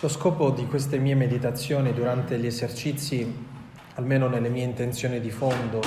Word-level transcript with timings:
Lo 0.00 0.08
scopo 0.08 0.50
di 0.50 0.66
queste 0.66 0.98
mie 0.98 1.14
meditazioni 1.14 1.94
durante 1.94 2.38
gli 2.38 2.44
esercizi, 2.44 3.34
almeno 3.94 4.28
nelle 4.28 4.50
mie 4.50 4.64
intenzioni 4.64 5.20
di 5.20 5.30
fondo, 5.30 5.80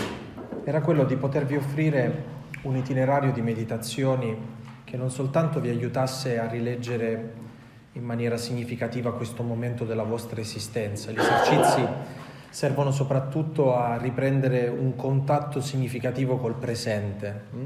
era 0.63 0.81
quello 0.81 1.03
di 1.03 1.15
potervi 1.15 1.55
offrire 1.55 2.23
un 2.63 2.75
itinerario 2.75 3.31
di 3.31 3.41
meditazioni 3.41 4.35
che 4.83 4.97
non 4.97 5.11
soltanto 5.11 5.59
vi 5.59 5.69
aiutasse 5.69 6.39
a 6.39 6.47
rileggere 6.47 7.33
in 7.93 8.03
maniera 8.03 8.35
significativa 8.37 9.13
questo 9.13 9.43
momento 9.43 9.85
della 9.85 10.01
vostra 10.01 10.41
esistenza. 10.41 11.11
Gli 11.11 11.19
esercizi 11.19 11.85
servono 12.49 12.89
soprattutto 12.89 13.75
a 13.75 13.95
riprendere 13.97 14.69
un 14.69 14.95
contatto 14.95 15.61
significativo 15.61 16.37
col 16.37 16.55
presente, 16.55 17.41
hm? 17.51 17.65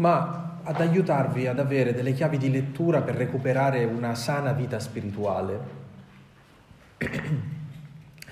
Ma 0.00 0.60
ad 0.62 0.80
aiutarvi 0.80 1.46
ad 1.46 1.58
avere 1.58 1.94
delle 1.94 2.12
chiavi 2.12 2.38
di 2.38 2.50
lettura 2.50 3.02
per 3.02 3.14
recuperare 3.14 3.84
una 3.84 4.14
sana 4.14 4.52
vita 4.52 4.78
spirituale, 4.78 5.78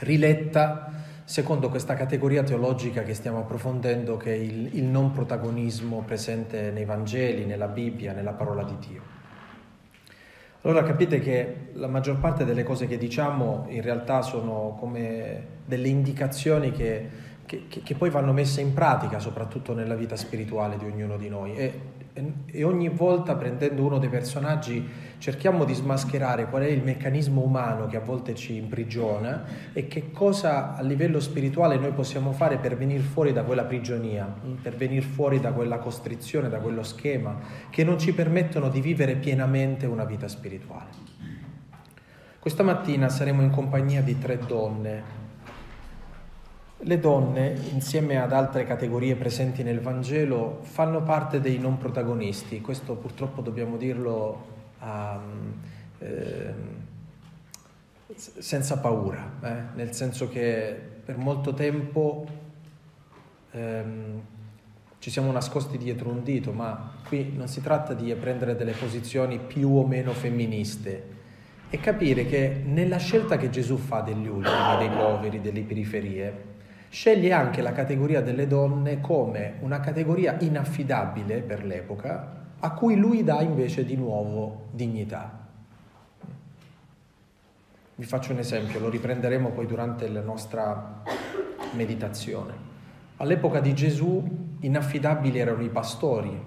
riletta 0.01 0.93
secondo 1.24 1.69
questa 1.69 1.95
categoria 1.95 2.43
teologica 2.43 3.02
che 3.02 3.12
stiamo 3.12 3.41
approfondendo, 3.41 4.16
che 4.16 4.33
è 4.33 4.37
il, 4.37 4.77
il 4.77 4.84
non 4.84 5.12
protagonismo 5.12 6.02
presente 6.02 6.70
nei 6.70 6.87
Vangeli, 6.87 7.45
nella 7.45 7.69
Bibbia, 7.69 8.12
nella 8.12 8.32
parola 8.32 8.62
di 8.62 8.77
Dio. 8.87 9.16
Allora 10.62 10.82
capite 10.82 11.21
che 11.21 11.69
la 11.74 11.87
maggior 11.87 12.19
parte 12.19 12.45
delle 12.45 12.62
cose 12.62 12.87
che 12.87 12.96
diciamo 12.96 13.66
in 13.69 13.82
realtà 13.82 14.23
sono 14.23 14.74
come 14.79 15.57
delle 15.66 15.88
indicazioni 15.88 16.73
che, 16.73 17.09
che, 17.48 17.83
che, 17.83 17.95
poi 17.95 18.11
vanno 18.11 18.33
messe 18.33 18.61
in 18.61 18.75
pratica, 18.75 19.19
soprattutto 19.19 19.73
nella 19.73 19.95
vita 19.95 20.16
spirituale 20.16 20.77
di 20.77 20.84
ognuno 20.84 21.16
di 21.16 21.29
noi. 21.30 21.57
E 21.57 21.97
e 22.47 22.65
ogni 22.65 22.88
volta 22.88 23.37
prendendo 23.37 23.84
uno 23.84 23.98
dei 23.98 24.09
personaggi 24.09 24.87
cerchiamo 25.19 25.65
di 25.65 25.74
smascherare 25.74 26.48
qual 26.48 26.62
è 26.62 26.66
il 26.66 26.83
meccanismo 26.83 27.43
umano 27.43 27.87
che 27.87 27.97
a 27.97 28.01
volte 28.01 28.34
ci 28.34 28.57
imprigiona 28.57 29.45
e 29.73 29.87
che 29.87 30.10
cosa 30.10 30.74
a 30.74 30.82
livello 30.82 31.21
spirituale 31.21 31.76
noi 31.76 31.93
possiamo 31.93 32.32
fare 32.32 32.59
per 32.59 32.76
venire 32.76 33.02
fuori 33.02 33.32
da 33.32 33.43
quella 33.43 33.65
prigionia, 33.65 34.26
mm, 34.26 34.54
per 34.54 34.76
venire 34.76 35.02
fuori 35.02 35.41
da 35.41 35.52
quella 35.52 35.79
costrizione, 35.79 36.49
da 36.49 36.59
quello 36.59 36.82
schema 36.82 37.38
che 37.71 37.85
non 37.85 37.99
ci 37.99 38.13
permettono 38.13 38.69
di 38.69 38.80
vivere 38.80 39.15
pienamente 39.16 39.87
una 39.87 40.04
vita 40.04 40.29
spirituale. 40.29 41.07
Questa 42.38 42.63
mattina 42.63 43.09
saremo 43.09 43.43
in 43.43 43.51
compagnia 43.51 44.01
di 44.01 44.19
tre 44.19 44.38
donne 44.38 45.18
le 46.80 47.01
donne, 47.01 47.57
insieme 47.73 48.21
ad 48.21 48.32
altre 48.32 48.65
categorie 48.65 49.16
presenti 49.16 49.62
nel 49.62 49.80
Vangelo, 49.80 50.59
fanno 50.62 51.02
parte 51.02 51.40
dei 51.40 51.59
non 51.59 51.76
protagonisti. 51.79 52.60
Questo 52.60 52.95
purtroppo 52.95 53.40
dobbiamo 53.40 53.76
dirlo 53.76 54.46
um, 54.80 55.54
eh, 55.98 56.54
senza 58.15 58.79
paura, 58.79 59.32
eh? 59.43 59.62
nel 59.74 59.93
senso 59.93 60.29
che 60.29 60.76
per 61.04 61.16
molto 61.16 61.52
tempo 61.52 62.26
ehm, 63.51 64.20
ci 64.98 65.10
siamo 65.10 65.32
nascosti 65.32 65.78
dietro 65.78 66.10
un 66.10 66.22
dito, 66.22 66.53
ma 66.53 66.92
qui 67.06 67.32
non 67.37 67.48
si 67.48 67.60
tratta 67.60 67.94
di 67.94 68.15
prendere 68.15 68.56
delle 68.56 68.72
posizioni 68.72 69.38
più 69.38 69.76
o 69.76 69.87
meno 69.87 70.12
femministe 70.12 71.16
e 71.70 71.78
capire 71.81 72.25
che 72.26 72.62
nella 72.65 72.97
scelta 72.97 73.37
che 73.37 73.50
Gesù 73.50 73.76
fa 73.76 74.00
degli 74.00 74.26
ultimi, 74.26 74.76
dei 74.78 74.91
poveri, 74.91 75.41
delle 75.41 75.62
periferie, 75.62 76.56
Sceglie 76.91 77.33
anche 77.33 77.61
la 77.61 77.72
categoria 77.72 78.22
delle 78.22 78.47
donne 78.47 79.00
come 79.00 79.55
una 79.61 79.81
categoria 79.81 80.37
inaffidabile 80.41 81.41
per 81.43 81.65
l'epoca, 81.65 82.37
a 82.61 82.72
cui 82.72 82.97
lui 82.97 83.22
dà 83.22 83.43
invece 83.43 83.84
di 83.84 83.94
nuovo 83.94 84.69
dignità. 84.71 85.47
Vi 87.94 88.05
faccio 88.05 88.33
un 88.33 88.39
esempio, 88.39 88.81
lo 88.81 88.89
riprenderemo 88.89 89.50
poi 89.50 89.66
durante 89.66 90.09
la 90.09 90.22
nostra 90.22 91.03
meditazione. 91.72 92.66
All'epoca 93.16 93.61
di 93.61 93.75
Gesù 93.75 94.56
inaffidabili 94.60 95.38
erano 95.38 95.62
i 95.62 95.69
pastori, 95.69 96.41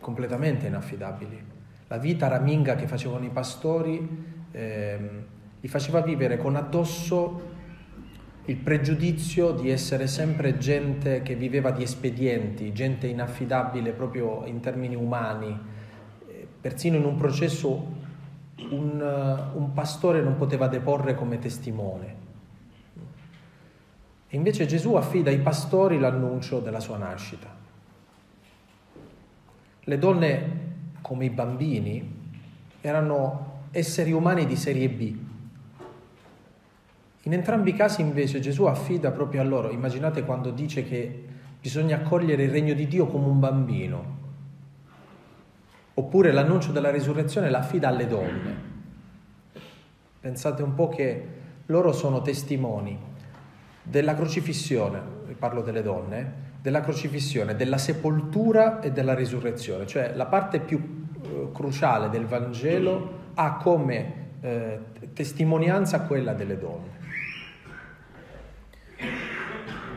completamente 0.00 0.66
inaffidabili. 0.66 1.44
La 1.86 1.98
vita 1.98 2.28
raminga 2.28 2.74
che 2.74 2.86
facevano 2.86 3.24
i 3.24 3.30
pastori 3.30 4.46
eh, 4.50 5.24
li 5.60 5.68
faceva 5.68 6.00
vivere 6.00 6.36
con 6.36 6.56
addosso 6.56 7.47
il 8.48 8.56
pregiudizio 8.56 9.52
di 9.52 9.68
essere 9.68 10.06
sempre 10.06 10.56
gente 10.56 11.20
che 11.20 11.34
viveva 11.34 11.70
di 11.70 11.82
espedienti, 11.82 12.72
gente 12.72 13.06
inaffidabile 13.06 13.92
proprio 13.92 14.46
in 14.46 14.60
termini 14.60 14.94
umani. 14.94 15.58
Eh, 16.26 16.48
persino 16.58 16.96
in 16.96 17.04
un 17.04 17.16
processo 17.16 17.96
un, 18.70 19.00
eh, 19.02 19.56
un 19.56 19.72
pastore 19.74 20.22
non 20.22 20.36
poteva 20.36 20.66
deporre 20.66 21.14
come 21.14 21.38
testimone. 21.38 22.16
E 24.28 24.36
invece 24.36 24.64
Gesù 24.64 24.94
affida 24.94 25.28
ai 25.28 25.40
pastori 25.40 25.98
l'annuncio 25.98 26.60
della 26.60 26.80
sua 26.80 26.96
nascita. 26.96 27.54
Le 29.80 29.98
donne, 29.98 30.50
come 31.02 31.26
i 31.26 31.30
bambini, 31.30 32.16
erano 32.80 33.66
esseri 33.72 34.12
umani 34.12 34.46
di 34.46 34.56
serie 34.56 34.88
B, 34.88 35.27
in 37.28 37.34
entrambi 37.34 37.70
i 37.70 37.74
casi 37.74 38.00
invece 38.00 38.40
Gesù 38.40 38.64
affida 38.64 39.10
proprio 39.10 39.42
a 39.42 39.44
loro, 39.44 39.70
immaginate 39.70 40.24
quando 40.24 40.50
dice 40.50 40.82
che 40.82 41.24
bisogna 41.60 41.96
accogliere 41.96 42.44
il 42.44 42.50
regno 42.50 42.72
di 42.72 42.88
Dio 42.88 43.06
come 43.06 43.26
un 43.26 43.38
bambino, 43.38 44.16
oppure 45.92 46.32
l'annuncio 46.32 46.72
della 46.72 46.90
risurrezione 46.90 47.50
l'affida 47.50 47.88
alle 47.88 48.06
donne. 48.06 48.54
Pensate 50.20 50.62
un 50.62 50.72
po' 50.72 50.88
che 50.88 51.28
loro 51.66 51.92
sono 51.92 52.22
testimoni 52.22 52.98
della 53.82 54.14
crocifissione, 54.14 54.98
parlo 55.38 55.60
delle 55.60 55.82
donne, 55.82 56.32
della 56.62 56.80
crocifissione, 56.80 57.56
della 57.56 57.76
sepoltura 57.76 58.80
e 58.80 58.90
della 58.90 59.14
risurrezione, 59.14 59.86
cioè 59.86 60.14
la 60.14 60.24
parte 60.24 60.60
più 60.60 61.06
eh, 61.20 61.48
cruciale 61.52 62.08
del 62.08 62.24
Vangelo 62.24 63.16
ha 63.34 63.58
come 63.58 64.30
eh, 64.40 64.78
testimonianza 65.12 66.00
quella 66.04 66.32
delle 66.32 66.58
donne. 66.58 66.97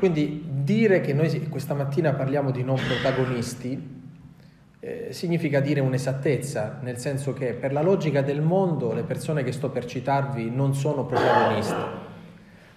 Quindi 0.01 0.43
dire 0.63 0.99
che 0.99 1.13
noi 1.13 1.47
questa 1.47 1.75
mattina 1.75 2.13
parliamo 2.13 2.49
di 2.49 2.63
non 2.63 2.75
protagonisti 2.75 3.99
eh, 4.79 5.09
significa 5.11 5.59
dire 5.59 5.79
un'esattezza, 5.79 6.79
nel 6.81 6.97
senso 6.97 7.33
che 7.33 7.53
per 7.53 7.71
la 7.71 7.83
logica 7.83 8.23
del 8.23 8.41
mondo 8.41 8.93
le 8.93 9.03
persone 9.03 9.43
che 9.43 9.51
sto 9.51 9.69
per 9.69 9.85
citarvi 9.85 10.49
non 10.49 10.73
sono 10.73 11.05
protagoniste, 11.05 11.75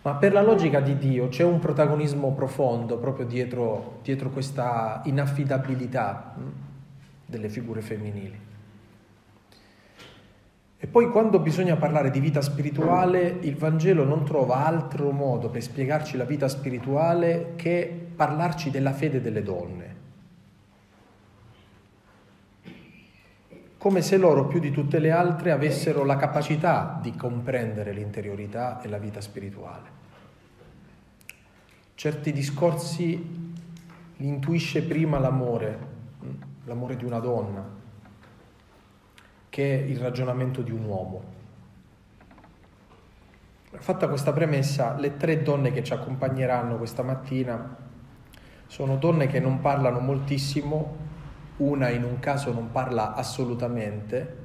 ma 0.03 0.17
per 0.17 0.35
la 0.35 0.43
logica 0.43 0.81
di 0.81 0.99
Dio 0.99 1.29
c'è 1.29 1.45
un 1.45 1.61
protagonismo 1.61 2.35
profondo 2.35 2.99
proprio 2.99 3.25
dietro, 3.25 4.01
dietro 4.03 4.29
questa 4.29 5.01
inaffidabilità 5.06 6.35
mh, 6.37 6.43
hm, 6.43 6.53
delle 7.25 7.49
figure 7.49 7.81
femminili. 7.81 8.39
E 10.84 10.87
poi 10.87 11.09
quando 11.09 11.39
bisogna 11.39 11.77
parlare 11.77 12.11
di 12.11 12.21
vita 12.21 12.43
spirituale, 12.43 13.39
il 13.41 13.56
Vangelo 13.56 14.05
non 14.05 14.22
trova 14.22 14.67
altro 14.67 15.12
modo 15.12 15.49
per 15.49 15.62
spiegarci 15.62 16.19
la 16.19 16.27
vita 16.27 16.47
spirituale 16.47 17.55
che 17.56 18.09
parlarci 18.15 18.71
della 18.71 18.93
fede 18.93 19.23
delle 19.23 19.43
donne. 19.43 19.97
Come 23.78 24.03
se 24.03 24.19
loro 24.19 24.47
più 24.47 24.61
di 24.61 24.71
tutte 24.71 24.99
le 24.99 25.11
altre 25.11 25.53
avessero 25.53 26.05
la 26.05 26.17
capacità 26.17 26.99
di 27.00 27.17
comprendere 27.17 27.93
l'interiorità 27.93 28.83
e 28.83 28.89
la 28.89 28.99
vita 28.99 29.23
spirituale. 29.23 29.89
Certi 31.94 32.31
discorsi 32.31 33.55
li 34.19 34.27
intuisce 34.27 34.83
prima 34.83 35.19
l'amore, 35.19 35.78
l'amore 36.67 36.97
di 36.97 37.06
una 37.06 37.21
donna, 37.21 37.84
che 39.54 39.84
il 39.87 39.98
ragionamento 40.00 40.62
di 40.62 40.72
un 40.72 40.82
uomo. 40.82 41.22
Fatta 43.70 44.08
questa 44.08 44.32
premessa, 44.32 44.96
le 44.99 45.17
tre 45.17 45.44
donne 45.44 45.70
che 45.70 45.84
ci 45.84 45.93
accompagneranno 45.93 46.76
questa 46.76 47.05
mattina 47.05 47.76
sono 48.67 48.96
donne 48.96 49.29
che 49.29 49.38
non 49.38 49.61
parlano 49.61 50.00
moltissimo, 50.00 50.96
una 51.58 51.88
in 51.90 52.02
un 52.02 52.19
caso 52.19 52.52
non 52.52 52.73
parla 52.73 53.14
assolutamente, 53.14 54.38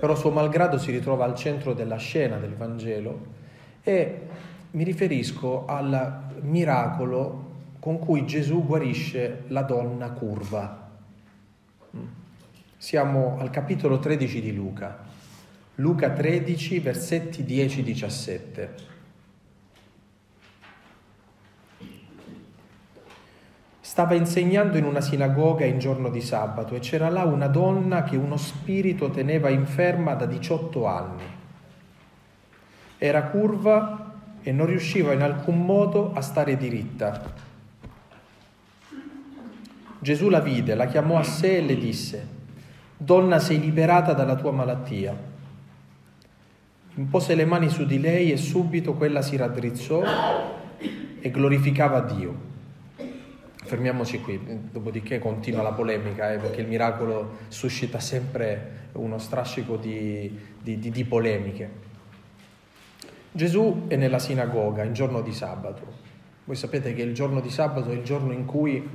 però 0.00 0.14
suo 0.14 0.30
malgrado 0.30 0.78
si 0.78 0.90
ritrova 0.90 1.26
al 1.26 1.34
centro 1.34 1.74
della 1.74 1.98
scena 1.98 2.38
del 2.38 2.54
Vangelo 2.54 3.26
e 3.82 4.20
mi 4.70 4.84
riferisco 4.84 5.66
al 5.66 6.30
miracolo 6.40 7.44
con 7.78 7.98
cui 7.98 8.24
Gesù 8.24 8.64
guarisce 8.64 9.42
la 9.48 9.60
donna 9.60 10.12
curva. 10.12 10.85
Siamo 12.78 13.38
al 13.40 13.48
capitolo 13.48 13.98
13 13.98 14.42
di 14.42 14.54
Luca. 14.54 14.98
Luca 15.76 16.10
13, 16.10 16.78
versetti 16.80 17.42
10-17. 17.42 18.68
Stava 23.80 24.12
insegnando 24.12 24.76
in 24.76 24.84
una 24.84 25.00
sinagoga 25.00 25.64
in 25.64 25.78
giorno 25.78 26.10
di 26.10 26.20
sabato 26.20 26.74
e 26.74 26.80
c'era 26.80 27.08
là 27.08 27.24
una 27.24 27.46
donna 27.46 28.02
che 28.02 28.16
uno 28.16 28.36
spirito 28.36 29.08
teneva 29.10 29.48
inferma 29.48 30.12
da 30.12 30.26
18 30.26 30.86
anni. 30.86 31.24
Era 32.98 33.22
curva 33.22 34.12
e 34.42 34.52
non 34.52 34.66
riusciva 34.66 35.14
in 35.14 35.22
alcun 35.22 35.64
modo 35.64 36.12
a 36.12 36.20
stare 36.20 36.58
diritta. 36.58 37.32
Gesù 39.98 40.28
la 40.28 40.40
vide, 40.40 40.74
la 40.74 40.86
chiamò 40.86 41.16
a 41.16 41.22
sé 41.22 41.56
e 41.56 41.62
le 41.62 41.78
disse, 41.78 42.35
Donna 42.98 43.38
sei 43.38 43.60
liberata 43.60 44.14
dalla 44.14 44.36
tua 44.36 44.52
malattia. 44.52 45.14
Impose 46.94 47.34
le 47.34 47.44
mani 47.44 47.68
su 47.68 47.84
di 47.84 48.00
lei 48.00 48.32
e 48.32 48.38
subito 48.38 48.94
quella 48.94 49.20
si 49.20 49.36
raddrizzò 49.36 50.02
e 51.20 51.30
glorificava 51.30 52.00
Dio. 52.00 52.44
Fermiamoci 53.64 54.20
qui, 54.22 54.40
dopodiché 54.72 55.18
continua 55.18 55.60
la 55.60 55.72
polemica, 55.72 56.32
eh, 56.32 56.38
perché 56.38 56.62
il 56.62 56.68
miracolo 56.68 57.38
suscita 57.48 58.00
sempre 58.00 58.84
uno 58.92 59.18
strascico 59.18 59.76
di, 59.76 60.34
di, 60.62 60.78
di, 60.78 60.90
di 60.90 61.04
polemiche. 61.04 61.70
Gesù 63.30 63.84
è 63.88 63.96
nella 63.96 64.18
sinagoga 64.18 64.84
in 64.84 64.94
giorno 64.94 65.20
di 65.20 65.34
sabato. 65.34 66.04
Voi 66.44 66.56
sapete 66.56 66.94
che 66.94 67.02
il 67.02 67.12
giorno 67.12 67.40
di 67.40 67.50
sabato 67.50 67.90
è 67.90 67.94
il 67.94 68.04
giorno 68.04 68.32
in 68.32 68.46
cui 68.46 68.88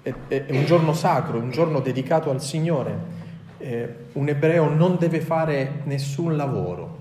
è, 0.00 0.14
è 0.28 0.46
un 0.48 0.64
giorno 0.64 0.94
sacro, 0.94 1.36
un 1.36 1.50
giorno 1.50 1.80
dedicato 1.80 2.30
al 2.30 2.40
Signore 2.40 3.23
eh, 3.64 3.94
un 4.12 4.28
ebreo 4.28 4.68
non 4.68 4.96
deve 4.98 5.20
fare 5.20 5.80
nessun 5.84 6.36
lavoro, 6.36 6.98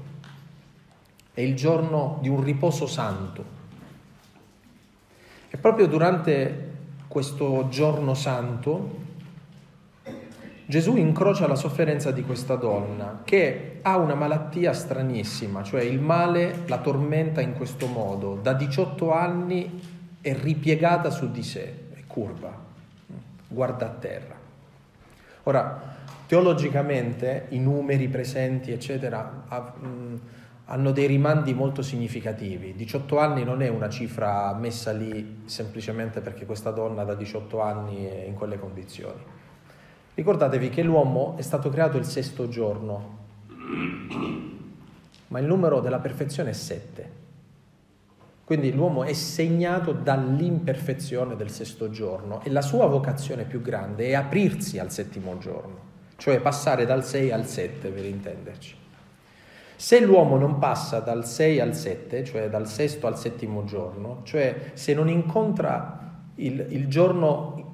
è 1.34 1.42
il 1.42 1.56
giorno 1.56 2.20
di 2.22 2.30
un 2.30 2.42
riposo 2.42 2.88
santo. 2.88 3.62
E 5.50 5.58
proprio 5.58 5.88
durante 5.88 6.72
questo 7.08 7.68
giorno 7.70 8.14
santo 8.14 9.02
Gesù 10.66 10.96
incrocia 10.96 11.46
la 11.46 11.56
sofferenza 11.56 12.12
di 12.12 12.24
questa 12.24 12.56
donna 12.56 13.20
che 13.26 13.80
ha 13.82 13.98
una 13.98 14.16
malattia 14.16 14.72
stranissima, 14.72 15.62
cioè 15.62 15.84
il 15.84 16.00
male 16.00 16.64
la 16.68 16.80
tormenta 16.80 17.42
in 17.42 17.54
questo 17.54 17.88
modo, 17.88 18.40
da 18.42 18.54
18 18.54 19.12
anni 19.12 19.82
è 20.22 20.34
ripiegata 20.34 21.10
su 21.10 21.30
di 21.30 21.44
sé, 21.44 21.90
è 21.94 22.04
curva, 22.08 22.58
guarda 23.50 23.86
a 23.86 23.90
terra. 23.90 24.36
Ora, 25.44 26.03
Teologicamente 26.34 27.46
i 27.50 27.60
numeri 27.60 28.08
presenti, 28.08 28.72
eccetera, 28.72 29.46
hanno 30.66 30.92
dei 30.92 31.06
rimandi 31.06 31.54
molto 31.54 31.84
significativi. 31.84 32.74
18 32.74 33.20
anni 33.20 33.44
non 33.44 33.62
è 33.62 33.68
una 33.68 33.88
cifra 33.88 34.52
messa 34.56 34.92
lì 34.92 35.44
semplicemente 35.46 36.22
perché 36.22 36.48
questa 36.48 36.72
donna 36.72 37.04
da 37.04 37.14
18 37.14 37.62
anni 37.62 38.08
è 38.08 38.24
in 38.26 38.34
quelle 38.34 38.58
condizioni. 38.58 39.22
Ricordatevi 40.16 40.70
che 40.70 40.82
l'uomo 40.82 41.36
è 41.38 41.44
stato 41.44 41.70
creato 41.70 41.98
il 41.98 42.06
sesto 42.06 42.48
giorno, 42.50 43.18
ma 45.28 45.38
il 45.38 45.46
numero 45.46 45.82
della 45.82 46.00
perfezione 46.00 46.50
è 46.50 46.54
7. 46.54 47.12
Quindi 48.44 48.74
l'uomo 48.74 49.04
è 49.04 49.14
segnato 49.14 49.92
dall'imperfezione 49.92 51.36
del 51.36 51.52
sesto 51.52 51.92
giorno 51.92 52.42
e 52.42 52.50
la 52.50 52.64
sua 52.64 52.88
vocazione 52.88 53.44
più 53.44 53.62
grande 53.62 54.08
è 54.08 54.14
aprirsi 54.16 54.80
al 54.80 54.90
settimo 54.90 55.38
giorno 55.38 55.83
cioè 56.18 56.40
passare 56.40 56.86
dal 56.86 57.04
6 57.04 57.32
al 57.32 57.46
7 57.46 57.90
per 57.90 58.06
intenderci. 58.06 58.76
Se 59.76 60.00
l'uomo 60.00 60.38
non 60.38 60.60
passa 60.60 61.00
dal 61.00 61.26
6 61.26 61.60
al 61.60 61.76
7, 61.76 62.24
cioè 62.24 62.50
dal 62.50 62.68
sesto 62.68 63.08
al 63.08 63.18
settimo 63.18 63.66
giorno, 63.66 64.22
cioè 64.24 64.72
se 64.74 64.94
non 64.94 65.10
incontra 65.10 66.22
il, 66.36 66.68
il 66.70 66.88
giorno 66.88 67.72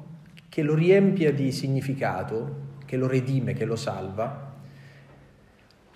che 0.49 0.63
lo 0.63 0.73
riempie 0.73 1.33
di 1.33 1.51
significato, 1.51 2.67
che 2.85 2.97
lo 2.97 3.07
redime, 3.07 3.53
che 3.53 3.65
lo 3.65 3.75
salva, 3.75 4.53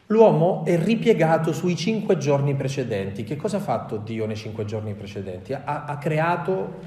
l'uomo 0.08 0.64
è 0.66 0.78
ripiegato 0.78 1.52
sui 1.52 1.76
cinque 1.76 2.18
giorni 2.18 2.54
precedenti. 2.54 3.24
Che 3.24 3.36
cosa 3.36 3.58
ha 3.58 3.62
fatto 3.62 3.98
Dio 3.98 4.28
nei 4.28 4.36
cinque 4.36 4.66
giorni 4.66 4.94
precedenti? 4.94 5.54
Ha, 5.54 5.86
ha 5.86 5.98
creato 5.98 6.80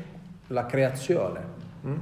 la 0.49 0.67
creazione. 0.67 1.41
Hm? 1.83 1.95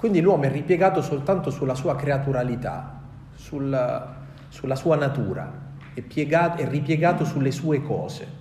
Quindi 0.00 0.22
l'uomo 0.22 0.44
è 0.44 0.50
ripiegato 0.50 1.02
soltanto 1.02 1.50
sulla 1.50 1.74
sua 1.74 1.94
creaturalità, 1.94 3.02
sul, 3.34 4.08
sulla 4.48 4.74
sua 4.74 4.96
natura, 4.96 5.52
è, 5.92 6.00
piegato, 6.00 6.62
è 6.62 6.66
ripiegato 6.66 7.26
sulle 7.26 7.50
sue 7.50 7.82
cose. 7.82 8.38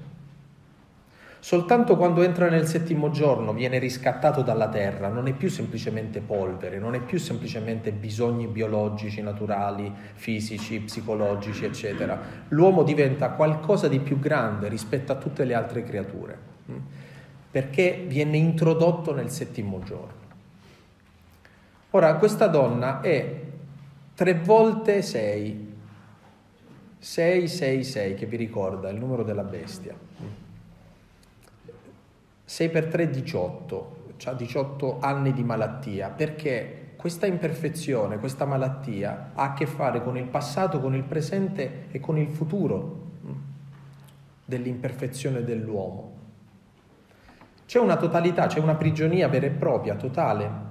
Soltanto 1.39 1.97
quando 1.97 2.21
entra 2.21 2.47
nel 2.47 2.65
settimo 2.65 3.09
giorno 3.09 3.51
viene 3.51 3.77
riscattato 3.77 4.41
dalla 4.41 4.69
terra, 4.69 5.09
non 5.09 5.27
è 5.27 5.33
più 5.33 5.49
semplicemente 5.49 6.21
polvere, 6.21 6.79
non 6.79 6.95
è 6.95 7.01
più 7.01 7.19
semplicemente 7.19 7.91
bisogni 7.91 8.47
biologici, 8.47 9.21
naturali, 9.21 9.91
fisici, 10.13 10.79
psicologici, 10.79 11.65
eccetera. 11.65 12.17
L'uomo 12.47 12.83
diventa 12.83 13.31
qualcosa 13.31 13.89
di 13.89 13.99
più 13.99 14.17
grande 14.17 14.69
rispetto 14.69 15.11
a 15.11 15.15
tutte 15.15 15.43
le 15.43 15.55
altre 15.55 15.83
creature, 15.83 16.37
hm? 16.67 16.77
perché 17.51 18.05
viene 18.07 18.37
introdotto 18.37 19.13
nel 19.13 19.29
settimo 19.29 19.81
giorno. 19.83 20.18
Ora, 21.91 22.15
questa 22.17 22.45
donna 22.45 23.01
è 23.01 23.41
tre 24.13 24.33
volte 24.35 25.01
sei. 25.01 25.67
666 26.99 28.13
che 28.13 28.25
vi 28.27 28.35
ricorda 28.35 28.89
il 28.89 28.97
numero 28.97 29.23
della 29.23 29.43
bestia. 29.43 29.95
6 32.43 32.69
per 32.69 32.87
3 32.87 33.09
18, 33.09 33.95
ha 34.25 34.33
18 34.33 34.99
anni 34.99 35.33
di 35.33 35.43
malattia, 35.43 36.09
perché 36.09 36.91
questa 36.95 37.25
imperfezione, 37.25 38.19
questa 38.19 38.45
malattia 38.45 39.31
ha 39.33 39.43
a 39.43 39.53
che 39.53 39.65
fare 39.65 40.03
con 40.03 40.17
il 40.17 40.25
passato, 40.25 40.79
con 40.79 40.93
il 40.93 41.03
presente 41.03 41.85
e 41.89 41.99
con 41.99 42.17
il 42.17 42.29
futuro 42.29 43.07
dell'imperfezione 44.45 45.43
dell'uomo. 45.43 46.17
C'è 47.65 47.79
una 47.79 47.97
totalità, 47.97 48.47
c'è 48.47 48.59
una 48.59 48.75
prigionia 48.75 49.27
vera 49.27 49.45
e 49.45 49.51
propria, 49.51 49.95
totale, 49.95 50.68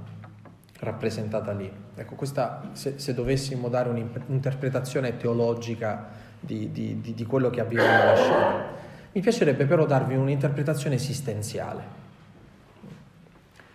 rappresentata 0.80 1.52
lì. 1.52 1.70
Ecco, 1.94 2.14
questa, 2.14 2.70
se, 2.72 2.98
se 2.98 3.14
dovessimo 3.14 3.68
dare 3.68 3.88
un'interpretazione 3.88 5.16
teologica 5.16 6.08
di, 6.38 6.70
di, 6.70 7.00
di, 7.00 7.14
di 7.14 7.26
quello 7.26 7.50
che 7.50 7.60
avviene 7.60 7.86
nella 7.86 8.16
scena, 8.16 8.64
mi 9.12 9.20
piacerebbe 9.20 9.64
però 9.64 9.86
darvi 9.86 10.14
un'interpretazione 10.14 10.96
esistenziale. 10.96 11.96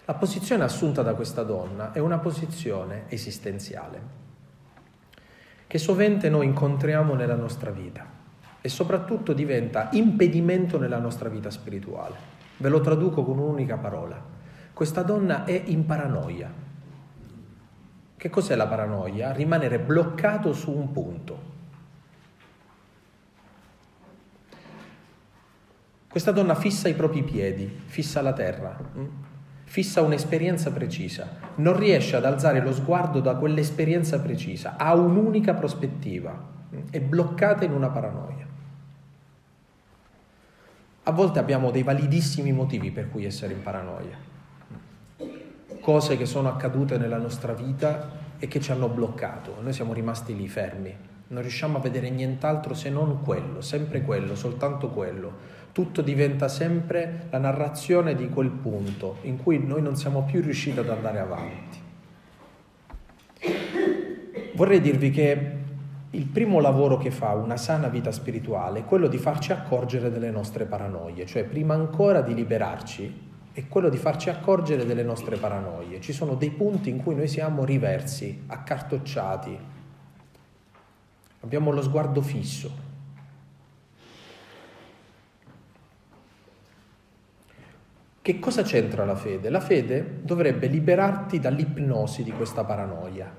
La 0.06 0.14
posizione 0.16 0.64
assunta 0.64 1.02
da 1.02 1.14
questa 1.14 1.44
donna 1.44 1.92
è 1.92 2.00
una 2.00 2.20
posizione 2.20 3.04
esistenziale 3.08 4.22
che 5.66 5.80
sovente 5.80 6.30
noi 6.30 6.46
incontriamo 6.46 7.16
nella 7.16 7.36
nostra 7.36 7.72
vita 7.72 8.06
e 8.62 8.70
soprattutto 8.70 9.34
diventa 9.34 9.90
impedimento 9.94 10.78
nella 10.78 11.00
nostra 11.00 11.30
vita 11.30 11.50
spirituale. 11.50 12.16
Ve 12.58 12.70
lo 12.70 12.80
traduco 12.80 13.24
con 13.24 13.40
un'unica 13.40 13.78
parola. 13.78 14.22
Questa 14.72 15.02
donna 15.02 15.46
è 15.46 15.64
in 15.66 15.86
paranoia. 15.86 16.63
Che 18.24 18.30
cos'è 18.30 18.56
la 18.56 18.68
paranoia? 18.68 19.34
Rimanere 19.34 19.80
bloccato 19.80 20.54
su 20.54 20.72
un 20.72 20.94
punto. 20.94 21.42
Questa 26.08 26.32
donna 26.32 26.56
fissa 26.56 26.88
i 26.88 26.94
propri 26.94 27.22
piedi, 27.24 27.68
fissa 27.68 28.22
la 28.22 28.32
terra, 28.32 28.80
mm? 28.98 29.06
fissa 29.66 30.00
un'esperienza 30.00 30.72
precisa, 30.72 31.28
non 31.56 31.76
riesce 31.76 32.16
ad 32.16 32.24
alzare 32.24 32.62
lo 32.62 32.72
sguardo 32.72 33.20
da 33.20 33.36
quell'esperienza 33.36 34.22
precisa, 34.22 34.78
ha 34.78 34.94
un'unica 34.94 35.54
prospettiva, 35.54 36.32
mm? 36.74 36.80
è 36.92 37.02
bloccata 37.02 37.66
in 37.66 37.74
una 37.74 37.90
paranoia. 37.90 38.48
A 41.04 41.12
volte 41.12 41.40
abbiamo 41.40 41.72
dei 41.72 41.84
validissimi 41.84 42.54
motivi 42.54 42.90
per 42.90 43.10
cui 43.10 43.26
essere 43.26 43.52
in 43.52 43.62
paranoia 43.62 44.32
cose 45.84 46.16
che 46.16 46.26
sono 46.26 46.48
accadute 46.48 46.98
nella 46.98 47.18
nostra 47.18 47.52
vita 47.52 48.10
e 48.40 48.48
che 48.48 48.62
ci 48.62 48.72
hanno 48.72 48.88
bloccato. 48.88 49.58
Noi 49.62 49.74
siamo 49.74 49.92
rimasti 49.92 50.34
lì 50.34 50.48
fermi, 50.48 50.96
non 51.28 51.42
riusciamo 51.42 51.78
a 51.78 51.82
vedere 51.82 52.10
nient'altro 52.10 52.74
se 52.74 52.90
non 52.90 53.22
quello, 53.22 53.60
sempre 53.60 54.02
quello, 54.02 54.34
soltanto 54.34 54.88
quello. 54.88 55.52
Tutto 55.74 56.02
diventa 56.02 56.48
sempre 56.48 57.28
la 57.30 57.38
narrazione 57.38 58.16
di 58.16 58.30
quel 58.30 58.50
punto 58.50 59.18
in 59.24 59.36
cui 59.36 59.60
noi 59.60 59.82
non 59.82 59.98
siamo 59.98 60.24
più 60.24 60.42
riusciti 60.42 60.80
ad 60.80 60.90
andare 60.90 61.20
avanti. 61.20 61.82
Vorrei 64.56 64.80
dirvi 64.80 65.10
che 65.10 65.52
il 66.12 66.26
primo 66.28 66.62
lavoro 66.62 66.98
che 66.98 67.12
fa 67.12 67.34
una 67.34 67.58
sana 67.58 67.90
vita 67.90 68.12
spirituale 68.14 68.80
è 68.80 68.86
quello 68.86 69.08
di 69.08 69.18
farci 69.18 69.52
accorgere 69.52 70.10
delle 70.10 70.32
nostre 70.32 70.64
paranoie, 70.64 71.26
cioè 71.26 71.44
prima 71.44 71.74
ancora 71.74 72.22
di 72.22 72.34
liberarci 72.34 73.32
è 73.54 73.68
quello 73.68 73.90
di 73.90 73.98
farci 73.98 74.32
accorgere 74.32 74.84
delle 74.84 75.04
nostre 75.04 75.38
paranoie. 75.38 76.02
Ci 76.02 76.12
sono 76.12 76.34
dei 76.34 76.50
punti 76.50 76.90
in 76.90 76.98
cui 76.98 77.14
noi 77.14 77.28
siamo 77.28 77.64
riversi, 77.64 78.46
accartocciati, 78.48 79.58
abbiamo 81.42 81.72
lo 81.72 81.84
sguardo 81.84 82.22
fisso. 82.24 82.92
Che 88.24 88.40
cosa 88.40 88.64
c'entra 88.64 89.06
la 89.06 89.16
fede? 89.16 89.50
La 89.50 89.60
fede 89.60 90.22
dovrebbe 90.24 90.66
liberarti 90.68 91.40
dall'ipnosi 91.40 92.24
di 92.24 92.32
questa 92.32 92.64
paranoia. 92.64 93.32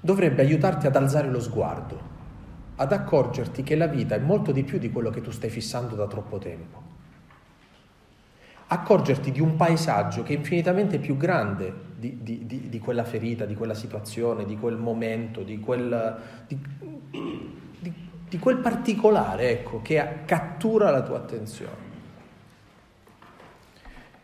Dovrebbe 0.00 0.42
aiutarti 0.42 0.86
ad 0.88 0.96
alzare 0.96 1.28
lo 1.28 1.40
sguardo 1.40 2.09
ad 2.80 2.92
accorgerti 2.92 3.62
che 3.62 3.76
la 3.76 3.86
vita 3.86 4.14
è 4.14 4.18
molto 4.18 4.52
di 4.52 4.64
più 4.64 4.78
di 4.78 4.90
quello 4.90 5.10
che 5.10 5.20
tu 5.20 5.30
stai 5.30 5.50
fissando 5.50 5.94
da 5.94 6.06
troppo 6.06 6.38
tempo. 6.38 6.88
Accorgerti 8.68 9.30
di 9.30 9.40
un 9.40 9.56
paesaggio 9.56 10.22
che 10.22 10.32
è 10.32 10.36
infinitamente 10.36 10.98
più 10.98 11.18
grande 11.18 11.88
di, 11.96 12.22
di, 12.22 12.46
di, 12.46 12.68
di 12.70 12.78
quella 12.78 13.04
ferita, 13.04 13.44
di 13.44 13.54
quella 13.54 13.74
situazione, 13.74 14.46
di 14.46 14.56
quel 14.56 14.78
momento, 14.78 15.42
di 15.42 15.60
quel, 15.60 16.22
quel 18.40 18.56
particolare 18.56 19.50
ecco, 19.50 19.82
che 19.82 20.20
cattura 20.24 20.90
la 20.90 21.02
tua 21.02 21.18
attenzione. 21.18 21.88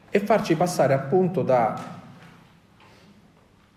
E 0.09 0.21
farci 0.21 0.55
passare 0.55 0.95
appunto 0.95 1.43
da 1.43 1.95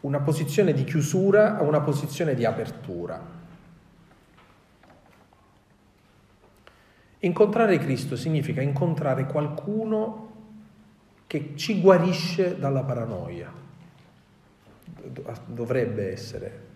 una 0.01 0.19
posizione 0.21 0.71
di 0.71 0.85
chiusura 0.85 1.57
a 1.57 1.63
una 1.63 1.81
posizione 1.81 2.33
di 2.33 2.45
apertura. 2.45 3.38
Incontrare 7.19 7.77
Cristo 7.79 8.15
significa 8.15 8.61
incontrare 8.61 9.25
qualcuno 9.25 10.27
che 11.27 11.51
ci 11.55 11.81
guarisce 11.81 12.57
dalla 12.57 12.83
paranoia. 12.83 13.51
Dovrebbe 15.45 16.11
essere 16.11 16.67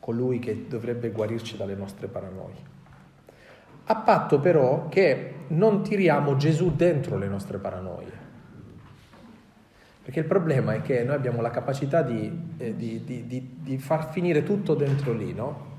colui 0.00 0.38
che 0.38 0.66
dovrebbe 0.66 1.10
guarirci 1.10 1.56
dalle 1.56 1.74
nostre 1.74 2.08
paranoie. 2.08 2.68
A 3.84 3.96
patto 3.96 4.40
però 4.40 4.88
che 4.88 5.34
non 5.48 5.82
tiriamo 5.82 6.36
Gesù 6.36 6.74
dentro 6.74 7.18
le 7.18 7.28
nostre 7.28 7.58
paranoie. 7.58 8.28
Perché 10.02 10.20
il 10.20 10.26
problema 10.26 10.72
è 10.72 10.80
che 10.80 11.04
noi 11.04 11.14
abbiamo 11.14 11.42
la 11.42 11.50
capacità 11.50 12.00
di, 12.02 12.54
eh, 12.56 12.74
di, 12.74 13.04
di, 13.04 13.56
di 13.60 13.78
far 13.78 14.10
finire 14.10 14.42
tutto 14.42 14.74
dentro 14.74 15.12
lì, 15.12 15.34
no? 15.34 15.69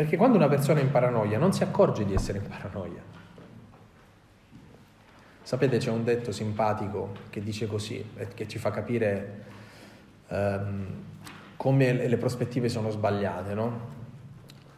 Perché 0.00 0.16
quando 0.16 0.38
una 0.38 0.48
persona 0.48 0.80
è 0.80 0.82
in 0.82 0.90
paranoia 0.90 1.38
non 1.38 1.52
si 1.52 1.62
accorge 1.62 2.06
di 2.06 2.14
essere 2.14 2.38
in 2.38 2.48
paranoia. 2.48 3.02
Sapete, 5.42 5.76
c'è 5.76 5.90
un 5.90 6.04
detto 6.04 6.32
simpatico 6.32 7.12
che 7.28 7.42
dice 7.42 7.66
così, 7.66 8.02
che 8.32 8.48
ci 8.48 8.56
fa 8.56 8.70
capire 8.70 9.44
um, 10.28 10.86
come 11.54 12.08
le 12.08 12.16
prospettive 12.16 12.70
sono 12.70 12.88
sbagliate, 12.88 13.52
no? 13.52 13.80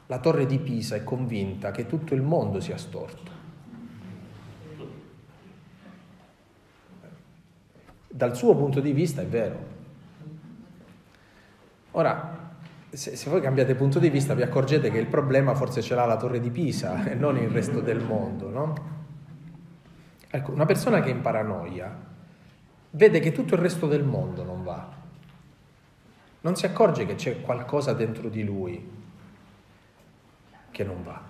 La 0.06 0.18
torre 0.18 0.44
di 0.44 0.58
Pisa 0.58 0.96
è 0.96 1.04
convinta 1.04 1.70
che 1.70 1.86
tutto 1.86 2.14
il 2.14 2.22
mondo 2.22 2.58
sia 2.58 2.76
storto. 2.76 3.30
Dal 8.08 8.34
suo 8.34 8.56
punto 8.56 8.80
di 8.80 8.90
vista 8.90 9.22
è 9.22 9.26
vero. 9.26 9.66
Ora, 11.92 12.41
se, 12.92 13.16
se, 13.16 13.30
voi 13.30 13.40
cambiate 13.40 13.74
punto 13.74 13.98
di 13.98 14.10
vista 14.10 14.34
vi 14.34 14.42
accorgete 14.42 14.90
che 14.90 14.98
il 14.98 15.06
problema 15.06 15.54
forse 15.54 15.80
ce 15.80 15.94
l'ha 15.94 16.04
la 16.04 16.18
torre 16.18 16.40
di 16.40 16.50
Pisa 16.50 17.04
e 17.08 17.14
non 17.14 17.38
il 17.38 17.48
resto 17.48 17.80
del 17.80 18.04
mondo, 18.04 18.50
no? 18.50 19.00
Ecco, 20.28 20.52
una 20.52 20.66
persona 20.66 21.00
che 21.00 21.08
è 21.08 21.12
in 21.12 21.22
paranoia 21.22 21.94
vede 22.90 23.20
che 23.20 23.32
tutto 23.32 23.54
il 23.54 23.60
resto 23.60 23.86
del 23.86 24.04
mondo 24.04 24.44
non 24.44 24.62
va. 24.62 25.00
Non 26.42 26.54
si 26.54 26.66
accorge 26.66 27.06
che 27.06 27.14
c'è 27.14 27.40
qualcosa 27.40 27.94
dentro 27.94 28.28
di 28.28 28.44
lui 28.44 28.90
che 30.70 30.84
non 30.84 31.02
va. 31.02 31.20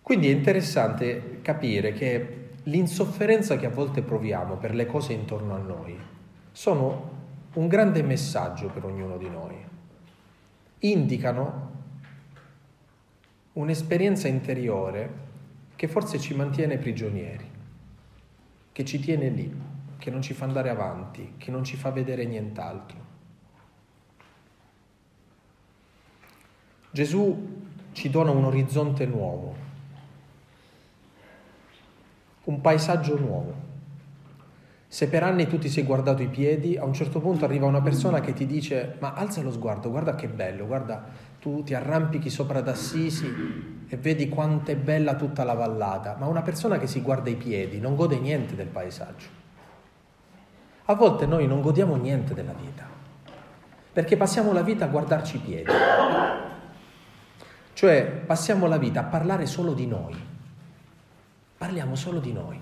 Quindi 0.00 0.28
è 0.28 0.32
interessante 0.32 1.40
capire 1.42 1.92
che 1.92 2.50
l'insofferenza 2.64 3.56
che 3.56 3.66
a 3.66 3.70
volte 3.70 4.00
proviamo 4.00 4.56
per 4.56 4.74
le 4.74 4.86
cose 4.86 5.12
intorno 5.12 5.54
a 5.54 5.58
noi 5.58 5.98
sono 6.52 7.17
un 7.58 7.66
grande 7.66 8.02
messaggio 8.02 8.68
per 8.68 8.84
ognuno 8.84 9.16
di 9.16 9.28
noi. 9.28 9.56
Indicano 10.80 11.70
un'esperienza 13.54 14.28
interiore 14.28 15.26
che 15.74 15.88
forse 15.88 16.20
ci 16.20 16.34
mantiene 16.34 16.78
prigionieri, 16.78 17.50
che 18.70 18.84
ci 18.84 19.00
tiene 19.00 19.28
lì, 19.28 19.52
che 19.98 20.10
non 20.10 20.22
ci 20.22 20.34
fa 20.34 20.44
andare 20.44 20.70
avanti, 20.70 21.34
che 21.36 21.50
non 21.50 21.64
ci 21.64 21.76
fa 21.76 21.90
vedere 21.90 22.24
nient'altro. 22.26 23.06
Gesù 26.92 27.66
ci 27.90 28.08
dona 28.08 28.30
un 28.30 28.44
orizzonte 28.44 29.04
nuovo, 29.04 29.56
un 32.44 32.60
paesaggio 32.60 33.18
nuovo. 33.18 33.67
Se 34.90 35.06
per 35.08 35.22
anni 35.22 35.46
tu 35.46 35.58
ti 35.58 35.68
sei 35.68 35.84
guardato 35.84 36.22
i 36.22 36.28
piedi, 36.28 36.78
a 36.78 36.84
un 36.84 36.94
certo 36.94 37.20
punto 37.20 37.44
arriva 37.44 37.66
una 37.66 37.82
persona 37.82 38.20
che 38.20 38.32
ti 38.32 38.46
dice 38.46 38.96
ma 39.00 39.12
alza 39.12 39.42
lo 39.42 39.52
sguardo, 39.52 39.90
guarda 39.90 40.14
che 40.14 40.28
bello, 40.28 40.66
guarda, 40.66 41.04
tu 41.38 41.62
ti 41.62 41.74
arrampichi 41.74 42.30
sopra 42.30 42.62
d'Assisi 42.62 43.84
e 43.86 43.96
vedi 43.98 44.30
quanto 44.30 44.70
è 44.70 44.76
bella 44.76 45.14
tutta 45.14 45.44
la 45.44 45.52
vallata, 45.52 46.16
ma 46.18 46.26
una 46.26 46.40
persona 46.40 46.78
che 46.78 46.86
si 46.86 47.02
guarda 47.02 47.28
i 47.28 47.36
piedi 47.36 47.80
non 47.80 47.96
gode 47.96 48.18
niente 48.18 48.54
del 48.54 48.68
paesaggio. 48.68 49.26
A 50.86 50.94
volte 50.94 51.26
noi 51.26 51.46
non 51.46 51.60
godiamo 51.60 51.94
niente 51.96 52.32
della 52.32 52.54
vita, 52.54 52.86
perché 53.92 54.16
passiamo 54.16 54.54
la 54.54 54.62
vita 54.62 54.86
a 54.86 54.88
guardarci 54.88 55.36
i 55.36 55.40
piedi, 55.40 55.70
cioè 57.74 58.06
passiamo 58.06 58.66
la 58.66 58.78
vita 58.78 59.00
a 59.00 59.04
parlare 59.04 59.44
solo 59.44 59.74
di 59.74 59.86
noi, 59.86 60.16
parliamo 61.58 61.94
solo 61.94 62.20
di 62.20 62.32
noi, 62.32 62.58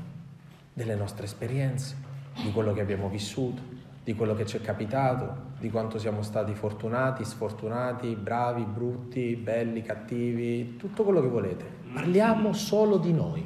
delle 0.72 0.96
nostre 0.96 1.26
esperienze, 1.26 2.05
di 2.42 2.52
quello 2.52 2.72
che 2.72 2.80
abbiamo 2.80 3.08
vissuto, 3.08 3.62
di 4.04 4.14
quello 4.14 4.34
che 4.34 4.46
ci 4.46 4.56
è 4.56 4.60
capitato, 4.60 5.54
di 5.58 5.70
quanto 5.70 5.98
siamo 5.98 6.22
stati 6.22 6.54
fortunati, 6.54 7.24
sfortunati, 7.24 8.14
bravi, 8.14 8.64
brutti, 8.64 9.34
belli, 9.36 9.82
cattivi, 9.82 10.76
tutto 10.76 11.02
quello 11.02 11.20
che 11.20 11.28
volete. 11.28 11.64
Parliamo 11.92 12.52
solo 12.52 12.98
di 12.98 13.12
noi. 13.12 13.44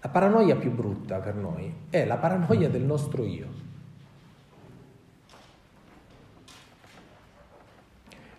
La 0.00 0.08
paranoia 0.08 0.54
più 0.56 0.70
brutta 0.70 1.18
per 1.18 1.34
noi 1.34 1.72
è 1.90 2.04
la 2.04 2.16
paranoia 2.16 2.68
del 2.68 2.82
nostro 2.82 3.24
io. 3.24 3.64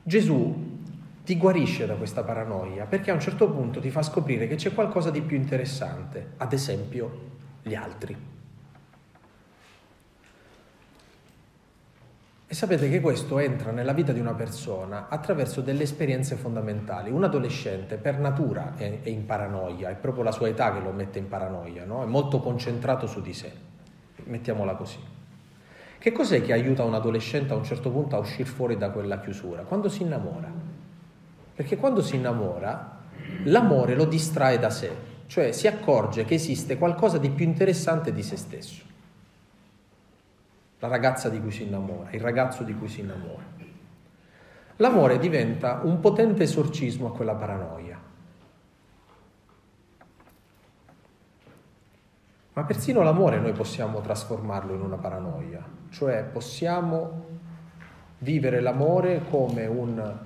Gesù 0.03 0.75
ti 1.25 1.35
guarisce 1.35 1.85
da 1.85 1.95
questa 1.95 2.23
paranoia 2.23 2.85
perché 2.85 3.11
a 3.11 3.13
un 3.13 3.19
certo 3.19 3.49
punto 3.51 3.81
ti 3.81 3.89
fa 3.89 4.01
scoprire 4.01 4.47
che 4.47 4.55
c'è 4.55 4.73
qualcosa 4.73 5.11
di 5.11 5.19
più 5.21 5.35
interessante, 5.35 6.35
ad 6.37 6.53
esempio 6.53 7.35
gli 7.67 7.75
altri. 7.75 8.35
E 12.49 12.53
sapete 12.53 12.89
che 12.89 13.01
questo 13.01 13.39
entra 13.39 13.71
nella 13.71 13.91
vita 13.91 14.13
di 14.13 14.21
una 14.21 14.33
persona 14.33 15.07
attraverso 15.09 15.59
delle 15.59 15.83
esperienze 15.83 16.37
fondamentali. 16.37 17.11
Un 17.11 17.25
adolescente 17.25 17.97
per 17.97 18.19
natura 18.19 18.75
è, 18.77 19.01
in 19.03 19.25
paranoia, 19.25 19.89
è 19.89 19.95
proprio 19.95 20.23
la 20.23 20.31
sua 20.31 20.47
età 20.47 20.71
che 20.71 20.79
lo 20.79 20.91
mette 20.91 21.19
in 21.19 21.27
paranoia, 21.27 21.83
no? 21.83 22.03
è 22.03 22.05
molto 22.05 22.39
concentrato 22.39 23.05
su 23.05 23.21
di 23.21 23.33
sé, 23.33 23.51
mettiamola 24.23 24.75
così. 24.75 24.97
Che 25.99 26.11
cos'è 26.13 26.41
che 26.41 26.53
aiuta 26.53 26.85
un 26.85 26.93
adolescente 26.93 27.51
a 27.51 27.57
un 27.57 27.65
certo 27.65 27.89
punto 27.89 28.15
a 28.15 28.19
uscire 28.19 28.47
fuori 28.47 28.77
da 28.77 28.91
quella 28.91 29.19
chiusura? 29.19 29.63
Quando 29.63 29.89
si 29.89 30.03
innamora. 30.03 30.49
Perché 31.53 31.75
quando 31.75 32.01
si 32.01 32.15
innamora, 32.15 32.99
l'amore 33.43 33.93
lo 33.93 34.05
distrae 34.05 34.57
da 34.57 34.69
sé, 34.69 35.16
cioè 35.27 35.51
si 35.51 35.67
accorge 35.67 36.25
che 36.25 36.35
esiste 36.35 36.77
qualcosa 36.77 37.17
di 37.17 37.29
più 37.29 37.45
interessante 37.45 38.11
di 38.11 38.23
se 38.23 38.37
stesso. 38.37 38.83
La 40.79 40.87
ragazza 40.87 41.29
di 41.29 41.39
cui 41.39 41.51
si 41.51 41.63
innamora, 41.63 42.11
il 42.11 42.21
ragazzo 42.21 42.63
di 42.63 42.73
cui 42.75 42.87
si 42.87 43.01
innamora. 43.01 43.55
L'amore 44.77 45.17
diventa 45.17 45.81
un 45.83 45.99
potente 45.99 46.43
esorcismo 46.43 47.07
a 47.07 47.11
quella 47.11 47.33
paranoia. 47.33 47.99
Ma 52.53 52.63
persino 52.63 53.01
l'amore 53.03 53.39
noi 53.39 53.53
possiamo 53.53 54.01
trasformarlo 54.01 54.73
in 54.73 54.81
una 54.81 54.97
paranoia, 54.97 55.63
cioè 55.89 56.23
possiamo 56.23 57.25
vivere 58.19 58.61
l'amore 58.61 59.23
come 59.29 59.65
un 59.67 60.25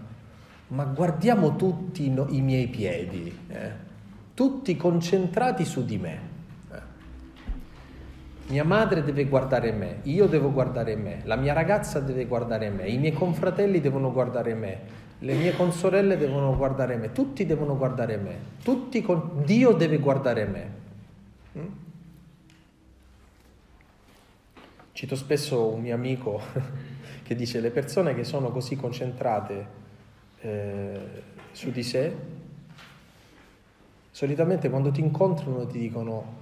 ma 0.71 0.85
guardiamo 0.85 1.55
tutti 1.57 2.05
i 2.05 2.41
miei 2.41 2.67
piedi. 2.67 3.39
Eh? 3.47 3.90
Tutti 4.33 4.75
concentrati 4.75 5.65
su 5.65 5.85
di 5.85 5.97
me. 5.97 6.29
Mia 8.47 8.63
madre 8.65 9.03
deve 9.03 9.25
guardare 9.25 9.71
me, 9.71 9.99
io 10.03 10.27
devo 10.27 10.51
guardare 10.51 10.95
me, 10.97 11.21
la 11.23 11.37
mia 11.37 11.53
ragazza 11.53 12.01
deve 12.01 12.25
guardare 12.25 12.69
me, 12.69 12.85
i 12.87 12.97
miei 12.97 13.13
confratelli 13.13 13.79
devono 13.79 14.11
guardare 14.11 14.53
me, 14.53 14.79
le 15.19 15.33
mie 15.35 15.55
consorelle 15.55 16.17
devono 16.17 16.57
guardare 16.57 16.97
me, 16.97 17.13
tutti 17.13 17.45
devono 17.45 17.77
guardare 17.77 18.17
me, 18.17 18.35
tutti 18.61 19.01
con... 19.01 19.43
Dio 19.45 19.71
deve 19.71 19.99
guardare 19.99 20.45
me. 20.45 20.71
Mm? 21.57 21.67
Cito 24.91 25.15
spesso 25.15 25.67
un 25.67 25.81
mio 25.81 25.95
amico 25.95 26.41
che 27.23 27.35
dice 27.35 27.61
le 27.61 27.71
persone 27.71 28.13
che 28.13 28.25
sono 28.25 28.51
così 28.51 28.75
concentrate 28.75 29.65
eh, 30.41 30.99
su 31.51 31.71
di 31.71 31.83
sé 31.83 32.13
Solitamente 34.13 34.69
quando 34.69 34.91
ti 34.91 34.99
incontrano 34.99 35.65
ti 35.65 35.79
dicono 35.79 36.39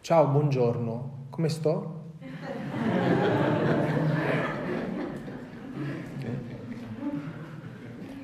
ciao, 0.00 0.26
buongiorno, 0.26 1.26
come 1.30 1.48
sto? 1.48 1.94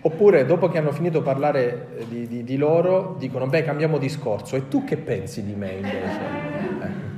Oppure 0.05 0.45
dopo 0.45 0.69
che 0.69 0.79
hanno 0.79 0.91
finito 0.91 1.19
eh, 1.19 1.21
di 1.21 1.25
parlare 1.25 1.89
di, 2.09 2.43
di, 2.43 2.57
loro 2.57 3.15
dicono 3.17 3.47
beh 3.47 3.63
cambiamo 3.63 3.99
discorso 3.99 4.57
e 4.57 4.67
tu 4.67 4.83
che 4.83 4.97
pensi 4.97 5.45
di 5.45 5.55
me 5.55 5.73
invece? 5.75 6.51
Ecco. 6.83 7.11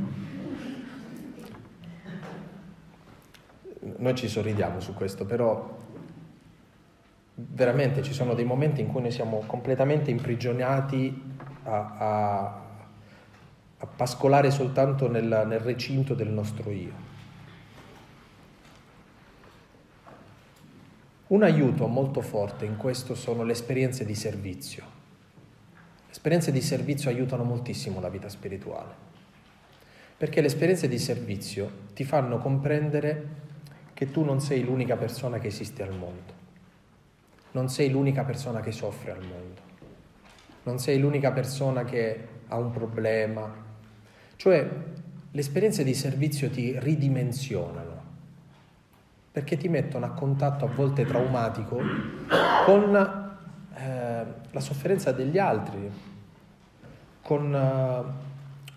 Noi 3.96 4.14
ci 4.14 4.28
sorridiamo 4.28 4.80
su 4.80 4.92
questo, 4.92 5.24
però 5.24 5.76
veramente 7.34 8.02
ci 8.02 8.12
sono 8.12 8.34
dei 8.34 8.44
momenti 8.44 8.80
in 8.80 8.88
cui 8.88 9.00
noi 9.00 9.10
siamo 9.10 9.42
completamente 9.46 10.10
imprigionati 10.10 11.22
a, 11.64 11.96
a, 11.96 12.62
a 13.78 13.86
pascolare 13.86 14.50
soltanto 14.50 15.10
nel, 15.10 15.44
nel 15.46 15.60
recinto 15.60 16.14
del 16.14 16.28
nostro 16.28 16.70
io. 16.70 17.12
Un 21.26 21.42
aiuto 21.42 21.86
molto 21.86 22.20
forte 22.20 22.64
in 22.64 22.76
questo 22.76 23.14
sono 23.14 23.42
le 23.44 23.52
esperienze 23.52 24.04
di 24.04 24.14
servizio. 24.14 24.84
Le 26.06 26.10
esperienze 26.10 26.52
di 26.52 26.60
servizio 26.60 27.10
aiutano 27.10 27.42
moltissimo 27.44 27.98
la 28.00 28.10
vita 28.10 28.28
spirituale, 28.28 28.94
perché 30.16 30.40
le 30.40 30.46
esperienze 30.46 30.86
di 30.86 30.98
servizio 30.98 31.88
ti 31.94 32.04
fanno 32.04 32.38
comprendere 32.38 33.42
che 33.94 34.10
tu 34.10 34.22
non 34.22 34.40
sei 34.40 34.62
l'unica 34.62 34.96
persona 34.96 35.38
che 35.38 35.48
esiste 35.48 35.82
al 35.82 35.96
mondo, 35.96 36.33
non 37.54 37.68
sei 37.68 37.90
l'unica 37.90 38.24
persona 38.24 38.60
che 38.60 38.72
soffre 38.72 39.12
al 39.12 39.20
mondo, 39.20 39.60
non 40.64 40.78
sei 40.78 40.98
l'unica 40.98 41.30
persona 41.30 41.84
che 41.84 42.28
ha 42.48 42.56
un 42.56 42.70
problema, 42.70 43.52
cioè 44.36 44.68
le 45.30 45.40
esperienze 45.40 45.84
di 45.84 45.94
servizio 45.94 46.50
ti 46.50 46.78
ridimensionano 46.78 48.02
perché 49.30 49.56
ti 49.56 49.68
mettono 49.68 50.06
a 50.06 50.10
contatto 50.10 50.64
a 50.64 50.68
volte 50.68 51.04
traumatico 51.04 51.80
con 52.64 52.94
eh, 53.74 54.24
la 54.50 54.60
sofferenza 54.60 55.10
degli 55.12 55.38
altri, 55.38 55.90
con, 57.20 57.54
eh, 57.54 58.02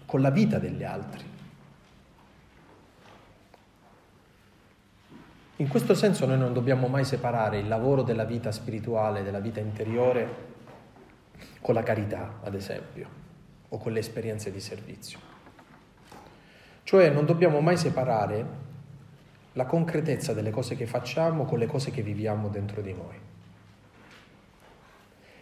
con 0.06 0.22
la 0.22 0.32
vita 0.32 0.58
degli 0.58 0.84
altri. 0.84 1.27
In 5.60 5.68
questo 5.70 5.96
senso 5.96 6.28
noi 6.28 6.38
non 6.38 6.54
dobbiamo 6.54 6.88
mai 6.88 7.04
separare 7.04 7.58
il 7.58 7.68
lavoro 7.68 8.04
della 8.04 8.26
vita 8.26 8.52
spirituale, 8.52 9.24
della 9.24 9.40
vita 9.40 9.60
interiore, 9.60 10.46
con 11.62 11.74
la 11.74 11.82
carità, 11.82 12.40
ad 12.44 12.54
esempio, 12.54 13.08
o 13.70 13.78
con 13.80 13.92
le 13.92 14.00
esperienze 14.00 14.52
di 14.52 14.60
servizio. 14.60 15.18
Cioè 16.84 17.10
non 17.10 17.26
dobbiamo 17.26 17.60
mai 17.60 17.76
separare 17.76 18.46
la 19.54 19.66
concretezza 19.66 20.34
delle 20.34 20.52
cose 20.52 20.76
che 20.76 20.86
facciamo 20.86 21.46
con 21.46 21.58
le 21.58 21.66
cose 21.66 21.90
che 21.90 22.04
viviamo 22.04 22.50
dentro 22.50 22.82
di 22.82 22.94
noi. 22.94 23.16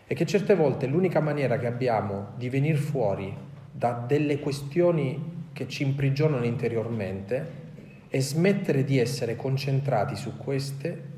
E 0.07 0.15
che 0.15 0.25
certe 0.25 0.55
volte 0.55 0.87
l'unica 0.87 1.19
maniera 1.19 1.57
che 1.57 1.67
abbiamo 1.67 2.27
di 2.37 2.47
venire 2.47 2.77
fuori 2.77 3.35
da 3.69 3.91
delle 3.91 4.39
questioni 4.39 5.49
che 5.51 5.67
ci 5.67 5.83
imprigionano 5.83 6.45
interiormente 6.45 7.63
è 8.07 8.19
smettere 8.19 8.83
di 8.83 8.97
essere 8.97 9.35
concentrati 9.35 10.15
su 10.15 10.37
queste 10.37 11.13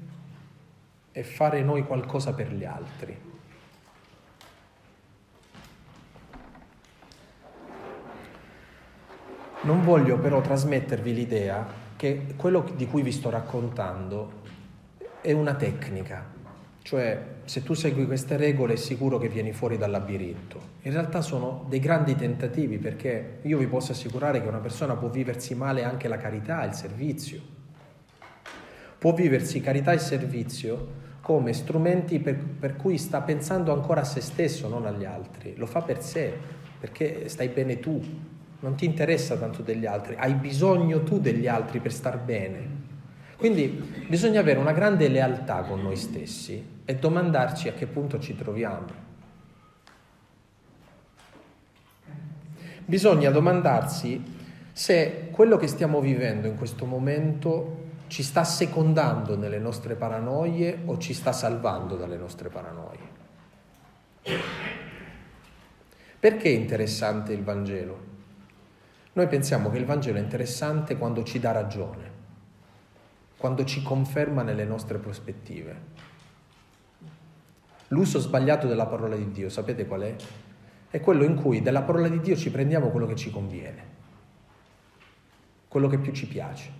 e 1.11 1.23
fare 1.23 1.61
noi 1.61 1.83
qualcosa 1.83 2.33
per 2.33 2.51
gli 2.53 2.63
altri. 2.63 3.17
Non 9.61 9.83
voglio 9.83 10.17
però 10.19 10.39
trasmettervi 10.39 11.13
l'idea 11.13 11.67
che 11.95 12.35
quello 12.35 12.63
di 12.75 12.85
cui 12.85 13.01
vi 13.01 13.11
sto 13.11 13.29
raccontando 13.29 14.43
è 15.19 15.31
una 15.31 15.55
tecnica, 15.55 16.36
cioè 16.87 17.21
se 17.43 17.63
tu 17.63 17.73
segui 17.73 18.05
queste 18.05 18.37
regole 18.37 18.71
è 18.71 18.77
sicuro 18.77 19.17
che 19.17 19.27
vieni 19.27 19.51
fuori 19.51 19.77
dal 19.77 19.91
labirinto. 19.91 20.57
In 20.83 20.93
realtà 20.93 21.19
sono 21.19 21.65
dei 21.67 21.81
grandi 21.81 22.15
tentativi 22.15 22.77
perché 22.77 23.39
io 23.41 23.57
vi 23.57 23.67
posso 23.67 23.91
assicurare 23.91 24.41
che 24.41 24.47
una 24.47 24.59
persona 24.59 24.95
può 24.95 25.09
viversi 25.09 25.53
male 25.53 25.83
anche 25.83 26.07
la 26.07 26.15
carità, 26.15 26.63
il 26.63 26.71
servizio. 26.71 27.41
Può 28.97 29.13
viversi 29.13 29.59
carità 29.59 29.91
e 29.91 29.97
servizio 29.97 30.87
come 31.19 31.51
strumenti 31.51 32.19
per, 32.19 32.37
per 32.37 32.77
cui 32.77 32.97
sta 32.97 33.19
pensando 33.19 33.73
ancora 33.73 33.99
a 33.99 34.05
se 34.05 34.21
stesso, 34.21 34.69
non 34.69 34.85
agli 34.85 35.03
altri. 35.03 35.55
Lo 35.57 35.65
fa 35.65 35.81
per 35.81 36.01
sé, 36.01 36.31
perché 36.79 37.27
stai 37.27 37.49
bene 37.49 37.79
tu, 37.79 38.01
non 38.61 38.75
ti 38.75 38.85
interessa 38.85 39.35
tanto 39.35 39.61
degli 39.61 39.85
altri, 39.85 40.15
hai 40.17 40.35
bisogno 40.35 41.03
tu 41.03 41.19
degli 41.19 41.47
altri 41.47 41.81
per 41.81 41.91
star 41.91 42.17
bene. 42.17 42.85
Quindi 43.35 44.05
bisogna 44.07 44.39
avere 44.39 44.57
una 44.57 44.71
grande 44.71 45.09
lealtà 45.09 45.63
con 45.63 45.81
noi 45.81 45.97
stessi 45.97 46.75
e 46.89 46.95
domandarci 46.95 47.67
a 47.67 47.73
che 47.73 47.85
punto 47.85 48.17
ci 48.17 48.33
troviamo. 48.33 48.85
Bisogna 52.85 53.29
domandarsi 53.29 54.23
se 54.71 55.27
quello 55.31 55.57
che 55.57 55.67
stiamo 55.67 55.99
vivendo 55.99 56.47
in 56.47 56.55
questo 56.55 56.85
momento 56.85 57.87
ci 58.07 58.23
sta 58.23 58.45
secondando 58.45 59.35
nelle 59.35 59.59
nostre 59.59 59.95
paranoie 59.95 60.83
o 60.85 60.97
ci 60.97 61.13
sta 61.13 61.33
salvando 61.33 61.97
dalle 61.97 62.15
nostre 62.15 62.47
paranoie. 62.47 63.15
Perché 66.17 66.49
è 66.49 66.55
interessante 66.55 67.33
il 67.33 67.43
Vangelo? 67.43 68.05
Noi 69.11 69.27
pensiamo 69.27 69.69
che 69.69 69.77
il 69.77 69.85
Vangelo 69.85 70.19
è 70.19 70.21
interessante 70.21 70.95
quando 70.95 71.23
ci 71.23 71.41
dà 71.41 71.51
ragione, 71.51 72.11
quando 73.35 73.65
ci 73.65 73.83
conferma 73.83 74.43
nelle 74.43 74.63
nostre 74.63 74.99
prospettive. 74.99 76.06
L'uso 77.89 78.19
sbagliato 78.19 78.67
della 78.67 78.85
parola 78.85 79.15
di 79.15 79.31
Dio, 79.31 79.49
sapete 79.49 79.85
qual 79.85 80.01
è? 80.01 80.15
È 80.89 80.99
quello 80.99 81.23
in 81.23 81.35
cui 81.35 81.61
dalla 81.61 81.83
parola 81.83 82.07
di 82.07 82.19
Dio 82.19 82.35
ci 82.35 82.51
prendiamo 82.51 82.89
quello 82.89 83.05
che 83.05 83.15
ci 83.15 83.29
conviene, 83.29 83.83
quello 85.67 85.87
che 85.87 85.97
più 85.97 86.11
ci 86.11 86.27
piace 86.27 86.76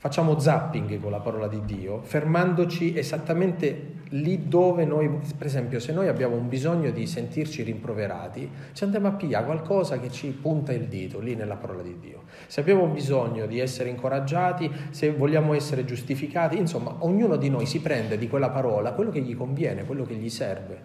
facciamo 0.00 0.38
zapping 0.38 0.98
con 0.98 1.10
la 1.10 1.20
parola 1.20 1.46
di 1.46 1.60
Dio, 1.66 2.00
fermandoci 2.00 2.96
esattamente 2.96 3.98
lì 4.12 4.48
dove 4.48 4.86
noi, 4.86 5.10
per 5.36 5.46
esempio, 5.46 5.78
se 5.78 5.92
noi 5.92 6.08
abbiamo 6.08 6.36
un 6.36 6.48
bisogno 6.48 6.90
di 6.90 7.06
sentirci 7.06 7.62
rimproverati, 7.62 8.50
ci 8.72 8.82
andiamo 8.82 9.08
a 9.08 9.12
pigliare 9.12 9.44
qualcosa 9.44 10.00
che 10.00 10.10
ci 10.10 10.28
punta 10.28 10.72
il 10.72 10.86
dito 10.86 11.20
lì 11.20 11.34
nella 11.34 11.56
parola 11.56 11.82
di 11.82 11.98
Dio. 12.00 12.22
Se 12.46 12.60
abbiamo 12.60 12.86
bisogno 12.86 13.44
di 13.44 13.58
essere 13.58 13.90
incoraggiati, 13.90 14.72
se 14.88 15.12
vogliamo 15.12 15.52
essere 15.52 15.84
giustificati, 15.84 16.56
insomma, 16.56 16.96
ognuno 17.00 17.36
di 17.36 17.50
noi 17.50 17.66
si 17.66 17.82
prende 17.82 18.16
di 18.16 18.26
quella 18.26 18.48
parola 18.48 18.92
quello 18.92 19.10
che 19.10 19.20
gli 19.20 19.36
conviene, 19.36 19.84
quello 19.84 20.04
che 20.04 20.14
gli 20.14 20.30
serve. 20.30 20.82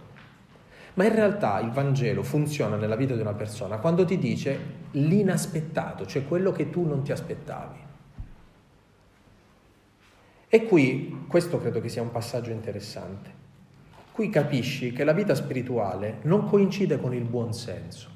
Ma 0.96 1.06
in 1.06 1.16
realtà 1.16 1.62
il 1.62 1.72
Vangelo 1.72 2.22
funziona 2.22 2.76
nella 2.76 2.98
vita 2.98 3.16
di 3.16 3.22
una 3.22 3.34
persona 3.34 3.78
quando 3.78 4.04
ti 4.04 4.18
dice 4.18 4.60
l'inaspettato, 4.92 6.06
cioè 6.06 6.26
quello 6.26 6.52
che 6.52 6.70
tu 6.70 6.86
non 6.86 7.02
ti 7.02 7.14
aspettavi. 7.14 7.85
E 10.48 10.66
qui, 10.66 11.26
questo 11.28 11.60
credo 11.60 11.82
che 11.82 11.90
sia 11.90 12.02
un 12.02 12.12
passaggio 12.12 12.52
interessante, 12.52 13.44
qui 14.12 14.30
capisci 14.30 14.94
che 14.94 15.04
la 15.04 15.14
vita 15.14 15.36
spirituale 15.36 16.20
non 16.22 16.46
coincide 16.46 17.00
con 17.00 17.14
il 17.14 17.24
buon 17.24 17.54
senso. 17.54 18.14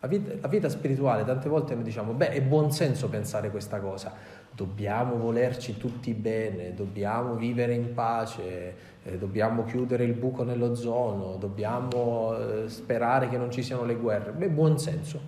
La 0.00 0.08
vita, 0.08 0.32
la 0.40 0.48
vita, 0.48 0.68
spirituale, 0.68 1.24
tante 1.24 1.48
volte 1.48 1.74
noi 1.74 1.84
diciamo, 1.84 2.12
beh, 2.12 2.30
è 2.30 2.40
buon 2.40 2.72
senso 2.72 3.08
pensare 3.08 3.50
questa 3.50 3.80
cosa, 3.80 4.14
dobbiamo 4.50 5.16
volerci 5.16 5.76
tutti 5.76 6.12
bene, 6.14 6.74
dobbiamo 6.74 7.34
vivere 7.34 7.74
in 7.74 7.92
pace, 7.92 8.74
eh, 9.02 9.18
dobbiamo 9.18 9.64
chiudere 9.64 10.04
il 10.04 10.14
buco 10.14 10.42
nell'ozono, 10.42 11.36
dobbiamo 11.36 12.36
eh, 12.36 12.68
sperare 12.68 13.28
che 13.28 13.36
non 13.36 13.50
ci 13.50 13.62
siano 13.62 13.84
le 13.84 13.94
guerre. 13.94 14.32
Beh, 14.32 14.48
buon 14.48 14.78
senso. 14.78 15.20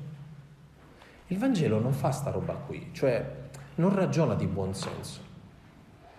Il 1.26 1.38
Vangelo 1.38 1.78
non 1.78 1.92
fa 1.92 2.10
sta 2.10 2.30
roba 2.30 2.54
qui, 2.54 2.88
cioè 2.92 3.24
non 3.76 3.94
ragiona 3.94 4.34
di 4.34 4.46
buon 4.46 4.74
senso. 4.74 5.21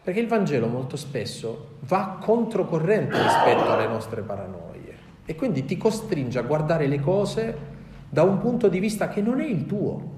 Perché 0.04 0.20
il 0.20 0.28
Vangelo 0.28 0.68
molto 0.68 0.98
spesso 0.98 1.78
va 1.82 2.18
controcorrente 2.20 3.22
rispetto 3.22 3.72
alle 3.72 3.88
nostre 3.88 4.22
paranoie 4.22 4.98
e 5.26 5.36
quindi 5.36 5.64
ti 5.64 5.78
costringe 5.78 6.38
a 6.40 6.42
guardare 6.42 6.88
le 6.88 7.00
cose 7.00 7.58
da 8.10 8.24
un 8.24 8.40
punto 8.40 8.68
di 8.68 8.80
vista 8.80 9.08
che 9.08 9.22
non 9.22 9.40
è 9.40 9.46
il 9.46 9.66
tuo. 9.66 10.12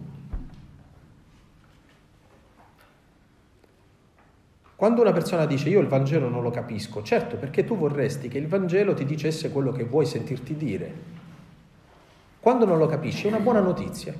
Quando 4.75 5.01
una 5.01 5.13
persona 5.13 5.45
dice 5.45 5.69
io 5.69 5.79
il 5.79 5.87
Vangelo 5.87 6.29
non 6.29 6.41
lo 6.41 6.49
capisco, 6.49 7.03
certo 7.03 7.37
perché 7.37 7.63
tu 7.63 7.77
vorresti 7.77 8.27
che 8.27 8.39
il 8.39 8.47
Vangelo 8.47 8.95
ti 8.95 9.05
dicesse 9.05 9.51
quello 9.51 9.71
che 9.71 9.83
vuoi 9.83 10.07
sentirti 10.07 10.55
dire. 10.57 10.93
Quando 12.39 12.65
non 12.65 12.79
lo 12.79 12.87
capisci 12.87 13.25
è 13.25 13.29
una 13.29 13.39
buona 13.39 13.61
notizia 13.61 14.13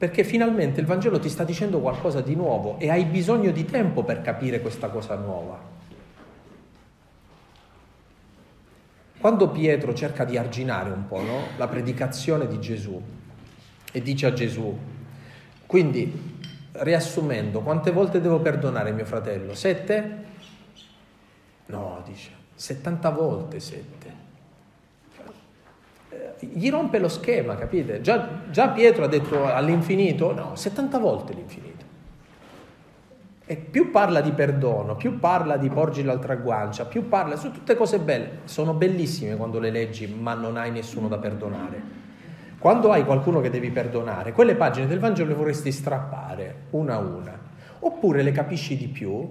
perché 0.00 0.24
finalmente 0.24 0.80
il 0.80 0.86
Vangelo 0.86 1.18
ti 1.18 1.28
sta 1.28 1.44
dicendo 1.44 1.78
qualcosa 1.78 2.22
di 2.22 2.34
nuovo 2.34 2.78
e 2.78 2.88
hai 2.88 3.04
bisogno 3.04 3.50
di 3.50 3.66
tempo 3.66 4.02
per 4.02 4.22
capire 4.22 4.62
questa 4.62 4.88
cosa 4.88 5.14
nuova. 5.16 5.60
Quando 9.18 9.50
Pietro 9.50 9.92
cerca 9.92 10.24
di 10.24 10.38
arginare 10.38 10.88
un 10.90 11.06
po' 11.06 11.20
no? 11.20 11.48
la 11.58 11.68
predicazione 11.68 12.46
di 12.46 12.58
Gesù 12.60 12.98
e 13.92 14.00
dice 14.00 14.24
a 14.24 14.32
Gesù, 14.32 14.74
quindi 15.66 16.38
riassumendo, 16.72 17.60
quante 17.60 17.90
volte 17.90 18.22
devo 18.22 18.40
perdonare 18.40 18.92
mio 18.92 19.04
fratello? 19.04 19.52
Sette? 19.52 20.24
No, 21.66 22.02
dice, 22.06 22.30
70 22.54 23.10
volte 23.10 23.60
7. 23.60 24.19
Gli 26.38 26.70
rompe 26.70 26.98
lo 26.98 27.08
schema, 27.08 27.54
capite? 27.54 28.00
Già, 28.00 28.28
già 28.50 28.68
Pietro 28.70 29.04
ha 29.04 29.08
detto 29.08 29.44
all'infinito, 29.44 30.32
no, 30.34 30.56
70 30.56 30.98
volte 30.98 31.34
l'infinito. 31.34 31.84
E 33.46 33.56
più 33.56 33.90
parla 33.90 34.20
di 34.20 34.32
perdono, 34.32 34.96
più 34.96 35.18
parla 35.18 35.56
di 35.56 35.68
porgi 35.68 36.02
l'altra 36.02 36.36
guancia, 36.36 36.84
più 36.84 37.08
parla, 37.08 37.36
sono 37.36 37.52
tutte 37.52 37.74
cose 37.74 37.98
belle, 37.98 38.40
sono 38.44 38.74
bellissime 38.74 39.36
quando 39.36 39.58
le 39.58 39.70
leggi, 39.70 40.06
ma 40.06 40.34
non 40.34 40.56
hai 40.56 40.70
nessuno 40.70 41.08
da 41.08 41.18
perdonare. 41.18 41.82
Quando 42.58 42.92
hai 42.92 43.04
qualcuno 43.04 43.40
che 43.40 43.50
devi 43.50 43.70
perdonare, 43.70 44.32
quelle 44.32 44.54
pagine 44.54 44.86
del 44.86 44.98
Vangelo 44.98 45.30
le 45.30 45.34
vorresti 45.34 45.72
strappare 45.72 46.66
una 46.70 46.94
a 46.94 46.98
una, 46.98 47.38
oppure 47.80 48.22
le 48.22 48.32
capisci 48.32 48.76
di 48.76 48.86
più 48.86 49.28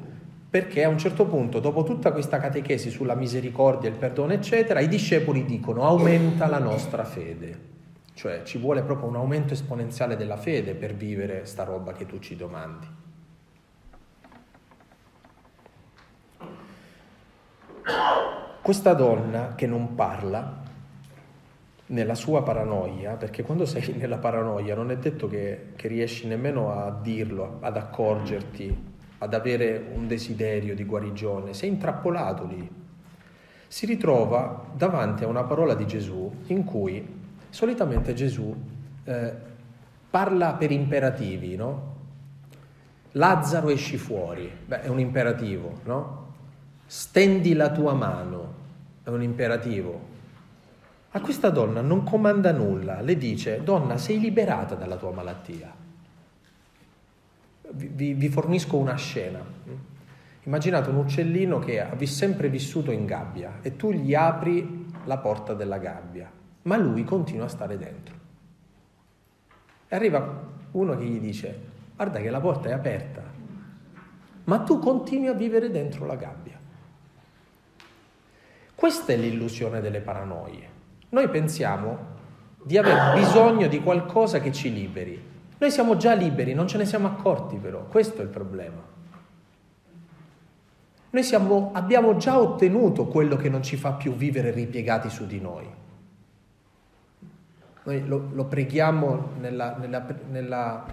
perché 0.49 0.83
a 0.83 0.89
un 0.89 0.97
certo 0.97 1.25
punto, 1.25 1.59
dopo 1.59 1.83
tutta 1.83 2.11
questa 2.11 2.39
catechesi 2.39 2.89
sulla 2.89 3.13
misericordia, 3.13 3.87
il 3.87 3.95
perdono, 3.95 4.33
eccetera, 4.33 4.79
i 4.79 4.87
discepoli 4.87 5.45
dicono 5.45 5.83
aumenta 5.83 6.47
la 6.47 6.57
nostra 6.57 7.03
fede, 7.03 7.67
cioè 8.15 8.41
ci 8.43 8.57
vuole 8.57 8.81
proprio 8.81 9.09
un 9.09 9.15
aumento 9.15 9.53
esponenziale 9.53 10.15
della 10.15 10.37
fede 10.37 10.73
per 10.73 10.95
vivere 10.95 11.45
sta 11.45 11.63
roba 11.63 11.93
che 11.93 12.07
tu 12.07 12.17
ci 12.17 12.35
domandi. 12.35 12.87
Questa 18.61 18.93
donna 18.93 19.53
che 19.55 19.67
non 19.67 19.93
parla 19.93 20.63
nella 21.87 22.15
sua 22.15 22.41
paranoia, 22.41 23.15
perché 23.15 23.43
quando 23.43 23.65
sei 23.65 23.93
nella 23.97 24.17
paranoia 24.17 24.73
non 24.73 24.89
è 24.89 24.97
detto 24.97 25.27
che, 25.27 25.73
che 25.75 25.87
riesci 25.87 26.27
nemmeno 26.27 26.71
a 26.71 26.91
dirlo, 26.91 27.57
ad 27.61 27.77
accorgerti, 27.77 28.88
ad 29.19 29.33
avere 29.33 29.91
un 29.93 30.07
desiderio 30.07 30.75
di 30.75 30.83
guarigione, 30.83 31.53
sei 31.53 31.69
intrappolato 31.69 32.45
lì. 32.45 32.69
Si 33.67 33.85
ritrova 33.85 34.65
davanti 34.73 35.23
a 35.23 35.27
una 35.27 35.43
parola 35.43 35.75
di 35.75 35.85
Gesù 35.85 36.31
in 36.47 36.63
cui 36.63 37.05
solitamente 37.49 38.13
Gesù 38.13 38.55
eh, 39.03 39.33
parla 40.09 40.53
per 40.53 40.71
imperativi, 40.71 41.55
no? 41.55 41.97
Lazzaro 43.13 43.69
esci 43.69 43.97
fuori, 43.97 44.51
beh 44.65 44.81
è 44.81 44.87
un 44.87 44.99
imperativo, 44.99 45.79
no? 45.83 46.27
stendi 46.91 47.53
la 47.53 47.69
tua 47.69 47.93
mano, 47.93 48.53
è 49.03 49.09
un 49.09 49.21
imperativo. 49.21 50.07
A 51.11 51.21
questa 51.21 51.51
donna 51.51 51.81
non 51.81 52.03
comanda 52.03 52.51
nulla, 52.51 53.01
le 53.01 53.15
dice, 53.15 53.61
donna, 53.63 53.97
sei 53.97 54.19
liberata 54.19 54.73
dalla 54.73 54.95
tua 54.95 55.11
malattia. 55.11 55.71
Vi, 57.71 58.13
vi 58.13 58.29
fornisco 58.29 58.77
una 58.77 58.95
scena. 58.95 59.39
Immaginate 60.43 60.89
un 60.89 60.95
uccellino 60.95 61.59
che 61.59 61.79
ha 61.79 61.95
sempre 62.05 62.49
vissuto 62.49 62.91
in 62.91 63.05
gabbia 63.05 63.59
e 63.61 63.75
tu 63.75 63.91
gli 63.91 64.15
apri 64.15 64.87
la 65.05 65.17
porta 65.17 65.53
della 65.53 65.77
gabbia, 65.77 66.31
ma 66.63 66.77
lui 66.77 67.03
continua 67.03 67.45
a 67.45 67.49
stare 67.49 67.77
dentro. 67.77 68.15
E 69.87 69.95
arriva 69.95 70.47
uno 70.71 70.97
che 70.97 71.05
gli 71.05 71.19
dice, 71.19 71.59
guarda 71.95 72.19
che 72.19 72.29
la 72.29 72.39
porta 72.39 72.69
è 72.69 72.71
aperta, 72.71 73.23
ma 74.45 74.59
tu 74.59 74.79
continui 74.79 75.27
a 75.27 75.33
vivere 75.33 75.69
dentro 75.69 76.05
la 76.05 76.15
gabbia. 76.15 76.57
Questa 78.73 79.11
è 79.11 79.17
l'illusione 79.17 79.81
delle 79.81 79.99
paranoie. 79.99 80.67
Noi 81.09 81.27
pensiamo 81.29 81.97
di 82.63 82.77
aver 82.77 83.13
bisogno 83.13 83.67
di 83.67 83.81
qualcosa 83.81 84.39
che 84.39 84.51
ci 84.51 84.73
liberi. 84.73 85.21
Noi 85.59 85.71
siamo 85.71 85.97
già 85.97 86.13
liberi, 86.13 86.53
non 86.53 86.67
ce 86.67 86.77
ne 86.77 86.85
siamo 86.85 87.07
accorti 87.07 87.57
però, 87.57 87.85
questo 87.85 88.21
è 88.21 88.23
il 88.23 88.29
problema. 88.29 88.81
Noi 91.11 91.23
siamo, 91.23 91.71
abbiamo 91.73 92.17
già 92.17 92.39
ottenuto 92.39 93.07
quello 93.07 93.35
che 93.35 93.49
non 93.49 93.61
ci 93.61 93.75
fa 93.75 93.93
più 93.93 94.13
vivere 94.13 94.51
ripiegati 94.51 95.09
su 95.09 95.25
di 95.25 95.39
noi. 95.39 95.67
Noi 97.83 98.07
lo, 98.07 98.29
lo 98.31 98.45
preghiamo 98.45 99.31
nella, 99.39 99.75
nella, 99.77 100.05
nella 100.29 100.85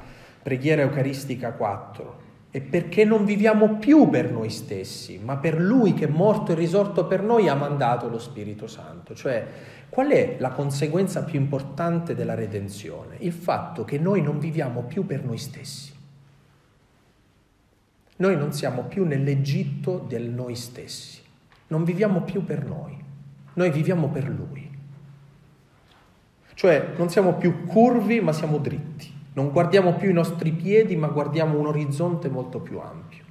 preghiera 0.42 0.82
eucaristica 0.82 1.52
4 1.52 2.24
è 2.50 2.60
perché 2.60 3.04
non 3.04 3.24
viviamo 3.24 3.76
più 3.76 4.08
per 4.08 4.30
noi 4.30 4.50
stessi, 4.50 5.18
ma 5.22 5.36
per 5.36 5.60
Lui 5.60 5.92
che 5.92 6.06
è 6.06 6.10
morto 6.10 6.52
e 6.52 6.54
risorto 6.54 7.06
per 7.06 7.22
noi 7.22 7.48
ha 7.48 7.54
mandato 7.54 8.08
lo 8.08 8.18
Spirito 8.18 8.66
Santo. 8.66 9.14
Cioè, 9.14 9.46
qual 9.88 10.08
è 10.08 10.36
la 10.38 10.50
conseguenza 10.50 11.24
più 11.24 11.38
importante 11.38 12.14
della 12.14 12.34
redenzione? 12.34 13.16
Il 13.18 13.32
fatto 13.32 13.84
che 13.84 13.98
noi 13.98 14.22
non 14.22 14.38
viviamo 14.38 14.82
più 14.82 15.04
per 15.04 15.24
noi 15.24 15.38
stessi. 15.38 15.94
Noi 18.18 18.36
non 18.36 18.52
siamo 18.52 18.84
più 18.84 19.04
nell'Egitto 19.04 19.98
del 19.98 20.30
noi 20.30 20.54
stessi, 20.54 21.20
non 21.66 21.84
viviamo 21.84 22.22
più 22.22 22.44
per 22.44 22.64
noi, 22.64 22.96
noi 23.52 23.70
viviamo 23.70 24.08
per 24.08 24.26
Lui. 24.28 24.70
Cioè 26.54 26.92
non 26.96 27.10
siamo 27.10 27.34
più 27.34 27.64
curvi 27.66 28.20
ma 28.22 28.32
siamo 28.32 28.56
dritti. 28.56 29.12
Non 29.36 29.50
guardiamo 29.50 29.92
più 29.92 30.08
i 30.08 30.14
nostri 30.14 30.50
piedi, 30.50 30.96
ma 30.96 31.08
guardiamo 31.08 31.58
un 31.58 31.66
orizzonte 31.66 32.30
molto 32.30 32.58
più 32.60 32.78
ampio. 32.78 33.22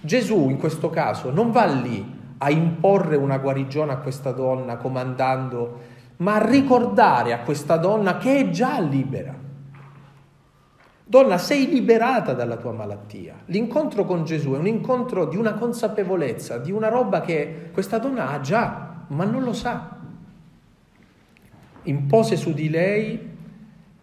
Gesù 0.00 0.48
in 0.48 0.58
questo 0.58 0.90
caso 0.90 1.30
non 1.30 1.52
va 1.52 1.66
lì 1.66 2.20
a 2.38 2.50
imporre 2.50 3.14
una 3.14 3.38
guarigione 3.38 3.92
a 3.92 3.98
questa 3.98 4.32
donna 4.32 4.76
comandando, 4.76 5.80
ma 6.16 6.34
a 6.34 6.44
ricordare 6.44 7.32
a 7.32 7.42
questa 7.42 7.76
donna 7.76 8.16
che 8.16 8.40
è 8.40 8.50
già 8.50 8.80
libera. 8.80 9.32
Donna, 11.04 11.38
sei 11.38 11.68
liberata 11.68 12.32
dalla 12.32 12.56
tua 12.56 12.72
malattia. 12.72 13.36
L'incontro 13.46 14.04
con 14.04 14.24
Gesù 14.24 14.54
è 14.54 14.58
un 14.58 14.66
incontro 14.66 15.26
di 15.26 15.36
una 15.36 15.54
consapevolezza, 15.54 16.58
di 16.58 16.72
una 16.72 16.88
roba 16.88 17.20
che 17.20 17.70
questa 17.72 17.98
donna 17.98 18.30
ha 18.30 18.40
già, 18.40 19.04
ma 19.06 19.24
non 19.24 19.44
lo 19.44 19.52
sa. 19.52 19.96
Impose 21.84 22.34
su 22.34 22.52
di 22.52 22.68
lei 22.68 23.30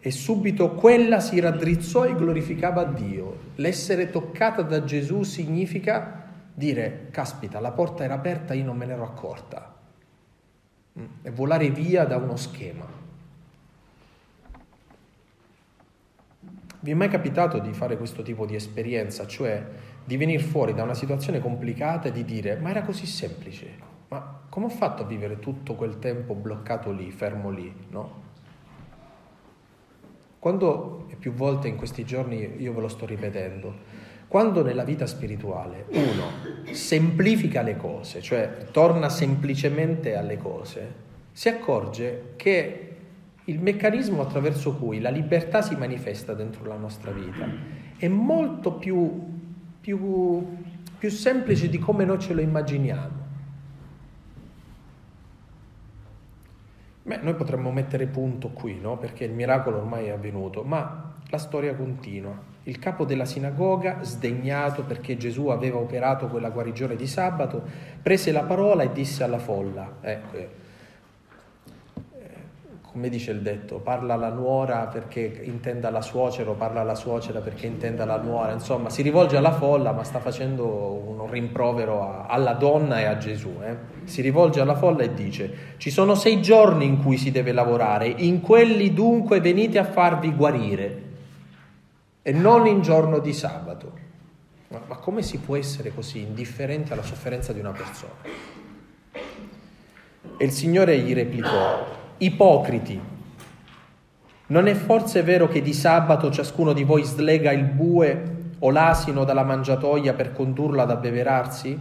e 0.02 0.12
subito 0.12 0.76
quella 0.76 1.20
si 1.20 1.40
raddrizzò 1.40 2.06
e 2.06 2.16
glorificava 2.16 2.86
Dio. 2.86 3.48
L'essere 3.56 4.10
toccata 4.10 4.62
da 4.62 4.84
Gesù 4.84 5.24
significa 5.24 6.28
dire, 6.54 7.08
caspita, 7.12 7.60
la 7.60 7.72
porta 7.72 8.04
era 8.04 8.14
aperta, 8.14 8.54
io 8.54 8.64
non 8.64 8.78
me 8.78 8.86
ne 8.86 8.94
ero 8.94 9.04
accorta. 9.04 9.76
Mm, 10.98 11.06
e 11.22 11.32
volare 11.32 11.70
via 11.70 12.06
da 12.06 12.16
uno 12.16 12.38
schema. 12.38 12.86
Vi 16.82 16.92
è 16.92 16.94
mai 16.94 17.10
capitato 17.10 17.60
di 17.60 17.74
fare 17.74 17.98
questo 17.98 18.22
tipo 18.22 18.46
di 18.46 18.56
esperienza, 18.56 19.28
cioè 19.28 19.66
di 20.06 20.16
venire 20.16 20.42
fuori 20.42 20.74
da 20.74 20.84
una 20.84 20.94
situazione 20.94 21.42
complicata 21.42 22.08
e 22.08 22.14
di 22.14 22.24
dire, 22.24 22.56
ma 22.56 22.70
era 22.70 22.84
così 22.84 23.06
semplice, 23.06 23.68
ma 24.08 24.44
come 24.48 24.68
ho 24.68 24.70
fatto 24.70 25.04
a 25.04 25.06
vivere 25.06 25.40
tutto 25.40 25.76
quel 25.76 26.00
tempo 26.00 26.36
bloccato 26.36 26.92
lì, 26.92 27.12
fermo 27.12 27.50
lì, 27.50 27.74
no? 27.90 28.28
Quando, 30.40 31.06
e 31.10 31.16
più 31.16 31.34
volte 31.34 31.68
in 31.68 31.76
questi 31.76 32.06
giorni 32.06 32.56
io 32.58 32.74
ve 32.74 32.82
lo 32.82 32.88
sto 32.88 33.06
ripetendo, 33.06 33.98
quando 34.28 34.64
nella 34.64 34.84
vita 34.84 35.06
spirituale 35.06 35.86
uno 35.90 36.72
semplifica 36.72 37.62
le 37.62 37.76
cose, 37.76 38.22
cioè 38.22 38.68
torna 38.72 39.10
semplicemente 39.10 40.16
alle 40.16 40.38
cose, 40.38 41.08
si 41.32 41.50
accorge 41.50 42.34
che 42.36 42.86
il 43.46 43.60
meccanismo 43.60 44.22
attraverso 44.22 44.76
cui 44.76 45.00
la 45.00 45.10
libertà 45.10 45.62
si 45.62 45.76
manifesta 45.76 46.34
dentro 46.34 46.66
la 46.66 46.76
nostra 46.76 47.12
vita 47.12 47.48
è 47.98 48.08
molto 48.08 48.74
più, 48.74 49.12
più, 49.82 50.46
più 50.98 51.10
semplice 51.10 51.68
di 51.68 51.80
come 51.80 52.06
noi 52.06 52.20
ce 52.20 52.34
lo 52.34 52.42
immaginiamo. 52.42 53.19
Beh, 57.10 57.22
noi 57.24 57.34
potremmo 57.34 57.72
mettere 57.72 58.06
punto 58.06 58.50
qui, 58.50 58.80
no? 58.80 59.00
Perché 59.00 59.24
il 59.24 59.32
miracolo 59.32 59.78
ormai 59.78 60.06
è 60.06 60.10
avvenuto, 60.12 60.62
ma 60.62 61.16
la 61.30 61.38
storia 61.40 61.74
continua. 61.74 62.40
Il 62.66 62.78
capo 62.78 63.04
della 63.04 63.26
sinagoga, 63.26 64.04
sdegnato 64.04 64.84
perché 64.84 65.18
Gesù 65.18 65.48
aveva 65.48 65.80
operato 65.80 66.28
quella 66.28 66.52
guarigione 66.52 66.96
di 66.96 67.08
sabato, 67.08 67.64
prese 68.00 68.32
la 68.32 68.44
parola 68.44 68.84
e 68.84 68.92
disse 68.92 69.24
alla 69.24 69.40
folla, 69.40 69.96
ecco, 70.02 70.38
come 72.92 73.10
dice 73.10 73.32
il 73.32 73.42
detto, 73.42 73.78
parla 73.78 74.16
la 74.16 74.32
nuora 74.32 74.88
perché 74.88 75.42
intenda 75.44 75.92
la 75.92 76.02
suocera 76.02 76.50
o 76.50 76.54
parla 76.54 76.82
la 76.82 76.96
suocera 76.96 77.40
perché 77.40 77.68
intenda 77.68 78.04
la 78.04 78.20
nuora, 78.20 78.52
insomma 78.52 78.90
si 78.90 79.04
rivolge 79.04 79.38
alla 79.38 79.52
folla 79.52 79.92
ma 79.92 80.04
sta 80.04 80.20
facendo 80.20 80.66
un 80.66 81.30
rimprovero 81.30 82.02
a, 82.02 82.26
alla 82.26 82.54
donna 82.54 83.00
e 83.00 83.06
a 83.06 83.18
Gesù. 83.18 83.60
Eh? 83.62 83.76
Si 84.06 84.22
rivolge 84.22 84.60
alla 84.60 84.76
folla 84.76 85.04
e 85.04 85.14
dice, 85.14 85.76
ci 85.78 85.92
sono 85.92 86.16
sei 86.16 86.42
giorni 86.42 86.86
in 86.86 87.04
cui 87.04 87.18
si 87.18 87.30
deve 87.30 87.52
lavorare, 87.52 88.08
in 88.08 88.42
quelli 88.42 88.92
dunque 88.92 89.40
venite 89.40 89.78
a 89.78 89.84
farvi 89.84 90.34
guarire 90.34 91.02
e 92.24 92.32
non 92.32 92.66
in 92.66 92.82
giorno 92.82 93.20
di 93.20 93.34
sabato. 93.34 94.08
Ma, 94.70 94.82
ma 94.88 94.96
come 94.96 95.22
si 95.22 95.38
può 95.38 95.56
essere 95.56 95.94
così 95.94 96.22
indifferente 96.22 96.94
alla 96.94 97.04
sofferenza 97.04 97.54
di 97.54 97.60
una 97.60 97.72
persona? 97.72 98.14
E 100.42 100.46
il 100.46 100.52
Signore 100.52 100.98
gli 101.00 101.14
replicò, 101.14 101.99
Ipocriti, 102.22 103.00
non 104.48 104.68
è 104.68 104.74
forse 104.74 105.24
vero 105.24 105.48
che 105.48 105.62
di 105.62 105.74
sabato 105.74 106.30
ciascuno 106.30 106.74
di 106.74 106.84
voi 106.84 107.06
slega 107.06 107.54
il 107.54 107.64
bue 107.64 108.38
o 108.60 108.72
l'asino 108.72 109.24
dalla 109.24 109.46
mangiatoia 109.46 110.14
per 110.14 110.34
condurlo 110.34 110.82
ad 110.82 110.92
abbeverarsi? 110.92 111.80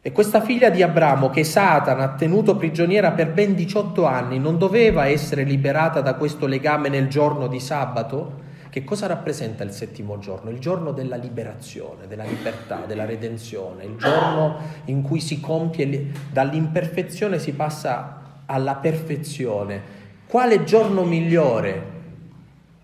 E 0.00 0.12
questa 0.12 0.40
figlia 0.40 0.70
di 0.70 0.82
Abramo 0.82 1.30
che 1.30 1.42
Satana 1.42 2.04
ha 2.04 2.14
tenuto 2.14 2.54
prigioniera 2.54 3.10
per 3.10 3.32
ben 3.32 3.56
18 3.56 4.04
anni 4.04 4.38
non 4.38 4.56
doveva 4.56 5.06
essere 5.06 5.42
liberata 5.42 6.00
da 6.00 6.14
questo 6.14 6.46
legame 6.46 6.88
nel 6.88 7.08
giorno 7.08 7.48
di 7.48 7.58
sabato? 7.58 8.50
Che 8.72 8.84
cosa 8.84 9.06
rappresenta 9.06 9.64
il 9.64 9.70
settimo 9.70 10.18
giorno? 10.18 10.48
Il 10.48 10.58
giorno 10.58 10.92
della 10.92 11.16
liberazione, 11.16 12.06
della 12.06 12.24
libertà, 12.24 12.86
della 12.86 13.04
redenzione, 13.04 13.84
il 13.84 13.96
giorno 13.96 14.60
in 14.86 15.02
cui 15.02 15.20
si 15.20 15.40
compie, 15.40 16.10
dall'imperfezione 16.32 17.38
si 17.38 17.52
passa 17.52 18.40
alla 18.46 18.76
perfezione. 18.76 19.82
Quale 20.26 20.64
giorno 20.64 21.04
migliore? 21.04 21.90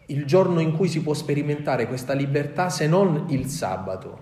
Il 0.09 0.27
giorno 0.27 0.61
in 0.61 0.77
cui 0.77 0.89
si 0.89 1.01
può 1.01 1.15
sperimentare 1.15 1.89
questa 1.89 2.13
libertà 2.13 2.69
se 2.69 2.87
non 2.87 3.25
il 3.29 3.47
sabato. 3.47 4.19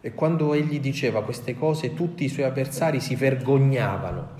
E 0.00 0.12
quando 0.12 0.54
egli 0.54 0.80
diceva 0.80 1.22
queste 1.22 1.56
cose 1.56 1.94
tutti 1.94 2.24
i 2.24 2.28
suoi 2.28 2.46
avversari 2.46 2.98
si 2.98 3.14
vergognavano, 3.14 4.30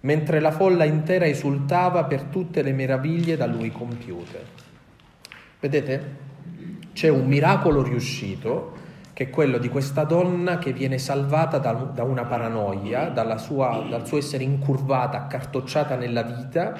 mentre 0.00 0.40
la 0.40 0.50
folla 0.50 0.84
intera 0.84 1.26
esultava 1.26 2.04
per 2.04 2.24
tutte 2.24 2.62
le 2.62 2.72
meraviglie 2.72 3.36
da 3.36 3.46
lui 3.46 3.70
compiute. 3.70 4.44
Vedete? 5.60 6.28
C'è 6.92 7.08
un 7.08 7.26
miracolo 7.26 7.82
riuscito 7.82 8.78
che 9.12 9.24
è 9.24 9.30
quello 9.30 9.58
di 9.58 9.68
questa 9.68 10.04
donna 10.04 10.58
che 10.58 10.72
viene 10.72 10.96
salvata 10.96 11.58
da, 11.58 11.72
da 11.72 12.04
una 12.04 12.24
paranoia, 12.24 13.12
sua, 13.36 13.84
dal 13.88 14.06
suo 14.06 14.16
essere 14.16 14.44
incurvata, 14.44 15.18
accartocciata 15.18 15.96
nella 15.96 16.22
vita, 16.22 16.74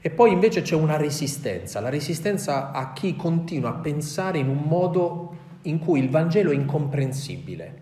e 0.00 0.10
poi 0.10 0.32
invece 0.32 0.62
c'è 0.62 0.74
una 0.74 0.96
resistenza, 0.96 1.78
la 1.78 1.88
resistenza 1.88 2.72
a 2.72 2.92
chi 2.92 3.14
continua 3.14 3.70
a 3.70 3.74
pensare 3.74 4.38
in 4.38 4.48
un 4.48 4.62
modo 4.64 5.36
in 5.62 5.78
cui 5.78 6.00
il 6.00 6.10
Vangelo 6.10 6.50
è 6.50 6.54
incomprensibile. 6.54 7.81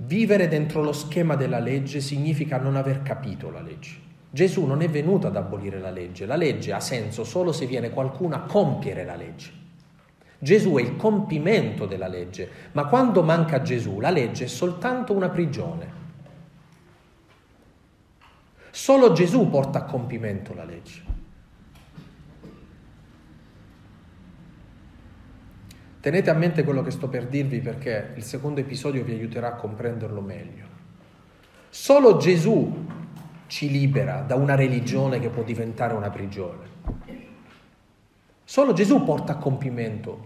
Vivere 0.00 0.46
dentro 0.46 0.80
lo 0.80 0.92
schema 0.92 1.34
della 1.34 1.58
legge 1.58 2.00
significa 2.00 2.56
non 2.56 2.76
aver 2.76 3.02
capito 3.02 3.50
la 3.50 3.60
legge. 3.60 3.96
Gesù 4.30 4.64
non 4.64 4.80
è 4.80 4.88
venuto 4.88 5.26
ad 5.26 5.34
abolire 5.34 5.80
la 5.80 5.90
legge, 5.90 6.24
la 6.24 6.36
legge 6.36 6.72
ha 6.72 6.78
senso 6.78 7.24
solo 7.24 7.50
se 7.50 7.66
viene 7.66 7.90
qualcuno 7.90 8.36
a 8.36 8.42
compiere 8.42 9.04
la 9.04 9.16
legge. 9.16 9.50
Gesù 10.38 10.76
è 10.76 10.82
il 10.82 10.94
compimento 10.94 11.86
della 11.86 12.06
legge, 12.06 12.48
ma 12.72 12.86
quando 12.86 13.24
manca 13.24 13.60
Gesù 13.60 13.98
la 13.98 14.10
legge 14.10 14.44
è 14.44 14.46
soltanto 14.46 15.12
una 15.12 15.30
prigione. 15.30 15.90
Solo 18.70 19.10
Gesù 19.12 19.50
porta 19.50 19.80
a 19.80 19.84
compimento 19.84 20.54
la 20.54 20.64
legge. 20.64 21.02
Tenete 26.08 26.30
a 26.30 26.34
mente 26.34 26.64
quello 26.64 26.80
che 26.80 26.90
sto 26.90 27.06
per 27.06 27.26
dirvi 27.26 27.60
perché 27.60 28.12
il 28.16 28.22
secondo 28.22 28.60
episodio 28.60 29.04
vi 29.04 29.12
aiuterà 29.12 29.48
a 29.48 29.56
comprenderlo 29.56 30.22
meglio. 30.22 30.64
Solo 31.68 32.16
Gesù 32.16 32.86
ci 33.46 33.70
libera 33.70 34.22
da 34.22 34.34
una 34.34 34.54
religione 34.54 35.20
che 35.20 35.28
può 35.28 35.42
diventare 35.42 35.92
una 35.92 36.08
prigione. 36.08 36.64
Solo 38.42 38.72
Gesù 38.72 39.04
porta 39.04 39.32
a 39.32 39.36
compimento 39.36 40.24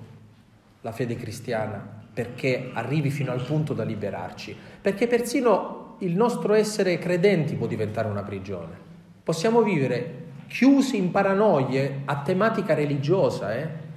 la 0.82 0.92
fede 0.92 1.16
cristiana 1.16 1.84
perché 2.14 2.70
arrivi 2.72 3.10
fino 3.10 3.32
al 3.32 3.44
punto 3.44 3.74
da 3.74 3.82
liberarci, 3.82 4.56
perché 4.80 5.08
persino 5.08 5.96
il 5.98 6.14
nostro 6.14 6.54
essere 6.54 6.96
credenti 6.98 7.56
può 7.56 7.66
diventare 7.66 8.06
una 8.06 8.22
prigione. 8.22 8.76
Possiamo 9.24 9.62
vivere 9.62 10.26
chiusi 10.46 10.96
in 10.96 11.10
paranoie 11.10 12.02
a 12.04 12.22
tematica 12.22 12.72
religiosa, 12.72 13.56
eh? 13.56 13.90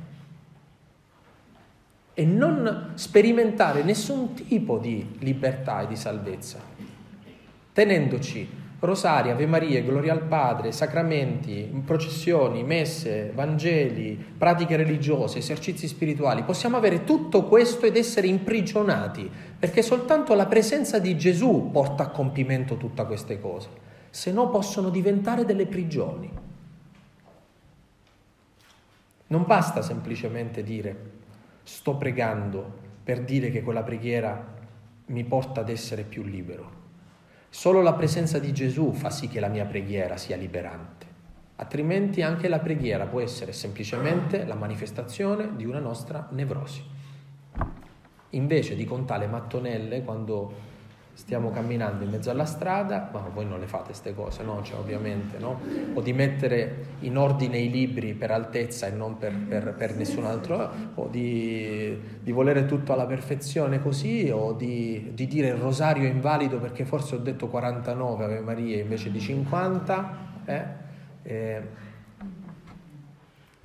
E 2.18 2.26
non 2.26 2.94
sperimentare 2.96 3.84
nessun 3.84 4.34
tipo 4.34 4.78
di 4.78 5.18
libertà 5.20 5.82
e 5.82 5.88
di 5.88 5.98
salvezza, 5.98 6.60
tenendoci 7.74 8.64
rosari, 8.80 9.32
Ave 9.32 9.46
Maria, 9.46 9.82
Gloria 9.82 10.14
al 10.14 10.24
Padre, 10.24 10.72
sacramenti, 10.72 11.70
processioni, 11.86 12.64
messe, 12.64 13.32
vangeli, 13.34 14.16
pratiche 14.38 14.78
religiose, 14.78 15.40
esercizi 15.40 15.88
spirituali. 15.88 16.44
Possiamo 16.44 16.78
avere 16.78 17.04
tutto 17.04 17.44
questo 17.46 17.86
ed 17.86 17.98
essere 17.98 18.28
imprigionati, 18.28 19.30
perché 19.58 19.82
soltanto 19.82 20.34
la 20.36 20.46
presenza 20.46 21.00
di 21.00 21.18
Gesù 21.18 21.70
porta 21.72 22.04
a 22.04 22.10
compimento 22.10 22.78
tutte 22.78 23.06
queste 23.06 23.42
cose, 23.42 23.70
se 24.10 24.32
no 24.32 24.50
possono 24.50 24.90
diventare 24.90 25.44
delle 25.44 25.66
prigioni. 25.66 26.32
Non 29.28 29.44
basta 29.46 29.82
semplicemente 29.82 30.64
dire 30.64 31.15
sto 31.66 31.96
pregando 31.96 32.84
per 33.04 33.24
dire 33.24 33.50
che 33.50 33.64
quella 33.64 33.82
preghiera 33.82 34.54
mi 35.08 35.24
porta 35.24 35.62
ad 35.62 35.70
essere 35.70 36.04
più 36.04 36.22
libero. 36.24 36.84
Solo 37.50 37.82
la 37.82 37.94
presenza 37.94 38.38
di 38.38 38.54
Gesù 38.54 38.92
fa 38.92 39.10
sì 39.10 39.28
che 39.28 39.40
la 39.40 39.48
mia 39.48 39.66
preghiera 39.66 40.16
sia 40.16 40.38
liberante, 40.38 41.08
altrimenti 41.56 42.22
anche 42.22 42.48
la 42.48 42.60
preghiera 42.60 43.08
può 43.08 43.20
essere 43.20 43.52
semplicemente 43.52 44.46
la 44.46 44.56
manifestazione 44.56 45.56
di 45.56 45.66
una 45.66 45.80
nostra 45.80 46.28
nevrosi. 46.32 46.84
Invece 48.32 48.76
di 48.76 48.86
contare 48.86 49.26
mattonelle 49.26 50.04
quando 50.04 50.54
stiamo 51.16 51.50
camminando 51.50 52.04
in 52.04 52.10
mezzo 52.10 52.30
alla 52.30 52.44
strada, 52.44 53.10
ma 53.12 53.20
voi 53.34 53.46
non 53.46 53.62
le 53.62 53.68
fate 53.68 53.86
queste 53.86 54.14
cose, 54.14 54.44
no? 54.44 54.62
Cioè, 54.62 54.78
ovviamente, 54.78 55.38
no? 55.38 55.62
O 55.94 56.02
di 56.02 56.12
mettere 56.12 56.88
in 57.00 57.18
ordine 57.18 57.58
i 57.58 57.72
libri 57.72 58.14
per 58.14 58.32
altezza 58.32 58.88
e 58.88 58.92
non 58.92 59.18
per, 59.18 59.34
per, 59.34 59.74
per 59.76 59.96
nessun 59.96 60.26
altro, 60.26 60.70
o 60.96 61.08
di, 61.08 61.98
di, 62.22 62.32
volere 62.34 62.66
tutto 62.66 62.92
alla 62.92 63.06
perfezione 63.06 63.82
così, 63.82 64.30
o 64.30 64.52
di, 64.52 65.12
di, 65.14 65.26
dire 65.26 65.48
il 65.48 65.56
rosario 65.56 66.04
è 66.04 66.12
invalido 66.12 66.60
perché 66.60 66.84
forse 66.84 67.16
ho 67.16 67.20
detto 67.20 67.48
49 67.48 68.24
Ave 68.26 68.40
Maria 68.42 68.82
invece 68.82 69.10
di 69.10 69.22
50. 69.22 70.18
Eh? 70.44 70.64
Eh, 71.24 71.62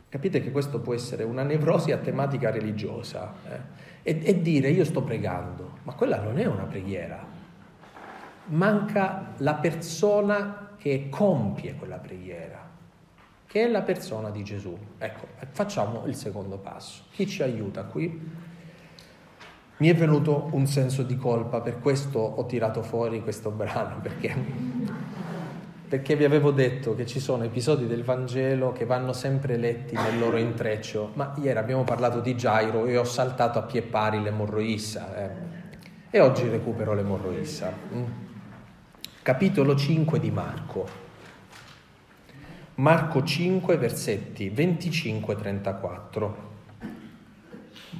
capite 0.09 0.41
che 0.41 0.53
questo 0.53 0.81
può 0.81 0.95
essere 0.95 1.25
una 1.25 1.43
nevrosi 1.43 1.91
a 1.91 1.99
tematica 1.99 2.51
religiosa. 2.51 3.35
Eh? 3.49 3.89
E, 4.03 4.21
e 4.23 4.41
dire 4.41 4.71
io 4.71 4.85
sto 4.85 5.03
pregando, 5.03 5.79
ma 5.83 5.95
quella 5.95 6.21
non 6.23 6.39
è 6.39 6.47
una 6.47 6.65
preghiera, 6.65 7.30
manca 8.51 9.33
la 9.39 9.55
persona 9.55 10.71
che 10.77 11.09
compie 11.11 11.75
quella 11.75 11.99
preghiera, 11.99 12.69
che 13.47 13.65
è 13.65 13.69
la 13.69 13.83
persona 13.83 14.31
di 14.31 14.43
Gesù. 14.43 14.77
Ecco, 14.99 15.27
facciamo 15.51 16.07
il 16.07 16.15
secondo 16.15 16.57
passo. 16.59 17.05
Chi 17.11 17.27
ci 17.27 17.43
aiuta 17.43 17.85
qui? 17.85 18.49
Mi 19.77 19.89
è 19.89 19.95
venuto 19.95 20.49
un 20.53 20.67
senso 20.67 21.03
di 21.03 21.17
colpa, 21.17 21.61
per 21.61 21.81
questo 21.81 22.19
ho 22.19 22.45
tirato 22.47 22.83
fuori 22.83 23.23
questo 23.23 23.51
brano, 23.53 24.01
perché, 24.01 24.35
perché 25.89 26.17
vi 26.17 26.25
avevo 26.25 26.51
detto 26.51 26.95
che 26.95 27.07
ci 27.07 27.21
sono 27.21 27.45
episodi 27.45 27.87
del 27.87 28.05
Vangelo 28.05 28.73
che 28.73 28.85
vanno 28.85 29.13
sempre 29.13 29.57
letti 29.57 29.95
nel 29.95 30.19
loro 30.19 30.37
intreccio, 30.37 31.13
ma 31.15 31.35
ieri 31.39 31.59
abbiamo 31.59 31.85
parlato 31.85 32.21
di 32.21 32.35
Gairo 32.35 32.87
e 32.87 32.97
ho 32.97 33.05
saltato 33.05 33.59
a 33.59 33.63
pie 33.63 33.83
pari 33.83 34.21
l'emorroissa 34.21 35.17
eh, 35.17 35.31
e 36.11 36.21
oggi 36.21 36.49
recupero 36.49 36.95
l'emorroissa. 36.95 37.73
Mm 37.95 38.29
capitolo 39.23 39.77
5 39.77 40.19
di 40.19 40.31
Marco. 40.31 40.89
Marco 42.77 43.23
5, 43.23 43.77
versetti 43.77 44.51
25-34. 44.51 46.31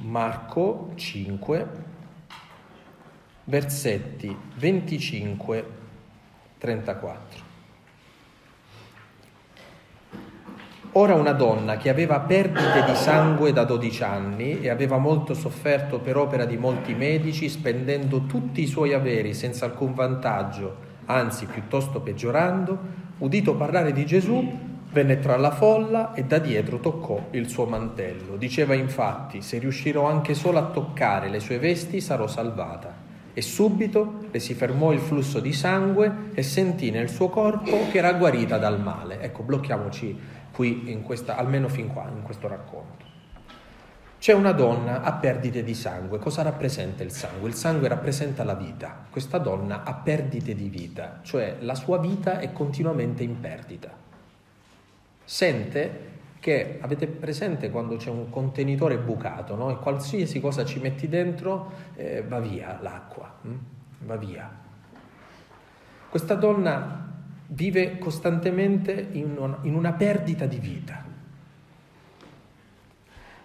Marco 0.01 0.91
5, 0.95 1.67
versetti 3.43 4.35
25-34. 4.59 5.65
Ora 10.93 11.13
una 11.13 11.33
donna 11.33 11.77
che 11.77 11.89
aveva 11.89 12.19
perdite 12.19 12.83
di 12.83 12.95
sangue 12.95 13.53
da 13.53 13.63
12 13.63 14.03
anni 14.03 14.59
e 14.59 14.69
aveva 14.69 14.97
molto 14.97 15.35
sofferto 15.35 15.99
per 15.99 16.17
opera 16.17 16.45
di 16.45 16.57
molti 16.57 16.95
medici, 16.95 17.47
spendendo 17.47 18.25
tutti 18.25 18.61
i 18.61 18.67
suoi 18.67 18.93
averi 18.93 19.35
senza 19.35 19.65
alcun 19.65 19.93
vantaggio, 19.93 20.89
anzi 21.05 21.45
piuttosto 21.45 22.01
peggiorando, 22.01 22.77
udito 23.19 23.55
parlare 23.55 23.93
di 23.93 24.05
Gesù, 24.05 24.69
venne 24.91 25.19
tra 25.19 25.37
la 25.37 25.51
folla 25.51 26.13
e 26.13 26.25
da 26.25 26.39
dietro 26.39 26.79
toccò 26.79 27.27
il 27.31 27.47
suo 27.49 27.65
mantello. 27.65 28.35
Diceva 28.35 28.73
infatti, 28.73 29.41
se 29.41 29.57
riuscirò 29.57 30.05
anche 30.05 30.33
solo 30.33 30.57
a 30.59 30.65
toccare 30.65 31.29
le 31.29 31.39
sue 31.39 31.59
vesti 31.59 32.01
sarò 32.01 32.27
salvata. 32.27 33.09
E 33.33 33.41
subito 33.41 34.25
le 34.29 34.39
si 34.39 34.53
fermò 34.53 34.91
il 34.91 34.99
flusso 34.99 35.39
di 35.39 35.53
sangue 35.53 36.31
e 36.33 36.43
sentì 36.43 36.91
nel 36.91 37.09
suo 37.09 37.29
corpo 37.29 37.87
che 37.89 37.97
era 37.97 38.13
guarita 38.13 38.57
dal 38.57 38.81
male. 38.81 39.21
Ecco, 39.21 39.43
blocchiamoci 39.43 40.19
qui, 40.51 41.01
questa, 41.03 41.37
almeno 41.37 41.69
fin 41.69 41.87
qua, 41.87 42.09
in 42.13 42.23
questo 42.23 42.49
racconto. 42.49 43.10
C'è 44.21 44.33
una 44.33 44.51
donna 44.51 45.01
a 45.01 45.13
perdite 45.13 45.63
di 45.63 45.73
sangue. 45.73 46.19
Cosa 46.19 46.43
rappresenta 46.43 47.01
il 47.01 47.09
sangue? 47.09 47.49
Il 47.49 47.55
sangue 47.55 47.87
rappresenta 47.87 48.43
la 48.43 48.53
vita. 48.53 49.05
Questa 49.09 49.39
donna 49.39 49.81
ha 49.81 49.95
perdite 49.95 50.53
di 50.53 50.69
vita, 50.69 51.21
cioè 51.23 51.57
la 51.61 51.73
sua 51.73 51.97
vita 51.97 52.37
è 52.37 52.53
continuamente 52.53 53.23
in 53.23 53.39
perdita. 53.39 53.89
Sente 55.23 56.09
che 56.39 56.77
avete 56.81 57.07
presente 57.07 57.71
quando 57.71 57.95
c'è 57.95 58.11
un 58.11 58.29
contenitore 58.29 58.99
bucato 58.99 59.55
no? 59.55 59.71
e 59.71 59.77
qualsiasi 59.77 60.39
cosa 60.39 60.65
ci 60.65 60.79
metti 60.79 61.07
dentro 61.07 61.71
eh, 61.95 62.21
va 62.21 62.39
via 62.39 62.77
l'acqua, 62.79 63.39
hm? 63.41 63.55
va 64.05 64.17
via. 64.17 64.51
Questa 66.09 66.35
donna 66.35 67.11
vive 67.47 67.97
costantemente 67.97 69.07
in 69.13 69.35
una, 69.35 69.57
in 69.63 69.73
una 69.73 69.93
perdita 69.93 70.45
di 70.45 70.59
vita. 70.59 71.09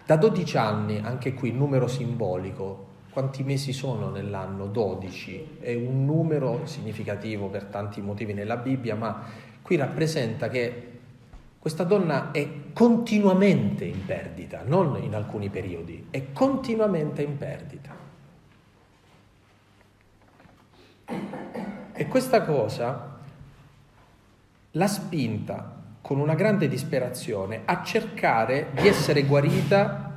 Da 0.07 0.15
12 0.15 0.57
anni, 0.57 0.99
anche 0.99 1.33
qui 1.33 1.51
numero 1.51 1.85
simbolico, 1.89 2.85
quanti 3.09 3.43
mesi 3.43 3.73
sono 3.73 4.09
nell'anno? 4.09 4.67
12, 4.67 5.57
è 5.59 5.73
un 5.73 6.05
numero 6.05 6.61
significativo 6.65 7.49
per 7.49 7.65
tanti 7.65 7.99
motivi 7.99 8.31
nella 8.31 8.55
Bibbia, 8.55 8.95
ma 8.95 9.25
qui 9.61 9.75
rappresenta 9.75 10.47
che 10.47 10.99
questa 11.59 11.83
donna 11.83 12.31
è 12.31 12.47
continuamente 12.71 13.83
in 13.83 14.05
perdita, 14.05 14.63
non 14.65 14.97
in 15.03 15.13
alcuni 15.13 15.49
periodi, 15.49 16.07
è 16.09 16.31
continuamente 16.31 17.21
in 17.23 17.37
perdita. 17.37 17.93
E 21.91 22.07
questa 22.07 22.43
cosa 22.43 23.19
l'ha 24.71 24.87
spinta 24.87 25.76
con 26.07 26.19
una 26.19 26.35
grande 26.35 26.69
disperazione 26.69 27.63
a 27.65 27.83
cercare 27.83 28.67
di 28.79 28.87
essere 28.87 29.23
guarita 29.23 30.15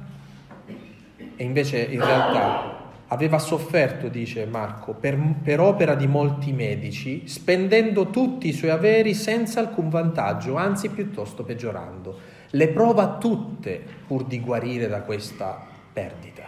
e 1.34 1.42
invece 1.42 1.80
in 1.80 1.98
realtà 1.98 2.92
aveva 3.08 3.40
sofferto, 3.40 4.06
dice 4.06 4.46
Marco, 4.46 4.92
per, 4.92 5.18
per, 5.42 5.58
opera 5.58 5.96
di 5.96 6.06
molti 6.06 6.52
medici, 6.52 7.26
spendendo 7.26 8.08
tutti 8.10 8.46
i 8.46 8.52
suoi 8.52 8.70
averi 8.70 9.14
senza 9.14 9.58
alcun 9.58 9.88
vantaggio, 9.88 10.54
anzi 10.54 10.90
piuttosto 10.90 11.42
peggiorando. 11.42 12.20
Le 12.50 12.68
prova 12.68 13.16
tutte 13.16 13.82
pur 14.06 14.26
di 14.26 14.38
guarire 14.38 14.86
da 14.86 15.00
questa 15.00 15.60
perdita. 15.92 16.44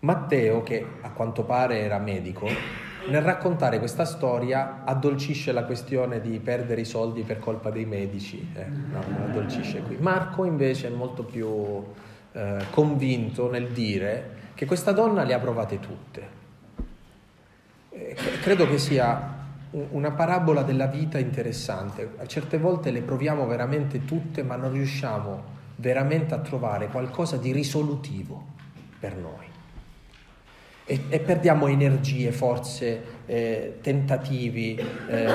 Matteo, 0.00 0.62
che 0.62 0.84
a 1.00 1.10
quanto 1.12 1.44
pare 1.44 1.78
era 1.78 1.96
medico, 1.96 2.46
nel 3.08 3.22
raccontare 3.22 3.78
questa 3.78 4.04
storia 4.04 4.82
addolcisce 4.84 5.52
la 5.52 5.64
questione 5.64 6.20
di 6.20 6.38
perdere 6.38 6.80
i 6.80 6.84
soldi 6.84 7.22
per 7.22 7.38
colpa 7.38 7.70
dei 7.70 7.84
medici. 7.84 8.48
Eh, 8.54 8.66
no, 8.66 9.00
addolcisce 9.24 9.80
qui. 9.82 9.96
Marco 9.98 10.44
invece 10.44 10.88
è 10.88 10.90
molto 10.90 11.24
più 11.24 11.82
eh, 12.32 12.64
convinto 12.70 13.50
nel 13.50 13.68
dire 13.68 14.34
che 14.54 14.66
questa 14.66 14.92
donna 14.92 15.22
le 15.24 15.34
ha 15.34 15.38
provate 15.38 15.78
tutte. 15.78 16.28
Eh, 17.90 18.16
credo 18.42 18.68
che 18.68 18.78
sia 18.78 19.34
una 19.70 20.12
parabola 20.12 20.62
della 20.62 20.86
vita 20.86 21.18
interessante. 21.18 22.14
A 22.18 22.26
certe 22.26 22.58
volte 22.58 22.90
le 22.90 23.02
proviamo 23.02 23.46
veramente 23.46 24.04
tutte, 24.04 24.42
ma 24.42 24.56
non 24.56 24.72
riusciamo 24.72 25.54
veramente 25.76 26.34
a 26.34 26.38
trovare 26.38 26.88
qualcosa 26.88 27.36
di 27.36 27.52
risolutivo 27.52 28.54
per 28.98 29.16
noi. 29.16 29.45
E, 30.88 31.00
e 31.08 31.18
perdiamo 31.18 31.66
energie, 31.66 32.30
forze, 32.30 33.02
eh, 33.26 33.78
tentativi, 33.80 34.80
eh, 35.08 35.26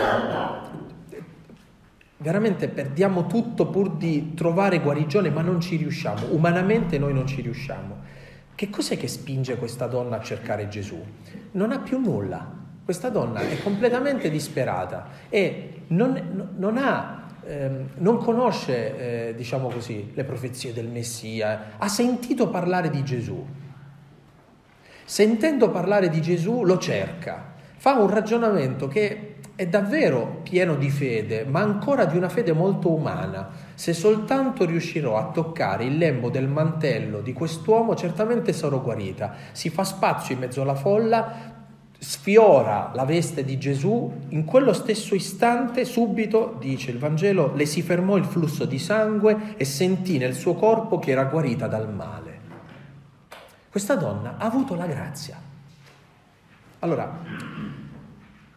veramente 2.21 2.67
perdiamo 2.69 3.27
tutto 3.27 3.67
pur 3.67 3.97
di 3.97 4.33
trovare 4.33 4.79
guarigione, 4.79 5.29
ma 5.29 5.41
non 5.41 5.59
ci 5.59 5.75
riusciamo, 5.75 6.27
umanamente 6.31 6.97
noi 6.97 7.13
non 7.13 7.27
ci 7.27 7.41
riusciamo. 7.41 8.19
Che 8.53 8.69
cos'è 8.69 8.95
che 8.97 9.07
spinge 9.07 9.57
questa 9.57 9.87
donna 9.87 10.17
a 10.17 10.21
cercare 10.21 10.67
Gesù? 10.67 11.03
Non 11.51 11.71
ha 11.71 11.79
più 11.79 11.99
nulla. 11.99 12.59
Questa 12.83 13.09
donna 13.09 13.41
è 13.41 13.61
completamente 13.61 14.29
disperata 14.29 15.07
e 15.29 15.83
non, 15.87 16.49
non, 16.57 16.77
ha, 16.77 17.25
ehm, 17.43 17.89
non 17.97 18.17
conosce, 18.17 19.29
eh, 19.29 19.35
diciamo 19.35 19.69
così, 19.69 20.11
le 20.13 20.23
profezie 20.23 20.73
del 20.73 20.87
Messia, 20.87 21.73
ha 21.77 21.87
sentito 21.87 22.49
parlare 22.49 22.89
di 22.89 23.03
Gesù. 23.03 23.43
Sentendo 25.11 25.69
parlare 25.71 26.07
di 26.07 26.21
Gesù 26.21 26.63
lo 26.63 26.77
cerca, 26.77 27.55
fa 27.75 27.95
un 27.95 28.09
ragionamento 28.09 28.87
che 28.87 29.33
è 29.55 29.67
davvero 29.67 30.39
pieno 30.41 30.75
di 30.75 30.89
fede, 30.89 31.43
ma 31.43 31.59
ancora 31.59 32.05
di 32.05 32.15
una 32.15 32.29
fede 32.29 32.53
molto 32.53 32.93
umana. 32.93 33.49
Se 33.73 33.91
soltanto 33.91 34.63
riuscirò 34.63 35.17
a 35.17 35.31
toccare 35.31 35.83
il 35.83 35.97
lembo 35.97 36.29
del 36.29 36.47
mantello 36.47 37.19
di 37.19 37.33
quest'uomo, 37.33 37.93
certamente 37.93 38.53
sarò 38.53 38.79
guarita. 38.79 39.33
Si 39.51 39.69
fa 39.69 39.83
spazio 39.83 40.33
in 40.35 40.39
mezzo 40.39 40.61
alla 40.61 40.75
folla, 40.75 41.55
sfiora 41.99 42.91
la 42.93 43.03
veste 43.03 43.43
di 43.43 43.57
Gesù, 43.57 44.09
in 44.29 44.45
quello 44.45 44.71
stesso 44.71 45.13
istante, 45.13 45.83
subito, 45.83 46.55
dice 46.57 46.89
il 46.89 46.99
Vangelo, 46.99 47.51
le 47.53 47.65
si 47.65 47.81
fermò 47.81 48.15
il 48.15 48.23
flusso 48.23 48.63
di 48.63 48.79
sangue 48.79 49.55
e 49.57 49.65
sentì 49.65 50.17
nel 50.17 50.35
suo 50.35 50.53
corpo 50.53 50.99
che 50.99 51.11
era 51.11 51.25
guarita 51.25 51.67
dal 51.67 51.93
male. 51.93 52.30
Questa 53.71 53.95
donna 53.95 54.35
ha 54.37 54.45
avuto 54.45 54.75
la 54.75 54.85
grazia. 54.85 55.39
Allora, 56.79 57.19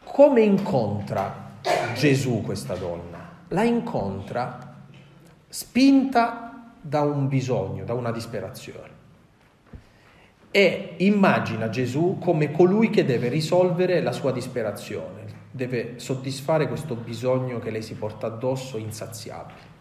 come 0.03 0.40
incontra 0.40 1.53
Gesù 1.94 2.42
questa 2.42 2.74
donna? 2.74 3.18
La 3.48 3.62
incontra 3.62 4.74
spinta 5.46 6.72
da 6.81 7.03
un 7.03 7.29
bisogno, 7.29 7.85
da 7.85 7.94
una 7.94 8.11
disperazione. 8.11 8.90
E 10.50 10.96
immagina 10.98 11.68
Gesù 11.68 12.18
come 12.20 12.50
colui 12.50 12.90
che 12.90 13.05
deve 13.05 13.29
risolvere 13.29 14.03
la 14.03 14.11
sua 14.11 14.33
disperazione, 14.33 15.27
deve 15.53 16.00
soddisfare 16.00 16.66
questo 16.66 16.96
bisogno 16.96 17.61
che 17.61 17.70
lei 17.70 17.83
si 17.83 17.94
porta 17.94 18.27
addosso 18.27 18.79
insaziabile. 18.79 19.73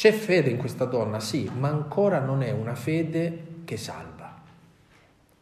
C'è 0.00 0.12
fede 0.12 0.48
in 0.48 0.56
questa 0.56 0.86
donna, 0.86 1.20
sì, 1.20 1.50
ma 1.58 1.68
ancora 1.68 2.20
non 2.20 2.40
è 2.40 2.50
una 2.52 2.74
fede 2.74 3.58
che 3.66 3.76
salva. 3.76 4.34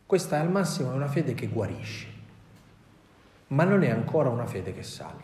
Questa 0.05 0.35
è 0.35 0.41
al 0.41 0.51
massimo 0.51 0.93
una 0.93 1.07
fede 1.07 1.33
che 1.33 1.47
guarisce, 1.47 2.09
ma 3.47 3.63
non 3.63 3.85
è 3.85 3.91
ancora 3.91 4.31
una 4.31 4.47
fede 4.47 4.75
che 4.75 4.83
salva. 4.83 5.23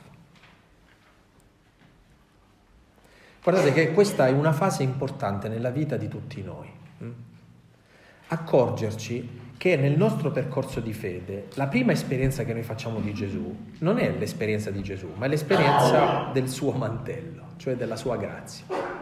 Guardate 3.43 3.73
che 3.73 3.91
questa 3.91 4.29
è 4.29 4.31
una 4.31 4.53
fase 4.53 4.85
importante 4.85 5.49
nella 5.49 5.71
vita 5.71 5.97
di 5.97 6.07
tutti 6.07 6.41
noi. 6.41 6.71
Hm? 6.99 7.11
Accorgerci 8.29 9.41
che 9.57 9.75
nel 9.75 9.97
nostro 9.97 10.31
percorso 10.31 10.79
di 10.79 10.93
fede 10.93 11.49
la 11.55 11.67
prima 11.67 11.91
esperienza 11.91 12.45
che 12.45 12.53
noi 12.53 12.63
facciamo 12.63 13.01
di 13.01 13.13
Gesù 13.13 13.73
non 13.79 13.99
è 13.99 14.17
l'esperienza 14.17 14.71
di 14.71 14.81
Gesù, 14.85 15.11
ma 15.17 15.27
è 15.27 15.29
l'esperienza 15.29 16.31
del 16.33 16.49
suo 16.49 16.71
mantello, 16.71 17.55
cioè 17.57 17.75
della 17.75 17.97
sua 17.97 18.17
grazia. 18.17 18.94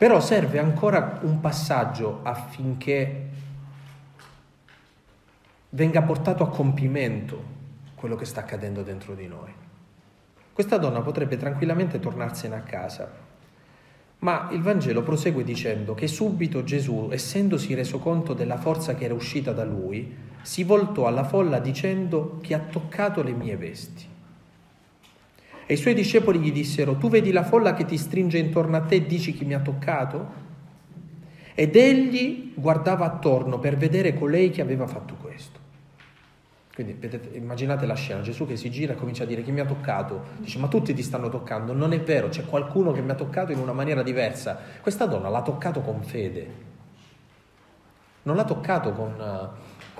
Però 0.00 0.18
serve 0.18 0.58
ancora 0.58 1.18
un 1.24 1.40
passaggio 1.40 2.20
affinché 2.22 3.28
venga 5.68 6.00
portato 6.00 6.42
a 6.42 6.48
compimento 6.48 7.44
quello 7.96 8.16
che 8.16 8.24
sta 8.24 8.40
accadendo 8.40 8.82
dentro 8.82 9.14
di 9.14 9.26
noi. 9.26 9.52
Questa 10.54 10.78
donna 10.78 11.02
potrebbe 11.02 11.36
tranquillamente 11.36 12.00
tornarsene 12.00 12.54
a 12.54 12.62
casa, 12.62 13.12
ma 14.20 14.48
il 14.52 14.62
Vangelo 14.62 15.02
prosegue 15.02 15.44
dicendo 15.44 15.92
che 15.92 16.06
subito 16.06 16.64
Gesù, 16.64 17.10
essendosi 17.12 17.74
reso 17.74 17.98
conto 17.98 18.32
della 18.32 18.56
forza 18.56 18.94
che 18.94 19.04
era 19.04 19.12
uscita 19.12 19.52
da 19.52 19.64
lui, 19.64 20.16
si 20.40 20.64
voltò 20.64 21.08
alla 21.08 21.24
folla 21.24 21.58
dicendo 21.58 22.38
che 22.40 22.54
ha 22.54 22.60
toccato 22.60 23.22
le 23.22 23.32
mie 23.32 23.58
vesti. 23.58 24.08
E 25.70 25.74
i 25.74 25.76
suoi 25.76 25.94
discepoli 25.94 26.40
gli 26.40 26.50
dissero, 26.50 26.96
tu 26.96 27.08
vedi 27.08 27.30
la 27.30 27.44
folla 27.44 27.74
che 27.74 27.84
ti 27.84 27.96
stringe 27.96 28.38
intorno 28.38 28.76
a 28.76 28.80
te 28.80 28.96
e 28.96 29.06
dici 29.06 29.32
chi 29.32 29.44
mi 29.44 29.54
ha 29.54 29.60
toccato? 29.60 30.26
Ed 31.54 31.76
egli 31.76 32.50
guardava 32.56 33.04
attorno 33.06 33.60
per 33.60 33.76
vedere 33.76 34.14
colei 34.14 34.50
che 34.50 34.62
aveva 34.62 34.88
fatto 34.88 35.14
questo. 35.14 35.60
Quindi 36.74 36.94
vedete, 36.94 37.36
immaginate 37.36 37.86
la 37.86 37.94
scena, 37.94 38.20
Gesù 38.20 38.48
che 38.48 38.56
si 38.56 38.68
gira 38.68 38.94
e 38.94 38.96
comincia 38.96 39.22
a 39.22 39.26
dire 39.26 39.44
chi 39.44 39.52
mi 39.52 39.60
ha 39.60 39.64
toccato, 39.64 40.24
dice 40.38 40.58
ma 40.58 40.66
tutti 40.66 40.92
ti 40.92 41.04
stanno 41.04 41.28
toccando, 41.28 41.72
non 41.72 41.92
è 41.92 42.00
vero, 42.00 42.30
c'è 42.30 42.44
qualcuno 42.46 42.90
che 42.90 43.00
mi 43.00 43.12
ha 43.12 43.14
toccato 43.14 43.52
in 43.52 43.60
una 43.60 43.72
maniera 43.72 44.02
diversa. 44.02 44.58
Questa 44.80 45.06
donna 45.06 45.28
l'ha 45.28 45.42
toccato 45.42 45.82
con 45.82 46.02
fede, 46.02 46.52
non 48.24 48.34
l'ha 48.34 48.44
toccato 48.44 48.90
con 48.90 49.14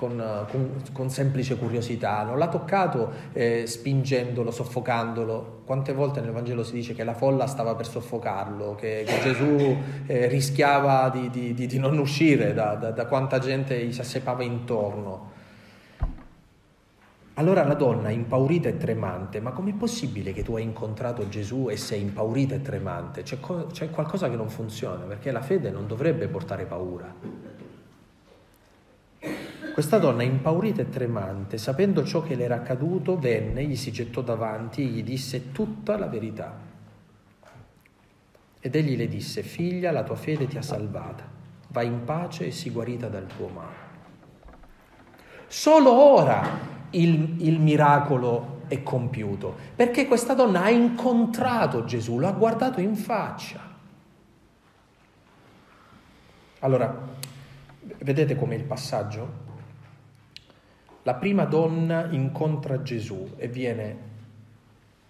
con, 0.01 0.47
con, 0.49 0.81
con, 0.93 1.09
semplice 1.11 1.57
curiosità, 1.57 2.23
non 2.23 2.39
l'ha 2.39 2.47
toccato 2.47 3.11
eh, 3.33 3.67
spingendolo, 3.67 4.49
soffocandolo. 4.49 5.61
Quante 5.63 5.93
volte 5.93 6.21
nel 6.21 6.31
Vangelo 6.31 6.63
si 6.63 6.73
dice 6.73 6.95
che 6.95 7.03
la 7.03 7.13
folla 7.13 7.45
stava 7.45 7.75
per 7.75 7.85
soffocarlo, 7.85 8.73
che, 8.73 9.03
che 9.05 9.19
Gesù 9.21 9.77
eh, 10.07 10.27
rischiava 10.27 11.09
di, 11.09 11.29
di, 11.29 11.53
di, 11.53 11.67
di, 11.67 11.77
non 11.77 11.99
uscire 11.99 12.55
da, 12.55 12.73
da, 12.73 12.89
da 12.89 13.05
quanta 13.05 13.37
gente 13.37 13.77
gli 13.85 13.93
si 13.93 14.01
assepava 14.01 14.41
intorno. 14.41 15.29
Allora 17.35 17.63
la 17.63 17.75
donna, 17.75 18.09
impaurita 18.09 18.69
e 18.69 18.77
tremante, 18.77 19.39
ma 19.39 19.51
com'è 19.51 19.73
possibile 19.73 20.33
che 20.33 20.41
tu 20.41 20.55
hai 20.55 20.63
incontrato 20.63 21.29
Gesù 21.29 21.67
e 21.69 21.77
sei 21.77 22.01
impaurita 22.01 22.55
e 22.55 22.61
tremante? 22.61 23.21
C'è, 23.21 23.39
co- 23.39 23.67
c'è 23.67 23.91
qualcosa 23.91 24.29
che 24.31 24.35
non 24.35 24.49
funziona, 24.49 25.05
perché 25.05 25.31
la 25.31 25.41
fede 25.41 25.69
non 25.69 25.85
dovrebbe 25.85 26.27
portare 26.27 26.65
paura. 26.65 27.50
Questa 29.73 29.97
donna, 29.99 30.23
impaurita 30.23 30.81
e 30.81 30.89
tremante, 30.89 31.57
sapendo 31.57 32.03
ciò 32.03 32.21
che 32.21 32.35
le 32.35 32.43
era 32.43 32.55
accaduto, 32.55 33.17
venne, 33.17 33.63
gli 33.63 33.77
si 33.77 33.91
gettò 33.91 34.21
davanti 34.21 34.81
e 34.81 34.85
gli 34.85 35.03
disse 35.03 35.51
tutta 35.51 35.97
la 35.97 36.07
verità. 36.07 36.53
Ed 38.59 38.75
egli 38.75 38.97
le 38.97 39.07
disse, 39.07 39.43
figlia, 39.43 39.91
la 39.91 40.03
tua 40.03 40.15
fede 40.15 40.45
ti 40.47 40.57
ha 40.57 40.61
salvata, 40.61 41.23
vai 41.69 41.87
in 41.87 42.03
pace 42.03 42.47
e 42.47 42.51
sii 42.51 42.69
guarita 42.69 43.07
dal 43.07 43.27
tuo 43.27 43.47
male. 43.47 43.89
Solo 45.47 45.91
ora 45.91 46.47
il, 46.91 47.37
il 47.39 47.59
miracolo 47.59 48.63
è 48.67 48.83
compiuto, 48.83 49.55
perché 49.75 50.05
questa 50.05 50.33
donna 50.33 50.63
ha 50.63 50.69
incontrato 50.69 51.85
Gesù, 51.85 52.19
lo 52.19 52.27
ha 52.27 52.31
guardato 52.31 52.81
in 52.81 52.95
faccia. 52.95 53.59
Allora, 56.59 57.07
vedete 57.99 58.35
com'è 58.35 58.55
il 58.55 58.63
passaggio? 58.63 59.49
La 61.03 61.15
prima 61.15 61.45
donna 61.45 62.09
incontra 62.11 62.83
Gesù 62.83 63.33
e 63.35 63.47
viene 63.47 64.09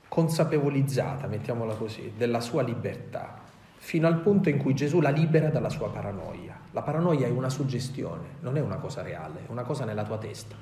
consapevolizzata, 0.08 1.28
mettiamola 1.28 1.74
così, 1.76 2.14
della 2.16 2.40
sua 2.40 2.62
libertà, 2.62 3.40
fino 3.76 4.08
al 4.08 4.22
punto 4.22 4.48
in 4.48 4.58
cui 4.58 4.74
Gesù 4.74 5.02
la 5.02 5.10
libera 5.10 5.50
dalla 5.50 5.70
sua 5.70 5.90
paranoia. 5.90 6.58
La 6.72 6.82
paranoia 6.82 7.28
è 7.28 7.30
una 7.30 7.50
suggestione, 7.50 8.36
non 8.40 8.56
è 8.56 8.62
una 8.62 8.78
cosa 8.78 9.02
reale, 9.02 9.40
è 9.46 9.52
una 9.52 9.64
cosa 9.64 9.84
nella 9.84 10.04
tua 10.04 10.18
testa. 10.18 10.56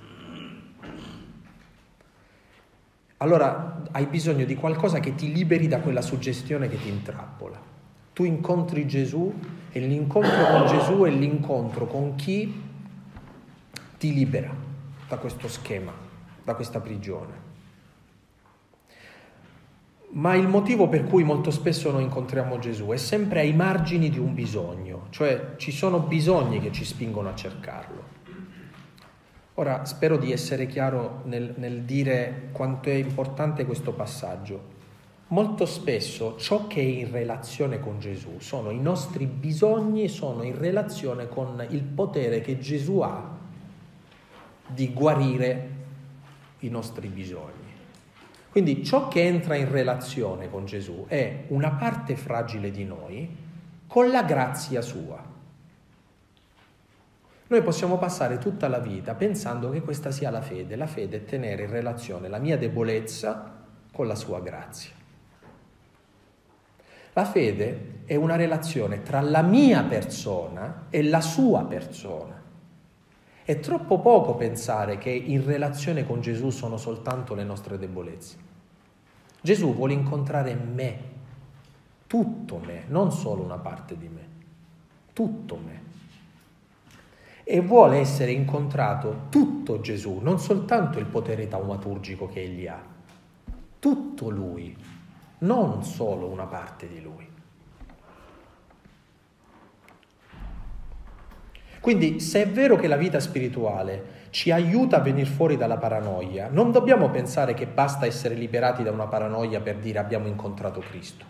Allora 3.17 3.84
hai 3.91 4.07
bisogno 4.07 4.45
di 4.45 4.55
qualcosa 4.55 4.99
che 4.99 5.13
ti 5.13 5.32
liberi 5.32 5.67
da 5.67 5.80
quella 5.80 6.01
suggestione 6.01 6.69
che 6.69 6.82
ti 6.82 6.89
intrappola. 6.89 7.59
Tu 8.13 8.23
incontri 8.23 8.88
Gesù 8.88 9.32
e 9.71 9.80
l'incontro 9.80 10.45
con 10.47 10.65
Gesù 10.65 11.01
è 11.03 11.11
l'incontro 11.11 11.86
con 11.86 12.15
chi 12.15 12.63
ti 13.97 14.13
libera 14.13 14.68
da 15.10 15.18
questo 15.18 15.47
schema, 15.47 15.91
da 16.43 16.53
questa 16.53 16.80
prigione. 16.80 17.47
Ma 20.12 20.36
il 20.36 20.47
motivo 20.47 20.88
per 20.88 21.03
cui 21.03 21.24
molto 21.24 21.51
spesso 21.51 21.91
noi 21.91 22.03
incontriamo 22.03 22.60
Gesù 22.60 22.88
è 22.88 22.97
sempre 22.97 23.41
ai 23.41 23.53
margini 23.53 24.10
di 24.10 24.20
un 24.20 24.34
bisogno, 24.34 25.07
cioè 25.10 25.55
ci 25.57 25.72
sono 25.72 25.99
bisogni 25.99 26.60
che 26.60 26.72
ci 26.72 26.86
spingono 26.86 27.30
a 27.30 27.36
cercarlo. 27.36 28.18
Ora 29.55 29.86
spero 29.86 30.18
di 30.18 30.32
essere 30.32 30.68
chiaro 30.68 31.22
nel, 31.26 31.53
nel 31.57 31.82
dire 31.82 32.49
quanto 32.51 32.89
è 32.89 32.93
importante 32.93 33.66
questo 33.66 33.91
passaggio. 33.91 34.78
Molto 35.28 35.66
spesso 35.66 36.38
ciò 36.38 36.66
che 36.66 36.82
è 36.82 36.84
in 36.84 37.12
relazione 37.12 37.80
con 37.80 37.99
Gesù 37.99 38.39
sono 38.39 38.72
i 38.72 38.80
nostri 38.80 39.26
bisogni, 39.26 40.07
sono 40.07 40.43
in 40.43 40.57
relazione 40.57 41.28
con 41.28 41.64
il 41.70 41.84
potere 41.84 42.41
che 42.41 42.57
Gesù 42.57 42.99
ha 42.99 43.39
di 44.74 44.93
guarire 44.93 45.70
i 46.59 46.70
nostri 46.70 47.07
bisogni. 47.07 47.67
Quindi 48.49 48.84
ciò 48.84 49.07
che 49.07 49.24
entra 49.24 49.55
in 49.55 49.70
relazione 49.70 50.49
con 50.49 50.65
Gesù 50.65 51.05
è 51.07 51.45
una 51.49 51.72
parte 51.72 52.15
fragile 52.15 52.72
di 52.72 52.84
noi 52.84 53.38
con 53.86 54.09
la 54.09 54.24
grazia 54.24 54.82
sua. 54.82 55.24
Noi 57.47 57.63
possiamo 57.63 57.97
passare 57.97 58.38
tutta 58.38 58.67
la 58.67 58.80
vita 58.80 59.15
pensando 59.15 59.72
che 59.72 59.82
questa 59.82 60.11
sia 60.11 60.30
la 60.30 60.41
fede. 60.41 60.76
La 60.76 60.88
fede 60.88 61.17
è 61.17 61.26
tenere 61.26 61.63
in 61.63 61.72
relazione 61.72 62.28
la 62.28 62.38
mia 62.38 62.57
debolezza 62.57 63.57
con 63.91 64.07
la 64.07 64.15
sua 64.15 64.39
grazia. 64.39 64.91
La 67.13 67.26
fede 67.26 68.01
è 68.05 68.15
una 68.15 68.36
relazione 68.36 69.01
tra 69.01 69.20
la 69.22 69.41
mia 69.41 69.84
persona 69.84 70.86
e 70.89 71.03
la 71.03 71.22
sua 71.22 71.65
persona. 71.65 72.39
È 73.50 73.60
troppo 73.60 73.97
poco 73.97 74.36
pensare 74.36 75.00
che 75.00 75.10
in 75.10 75.43
relazione 75.43 76.06
con 76.06 76.22
Gesù 76.22 76.52
sono 76.52 76.78
soltanto 76.78 77.34
le 77.34 77.43
nostre 77.43 77.80
debolezze. 77.80 78.38
Gesù 79.41 79.74
vuole 79.74 79.93
incontrare 79.93 80.54
me, 80.54 81.00
tutto 82.06 82.62
me, 82.64 82.84
non 82.89 83.12
solo 83.12 83.41
una 83.41 83.58
parte 83.58 83.97
di 83.97 84.08
me, 84.08 84.28
tutto 85.14 85.58
me. 85.58 85.82
E 87.43 87.60
vuole 87.62 87.97
essere 87.97 88.34
incontrato 88.34 89.22
tutto 89.30 89.82
Gesù, 89.82 90.20
non 90.22 90.38
soltanto 90.38 91.00
il 91.00 91.08
potere 91.08 91.47
taumaturgico 91.47 92.28
che 92.28 92.43
egli 92.43 92.68
ha, 92.68 92.80
tutto 93.80 94.30
lui, 94.30 94.78
non 95.39 95.84
solo 95.84 96.28
una 96.28 96.45
parte 96.45 96.88
di 96.88 97.02
lui. 97.02 97.28
Quindi 101.80 102.19
se 102.19 102.43
è 102.43 102.47
vero 102.47 102.75
che 102.75 102.88
la 102.88 102.97
vita 102.97 103.19
spirituale 103.19 104.17
ci 104.32 104.51
aiuta 104.51 104.97
a 104.97 105.01
venire 105.01 105.30
fuori 105.30 105.57
dalla 105.57 105.77
paranoia, 105.77 106.49
non 106.51 106.71
dobbiamo 106.71 107.09
pensare 107.09 107.53
che 107.53 107.65
basta 107.65 108.05
essere 108.05 108.36
liberati 108.36 108.84
da 108.84 108.91
una 108.91 109.07
paranoia 109.07 109.61
per 109.61 109.77
dire 109.77 109.99
abbiamo 109.99 110.27
incontrato 110.27 110.82
Cristo. 110.82 111.25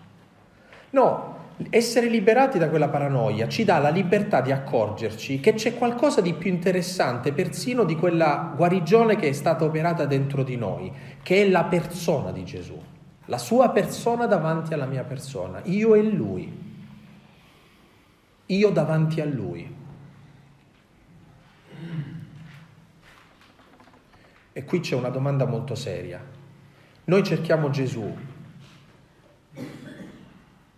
No, 0.92 1.38
essere 1.70 2.08
liberati 2.08 2.58
da 2.58 2.70
quella 2.70 2.88
paranoia 2.88 3.48
ci 3.48 3.64
dà 3.64 3.78
la 3.80 3.90
libertà 3.90 4.42
di 4.42 4.52
accorgerci 4.52 5.40
che 5.40 5.54
c'è 5.54 5.76
qualcosa 5.76 6.22
di 6.22 6.34
più 6.34 6.50
interessante 6.50 7.34
persino 7.34 7.84
di 7.84 7.96
quella 7.96 8.54
guarigione 8.56 9.18
che 9.18 9.30
è 9.30 9.34
stata 9.34 9.66
operata 9.66 10.06
dentro 10.06 10.44
di 10.44 10.56
noi, 10.56 10.92
che 11.22 11.44
è 11.44 11.50
la 11.50 11.66
persona 11.66 12.32
di 12.32 12.44
Gesù, 12.44 12.82
la 13.26 13.38
sua 13.38 13.70
persona 13.70 14.26
davanti 14.26 14.74
alla 14.74 14.86
mia 14.86 15.04
persona, 15.04 15.62
io 15.66 15.96
e 15.96 16.02
lui, 16.02 16.68
io 18.48 18.70
davanti 18.72 19.22
a 19.22 19.26
lui. 19.26 19.78
E 24.60 24.66
qui 24.66 24.82
c'è 24.82 24.94
una 24.94 25.08
domanda 25.08 25.46
molto 25.46 25.74
seria. 25.74 26.22
Noi 27.06 27.24
cerchiamo 27.24 27.70
Gesù 27.70 28.14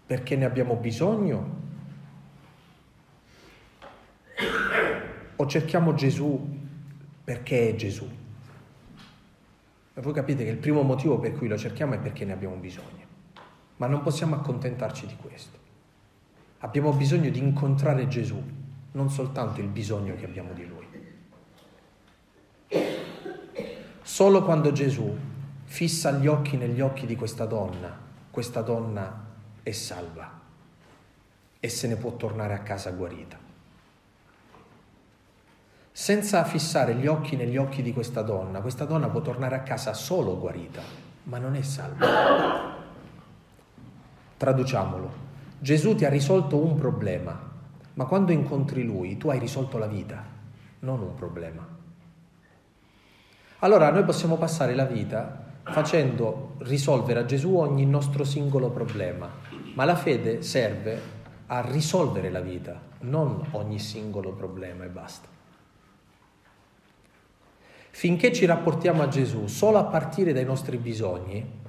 perché 0.06 0.36
ne 0.36 0.46
abbiamo 0.46 0.76
bisogno? 0.76 1.60
O 5.36 5.48
cerchiamo 5.48 5.96
Gesù 5.96 6.60
perché 7.24 7.70
è 7.70 7.76
Gesù? 7.76 8.08
E 9.96 10.00
voi 10.00 10.14
capite 10.14 10.44
che 10.44 10.52
il 10.52 10.58
primo 10.58 10.84
motivo 10.84 11.18
per 11.18 11.32
cui 11.32 11.48
lo 11.48 11.58
cerchiamo 11.58 11.96
è 11.96 11.98
perché 11.98 12.24
ne 12.24 12.34
abbiamo 12.34 12.58
bisogno. 12.58 13.08
Ma 13.78 13.88
non 13.88 14.04
possiamo 14.04 14.36
accontentarci 14.36 15.08
di 15.08 15.16
questo. 15.20 15.58
Abbiamo 16.60 16.94
bisogno 16.94 17.32
di 17.32 17.40
incontrare 17.40 18.08
Gesù, 18.08 18.40
non 18.92 19.10
soltanto 19.10 19.60
il 19.60 19.70
bisogno 19.70 20.16
che 20.18 20.26
abbiamo 20.26 20.54
di 20.54 20.68
Lui. 20.68 20.81
Solo 24.12 24.44
quando 24.44 24.74
Gesù 24.74 25.18
fissa 25.64 26.12
gli 26.12 26.28
occhi 26.28 26.58
negli 26.58 26.82
occhi 26.82 27.06
di 27.06 27.16
questa 27.16 27.46
donna, 27.46 27.98
questa 28.30 28.62
donna 28.62 29.24
è 29.64 29.72
salva 29.72 30.30
e 31.58 31.70
se 31.70 31.88
ne 31.88 31.96
può 31.96 32.18
tornare 32.18 32.54
a 32.54 32.60
casa 32.60 32.92
guarita. 32.92 33.38
Senza 35.94 36.44
fissare 36.44 36.96
gli 36.96 37.08
occhi 37.08 37.38
negli 37.38 37.56
occhi 37.56 37.82
di 37.82 37.94
questa 37.94 38.22
donna, 38.22 38.60
questa 38.60 38.84
donna 38.84 39.08
può 39.08 39.22
tornare 39.22 39.56
a 39.56 39.62
casa 39.62 39.94
solo 39.94 40.38
guarita, 40.38 40.82
ma 41.24 41.38
non 41.38 41.56
è 41.56 41.62
salva. 41.62 42.76
Traduciamolo. 44.36 45.12
Gesù 45.58 45.96
ti 45.96 46.04
ha 46.04 46.10
risolto 46.10 46.58
un 46.58 46.76
problema, 46.76 47.50
ma 47.94 48.06
quando 48.06 48.34
incontri 48.34 48.84
Lui 48.84 49.16
tu 49.16 49.30
hai 49.30 49.40
risolto 49.40 49.78
la 49.78 49.88
vita, 49.88 50.22
non 50.80 51.00
un 51.00 51.16
problema. 51.16 51.71
Allora 53.64 53.92
noi 53.92 54.04
possiamo 54.04 54.38
passare 54.38 54.74
la 54.74 54.86
vita 54.86 55.50
facendo 55.66 56.56
risolvere 56.62 57.20
a 57.20 57.26
Gesù 57.26 57.58
ogni 57.58 57.86
nostro 57.86 58.24
singolo 58.24 58.72
problema, 58.72 59.30
ma 59.76 59.86
la 59.86 59.96
fede 59.96 60.42
serve 60.42 61.00
a 61.46 61.62
risolvere 61.62 62.32
la 62.32 62.40
vita, 62.40 62.82
non 63.02 63.50
ogni 63.52 63.78
singolo 63.78 64.32
problema 64.32 64.84
e 64.84 64.88
basta. 64.88 65.28
Finché 67.92 68.34
ci 68.34 68.48
rapportiamo 68.48 69.04
a 69.04 69.08
Gesù 69.08 69.46
solo 69.46 69.78
a 69.78 69.84
partire 69.84 70.34
dai 70.34 70.46
nostri 70.46 70.78
bisogni, 70.78 71.60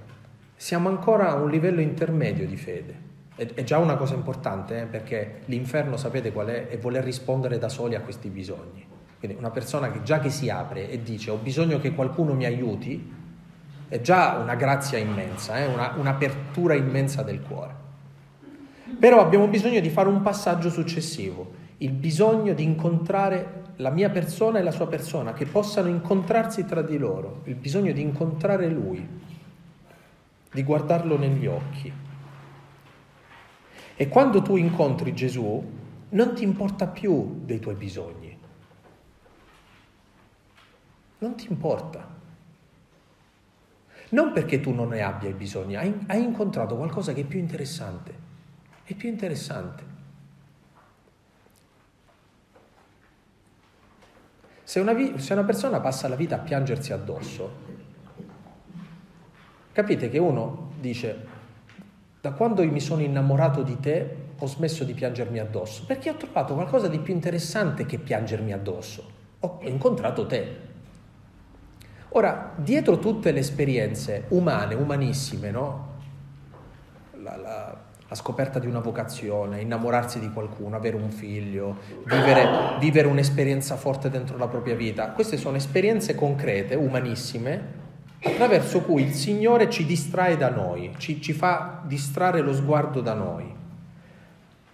siamo 0.57 0.89
ancora 0.89 1.29
a 1.29 1.35
un 1.35 1.51
livello 1.51 1.83
intermedio 1.83 2.47
di 2.47 2.57
fede. 2.57 3.11
È 3.35 3.65
già 3.65 3.77
una 3.77 3.97
cosa 3.97 4.15
importante, 4.15 4.81
eh, 4.81 4.87
perché 4.87 5.41
l'inferno 5.47 5.99
sapete 5.99 6.33
qual 6.33 6.47
è? 6.47 6.69
È 6.69 6.79
voler 6.79 7.05
rispondere 7.05 7.59
da 7.59 7.69
soli 7.69 7.97
a 7.97 8.01
questi 8.01 8.31
bisogni. 8.31 8.92
Quindi 9.23 9.39
una 9.39 9.51
persona 9.51 9.93
che 9.93 10.03
già 10.03 10.19
che 10.19 10.31
si 10.31 10.51
apre 10.51 10.91
e 10.91 11.01
dice 11.01 11.31
ho 11.31 11.37
bisogno 11.37 11.79
che 11.79 11.95
qualcuno 11.95 12.35
mi 12.35 12.45
aiuti, 12.45 13.09
è 13.87 14.01
già 14.01 14.37
una 14.43 14.57
grazia 14.57 14.99
immensa, 14.99 15.59
eh? 15.59 15.67
una, 15.67 15.93
un'apertura 15.97 16.75
immensa 16.75 17.23
del 17.23 17.41
cuore. 17.41 17.73
Però 18.99 19.21
abbiamo 19.21 19.47
bisogno 19.47 19.79
di 19.79 19.91
fare 19.91 20.09
un 20.09 20.23
passaggio 20.23 20.71
successivo, 20.71 21.53
il 21.79 21.93
bisogno 21.93 22.53
di 22.53 22.65
incontrare 22.65 23.63
la 23.77 23.91
mia 23.91 24.11
persona 24.11 24.59
e 24.59 24.65
la 24.65 24.73
sua 24.73 24.89
persona, 24.89 25.33
che 25.35 25.47
possano 25.47 25.87
incontrarsi 25.87 26.65
tra 26.65 26.83
di 26.83 26.99
loro, 26.99 27.43
il 27.45 27.55
bisogno 27.55 27.93
di 27.93 28.01
incontrare 28.01 28.69
Lui, 28.69 29.07
di 30.53 30.63
guardarlo 30.65 31.17
negli 31.17 31.47
occhi. 31.47 31.93
E 33.95 34.09
quando 34.09 34.43
tu 34.43 34.57
incontri 34.57 35.15
Gesù, 35.15 35.65
non 36.09 36.35
ti 36.35 36.43
importa 36.43 36.89
più 36.89 37.43
dei 37.45 37.61
tuoi 37.61 37.77
bisogni, 37.77 38.22
Non 41.23 41.37
ti 41.37 41.47
importa. 41.49 42.05
Non 44.09 44.33
perché 44.33 44.59
tu 44.59 44.73
non 44.73 44.89
ne 44.89 45.03
abbia 45.03 45.29
i 45.29 45.35
bisogni, 45.35 45.77
hai, 45.77 45.97
hai 46.09 46.21
incontrato 46.21 46.77
qualcosa 46.77 47.13
che 47.13 47.21
è 47.21 47.25
più 47.25 47.39
interessante. 47.39 48.13
È 48.83 48.93
più 48.95 49.09
interessante. 49.09 49.85
Se 54.65 54.81
una, 54.81 54.93
vi- 54.93 55.17
se 55.19 55.33
una 55.33 55.45
persona 55.45 55.79
passa 55.81 56.09
la 56.09 56.17
vita 56.17 56.35
a 56.35 56.39
piangersi 56.41 56.93
addosso, 56.93 57.51
capite 59.71 60.09
che 60.09 60.19
uno 60.19 60.73
dice, 60.81 61.27
da 62.21 62.33
quando 62.33 62.65
mi 62.65 62.81
sono 62.81 63.03
innamorato 63.03 63.63
di 63.63 63.79
te 63.79 64.17
ho 64.37 64.47
smesso 64.47 64.83
di 64.83 64.93
piangermi 64.93 65.39
addosso, 65.39 65.85
perché 65.87 66.11
ho 66.11 66.17
trovato 66.17 66.55
qualcosa 66.55 66.89
di 66.89 66.99
più 66.99 67.15
interessante 67.15 67.87
che 67.87 67.99
piangermi 67.99 68.53
addosso. 68.53 69.11
Ho 69.39 69.61
incontrato 69.63 70.27
te. 70.27 70.71
Ora, 72.15 72.53
dietro 72.57 72.99
tutte 72.99 73.33
le 73.33 73.41
esperienze 73.41 74.25
umane, 74.29 74.75
umanissime, 74.75 75.51
no? 75.51 75.91
La, 77.15 77.37
la, 77.37 77.77
la, 78.07 78.15
scoperta 78.15 78.59
di 78.59 78.67
una 78.67 78.81
vocazione, 78.81 79.63
innamorarsi 79.63 80.21
di 80.21 80.31
qualcuno, 80.31 80.77
avere 80.77 80.97
un 80.97 81.11
figlio, 81.11 81.79
vivere, 82.05 82.77
vivere 82.79 83.09
un'esperienza 83.09 83.77
forte 83.77 84.11
dentro 84.11 84.37
la 84.37 84.47
propria 84.47 84.75
vita, 84.75 85.13
queste 85.13 85.39
sono 85.39 85.57
esperienze 85.57 86.15
concrete, 86.15 86.75
umanissime, 86.75 87.81
attraverso 88.23 88.83
cui 88.83 89.05
il 89.05 89.15
Signore 89.15 89.71
ci 89.71 89.87
distrae 89.87 90.37
da 90.37 90.51
noi, 90.51 90.93
ci, 90.99 91.19
ci 91.19 91.33
fa 91.33 91.81
distrarre 91.87 92.43
lo 92.43 92.53
sguardo 92.53 93.01
da 93.01 93.15
noi. 93.15 93.61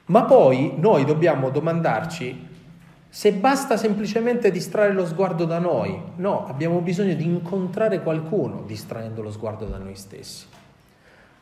Ma 0.07 0.25
poi 0.25 0.75
noi 0.77 1.05
dobbiamo 1.05 1.51
domandarci 1.51 2.48
se 3.11 3.33
basta 3.33 3.77
semplicemente 3.77 4.51
distrarre 4.51 4.93
lo 4.93 5.07
sguardo 5.07 5.47
da 5.47 5.59
noi. 5.59 5.99
No, 6.17 6.47
abbiamo 6.47 6.81
bisogno 6.81 7.15
di 7.15 7.25
incontrare 7.25 8.03
qualcuno 8.03 8.63
distraendo 8.63 9.23
lo 9.23 9.31
sguardo 9.31 9.65
da 9.65 9.79
noi 9.79 9.97
stessi. 9.97 10.47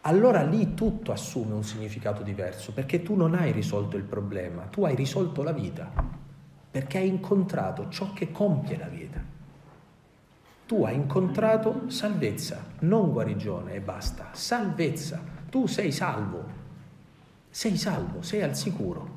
Allora 0.03 0.43
lì 0.43 0.75
tutto 0.75 1.11
assume 1.11 1.55
un 1.55 1.65
significato 1.65 2.23
diverso, 2.23 2.73
perché 2.73 3.03
tu 3.03 3.17
non 3.17 3.35
hai 3.35 3.51
risolto 3.51 3.97
il 3.97 4.05
problema, 4.05 4.63
tu 4.63 4.85
hai 4.85 4.95
risolto 4.95 5.43
la 5.43 5.51
vita, 5.51 5.91
perché 6.71 6.99
hai 6.99 7.09
incontrato 7.09 7.89
ciò 7.89 8.13
che 8.13 8.31
compie 8.31 8.79
la 8.79 8.87
vita. 8.87 9.21
Tu 10.65 10.85
hai 10.85 10.95
incontrato 10.95 11.91
salvezza, 11.91 12.65
non 12.81 13.11
guarigione 13.11 13.75
e 13.75 13.81
basta, 13.81 14.29
salvezza. 14.33 15.21
Tu 15.51 15.67
sei 15.67 15.91
salvo, 15.91 16.45
sei 17.51 17.77
salvo, 17.77 18.23
sei 18.23 18.43
al 18.43 18.57
sicuro. 18.57 19.09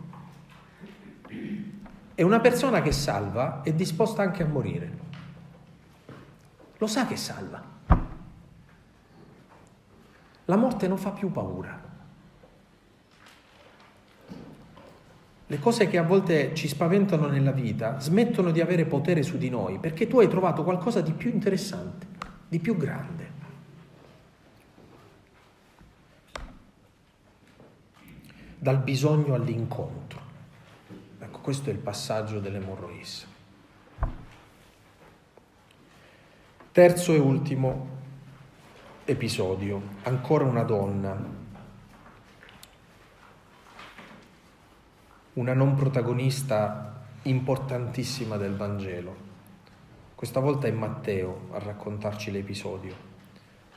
E 2.20 2.24
una 2.24 2.42
persona 2.42 2.82
che 2.82 2.92
salva 2.92 3.62
è 3.64 3.72
disposta 3.72 4.22
anche 4.22 4.44
a 4.44 4.46
morire. 4.46 4.92
Lo 6.78 6.86
sa 6.86 7.08
che 7.08 7.16
salva. 7.16 7.64
La 10.44 10.58
morte 10.58 10.90
non 10.90 10.98
fa 10.98 11.12
più 11.12 11.32
paura. 11.32 11.82
Le 15.48 15.60
cose 15.60 15.88
che 15.88 15.98
a 15.98 16.04
volte 16.04 16.54
ci 16.56 16.68
spaventano 16.68 17.28
nella 17.28 17.54
vita 17.54 18.02
smettono 18.02 18.52
di 18.52 18.60
avere 18.60 18.84
potere 18.84 19.24
su 19.24 19.38
di 19.38 19.50
noi 19.50 19.80
perché 19.80 20.06
tu 20.08 20.20
hai 20.20 20.28
trovato 20.28 20.66
qualcosa 20.66 21.00
di 21.00 21.14
più 21.14 21.30
interessante, 21.30 22.06
di 22.50 22.60
più 22.60 22.76
grande. 22.76 23.28
dal 28.62 28.80
bisogno 28.80 29.36
all'incontro. 29.36 30.29
Ecco, 31.30 31.42
questo 31.42 31.70
è 31.70 31.74
il 31.74 31.78
passaggio 31.78 32.40
dell'emorrois. 32.40 33.28
Terzo 36.72 37.14
e 37.14 37.20
ultimo 37.20 37.88
episodio, 39.06 39.80
ancora 40.04 40.46
una 40.46 40.64
donna, 40.64 41.24
una 45.34 45.54
non 45.54 45.76
protagonista 45.76 47.06
importantissima 47.22 48.36
del 48.38 48.56
Vangelo. 48.56 49.16
Questa 50.16 50.40
volta 50.40 50.66
è 50.66 50.72
Matteo 50.72 51.50
a 51.52 51.60
raccontarci 51.60 52.32
l'episodio. 52.32 52.96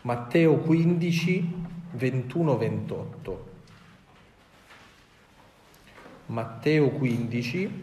Matteo 0.00 0.56
15, 0.56 1.64
21-28. 1.98 3.51
Matteo 6.32 6.88
15, 6.88 7.82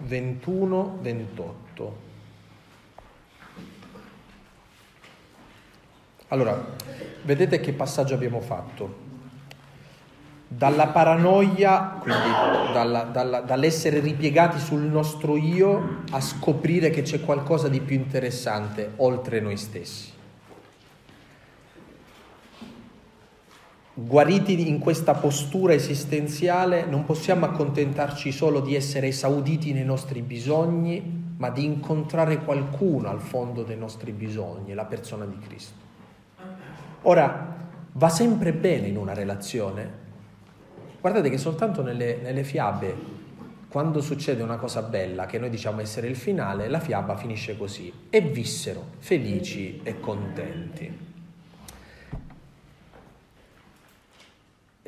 21, 0.00 0.98
28. 1.00 1.96
Allora, 6.28 6.62
vedete 7.22 7.58
che 7.60 7.72
passaggio 7.72 8.12
abbiamo 8.12 8.40
fatto? 8.40 9.10
Dalla 10.46 10.88
paranoia, 10.88 11.96
quindi 12.00 12.28
dalla, 12.74 13.04
dalla, 13.04 13.40
dall'essere 13.40 14.00
ripiegati 14.00 14.58
sul 14.58 14.82
nostro 14.82 15.38
io, 15.38 16.02
a 16.10 16.20
scoprire 16.20 16.90
che 16.90 17.00
c'è 17.00 17.22
qualcosa 17.22 17.68
di 17.68 17.80
più 17.80 17.96
interessante 17.96 18.92
oltre 18.96 19.40
noi 19.40 19.56
stessi. 19.56 20.11
Guariti 23.94 24.70
in 24.70 24.78
questa 24.78 25.12
postura 25.12 25.74
esistenziale 25.74 26.86
non 26.86 27.04
possiamo 27.04 27.44
accontentarci 27.44 28.32
solo 28.32 28.60
di 28.60 28.74
essere 28.74 29.08
esauditi 29.08 29.74
nei 29.74 29.84
nostri 29.84 30.22
bisogni, 30.22 31.34
ma 31.36 31.50
di 31.50 31.62
incontrare 31.62 32.38
qualcuno 32.38 33.10
al 33.10 33.20
fondo 33.20 33.62
dei 33.64 33.76
nostri 33.76 34.12
bisogni, 34.12 34.72
la 34.72 34.86
persona 34.86 35.26
di 35.26 35.36
Cristo. 35.38 35.74
Ora, 37.02 37.54
va 37.92 38.08
sempre 38.08 38.54
bene 38.54 38.86
in 38.86 38.96
una 38.96 39.12
relazione. 39.12 40.00
Guardate 40.98 41.28
che 41.28 41.36
soltanto 41.36 41.82
nelle, 41.82 42.16
nelle 42.22 42.44
fiabe, 42.44 42.96
quando 43.68 44.00
succede 44.00 44.42
una 44.42 44.56
cosa 44.56 44.80
bella, 44.80 45.26
che 45.26 45.38
noi 45.38 45.50
diciamo 45.50 45.82
essere 45.82 46.06
il 46.06 46.16
finale, 46.16 46.68
la 46.68 46.80
fiaba 46.80 47.14
finisce 47.18 47.58
così. 47.58 47.92
E 48.08 48.22
vissero 48.22 48.84
felici 49.00 49.80
e 49.82 50.00
contenti. 50.00 51.01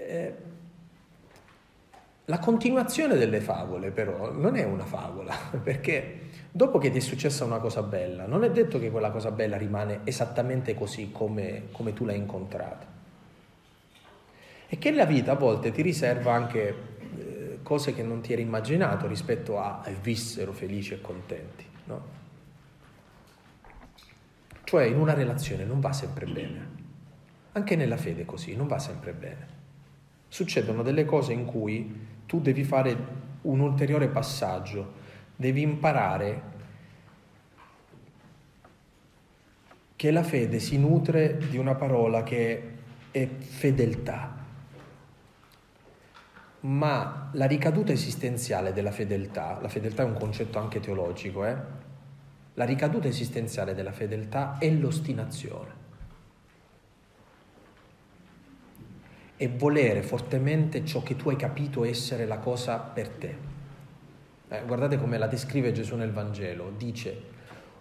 Eh, 0.07 0.35
la 2.27 2.39
continuazione 2.39 3.17
delle 3.17 3.41
favole 3.41 3.91
però 3.91 4.33
non 4.33 4.57
è 4.57 4.65
una 4.65 4.85
favola, 4.85 5.35
perché 5.63 6.21
dopo 6.51 6.79
che 6.79 6.91
ti 6.91 6.99
è 6.99 7.01
successa 7.01 7.45
una 7.45 7.59
cosa 7.59 7.83
bella, 7.83 8.27
non 8.27 8.45
è 8.45 8.51
detto 8.51 8.79
che 8.79 8.91
quella 8.91 9.11
cosa 9.11 9.31
bella 9.31 9.57
rimane 9.57 10.01
esattamente 10.05 10.75
così 10.75 11.11
come, 11.13 11.65
come 11.73 11.93
tu 11.93 12.05
l'hai 12.05 12.17
incontrata. 12.17 12.93
E 14.67 14.79
che 14.79 14.93
la 14.93 15.05
vita 15.05 15.33
a 15.33 15.37
volte 15.37 15.71
ti 15.71 15.83
riserva 15.83 16.33
anche 16.33 16.75
eh, 17.19 17.59
cose 17.63 17.93
che 17.93 18.03
non 18.03 18.21
ti 18.23 18.33
eri 18.33 18.43
immaginato 18.43 19.07
rispetto 19.07 19.59
a, 19.59 19.83
vissero 20.01 20.53
felici 20.53 20.95
e 20.95 21.01
contenti, 21.03 21.67
no? 21.85 22.23
Cioè 24.65 24.85
in 24.85 24.99
una 24.99 25.13
relazione 25.13 25.65
non 25.65 25.81
va 25.81 25.93
sempre 25.93 26.25
bene, 26.25 26.69
anche 27.53 27.77
nella 27.77 27.99
fede 27.99 28.25
così, 28.25 28.57
non 28.57 28.67
va 28.67 28.79
sempre 28.79 29.13
bene 29.13 29.63
succedono 30.35 30.83
delle 30.83 31.05
cose 31.05 31.33
in 31.33 31.45
cui 31.45 32.09
tu 32.27 32.41
devi 32.41 32.65
fare 32.65 32.97
un 33.43 33.61
ulteriore 33.61 34.09
passaggio, 34.09 34.95
devi 35.37 35.63
imparare 35.63 36.43
che 39.95 40.11
la 40.11 40.25
fede 40.25 40.59
si 40.59 40.77
nutre 40.77 41.37
di 41.37 41.57
una 41.57 41.77
parola 41.77 42.25
che 42.25 42.73
è 43.13 43.29
fedeltà. 43.29 44.35
Ma 46.63 47.31
la 47.33 47.47
ricaduta 47.47 47.93
esistenziale 47.93 48.73
della 48.73 48.91
fedeltà, 48.91 49.61
la 49.63 49.69
fedeltà 49.69 50.03
è 50.03 50.07
un 50.07 50.15
concetto 50.15 50.59
anche 50.59 50.81
teologico, 50.81 51.45
eh? 51.47 51.57
la 52.55 52.65
ricaduta 52.65 53.07
esistenziale 53.07 53.73
della 53.73 53.93
fedeltà 53.93 54.59
è 54.59 54.69
l'ostinazione. 54.69 55.84
E 59.45 59.49
volere 59.49 60.01
fortemente 60.03 60.87
ciò 60.87 61.03
che 61.03 61.17
tu 61.17 61.29
hai 61.29 61.37
capito 61.37 61.85
essere 61.85 62.25
la 62.25 62.39
cosa 62.39 62.79
per 62.79 63.09
te. 63.11 63.37
Eh, 64.49 64.63
guardate 64.65 64.99
come 64.99 65.19
la 65.19 65.27
descrive 65.27 65.71
Gesù 65.71 65.97
nel 65.97 66.13
Vangelo. 66.13 66.73
Dice, 66.75 67.33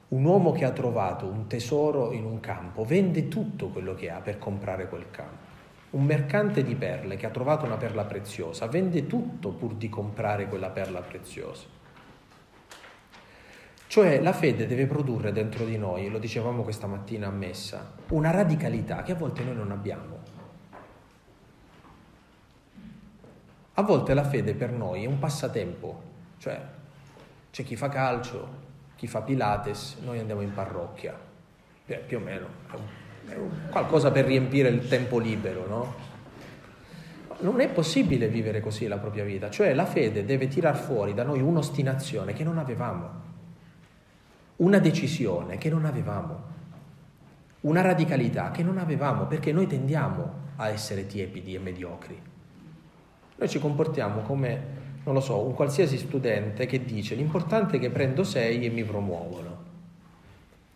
un 0.10 0.26
uomo 0.26 0.52
che 0.52 0.66
ha 0.66 0.72
trovato 0.72 1.26
un 1.26 1.48
tesoro 1.48 2.12
in 2.12 2.26
un 2.26 2.42
campo 2.42 2.84
vende 2.84 3.30
tutto 3.30 3.70
quello 3.70 3.96
che 3.96 4.10
ha 4.10 4.20
per 4.20 4.40
comprare 4.40 4.90
quel 4.90 5.10
campo. 5.10 5.52
Un 5.92 6.04
mercante 6.04 6.64
di 6.64 6.76
perle 6.76 7.16
che 7.16 7.28
ha 7.28 7.30
trovato 7.30 7.64
una 7.64 7.78
perla 7.78 8.04
preziosa 8.04 8.68
vende 8.68 9.08
tutto 9.08 9.52
pur 9.52 9.76
di 9.76 9.88
comprare 9.88 10.50
quella 10.50 10.70
perla 10.70 11.00
preziosa. 11.00 11.64
Cioè 13.88 14.20
la 14.20 14.34
fede 14.34 14.68
deve 14.68 14.86
produrre 14.86 15.32
dentro 15.32 15.64
di 15.64 15.78
noi, 15.78 16.10
lo 16.10 16.20
dicevamo 16.20 16.64
questa 16.64 16.88
mattina 16.88 17.28
a 17.28 17.32
messa, 17.32 17.94
una 18.10 18.32
radicalità 18.32 19.02
che 19.02 19.14
a 19.14 19.16
volte 19.16 19.44
noi 19.44 19.56
non 19.56 19.72
abbiamo. 19.72 20.23
A 23.76 23.82
volte 23.82 24.14
la 24.14 24.24
fede 24.24 24.54
per 24.54 24.72
noi 24.72 25.04
è 25.04 25.08
un 25.08 25.18
passatempo, 25.18 26.02
cioè 26.38 26.62
c'è 27.50 27.64
chi 27.64 27.76
fa 27.76 27.90
calcio, 27.90 28.62
chi 28.96 29.08
fa 29.08 29.22
Pilates, 29.22 29.98
noi 30.04 30.20
andiamo 30.20 30.42
in 30.42 30.54
parrocchia, 30.54 31.18
più 32.06 32.18
o 32.18 32.20
meno, 32.20 32.48
è, 33.28 33.36
qualcosa 33.70 34.12
per 34.12 34.26
riempire 34.26 34.70
il 34.70 34.88
tempo 34.88 35.18
libero, 35.18 35.68
no? 35.68 36.12
Non 37.40 37.62
è 37.62 37.70
possibile 37.70 38.28
vivere 38.28 38.60
così 38.60 38.86
la 38.88 39.00
propria 39.00 39.24
vita, 39.24 39.50
cioè 39.50 39.74
la 39.74 39.86
fede 39.86 40.24
deve 40.24 40.48
tirar 40.48 40.78
fuori 40.78 41.16
da 41.16 41.24
noi 41.24 41.42
un'ostinazione 41.42 42.34
che 42.34 42.44
non 42.44 42.60
avevamo, 42.60 43.10
una 44.58 44.78
decisione 44.78 45.58
che 45.58 45.70
non 45.70 45.86
avevamo, 45.86 46.52
una 47.62 47.82
radicalità 47.82 48.52
che 48.52 48.62
non 48.62 48.78
avevamo 48.78 49.26
perché 49.26 49.52
noi 49.52 49.66
tendiamo 49.66 50.42
a 50.58 50.70
essere 50.70 51.08
tiepidi 51.08 51.56
e 51.56 51.60
mediocri. 51.60 52.32
Noi 53.36 53.50
ci 53.50 53.60
comportiamo 53.60 54.22
come 54.22 54.82
non 55.04 55.16
lo 55.16 55.20
so, 55.20 55.40
un 55.40 55.54
qualsiasi 55.54 55.98
studente 55.98 56.66
che 56.66 56.86
dice 56.86 57.16
l'importante 57.16 57.76
è 57.76 57.80
che 57.80 57.90
prendo 57.90 58.24
6 58.24 58.66
e 58.66 58.70
mi 58.70 58.84
promuovono. 58.84 59.72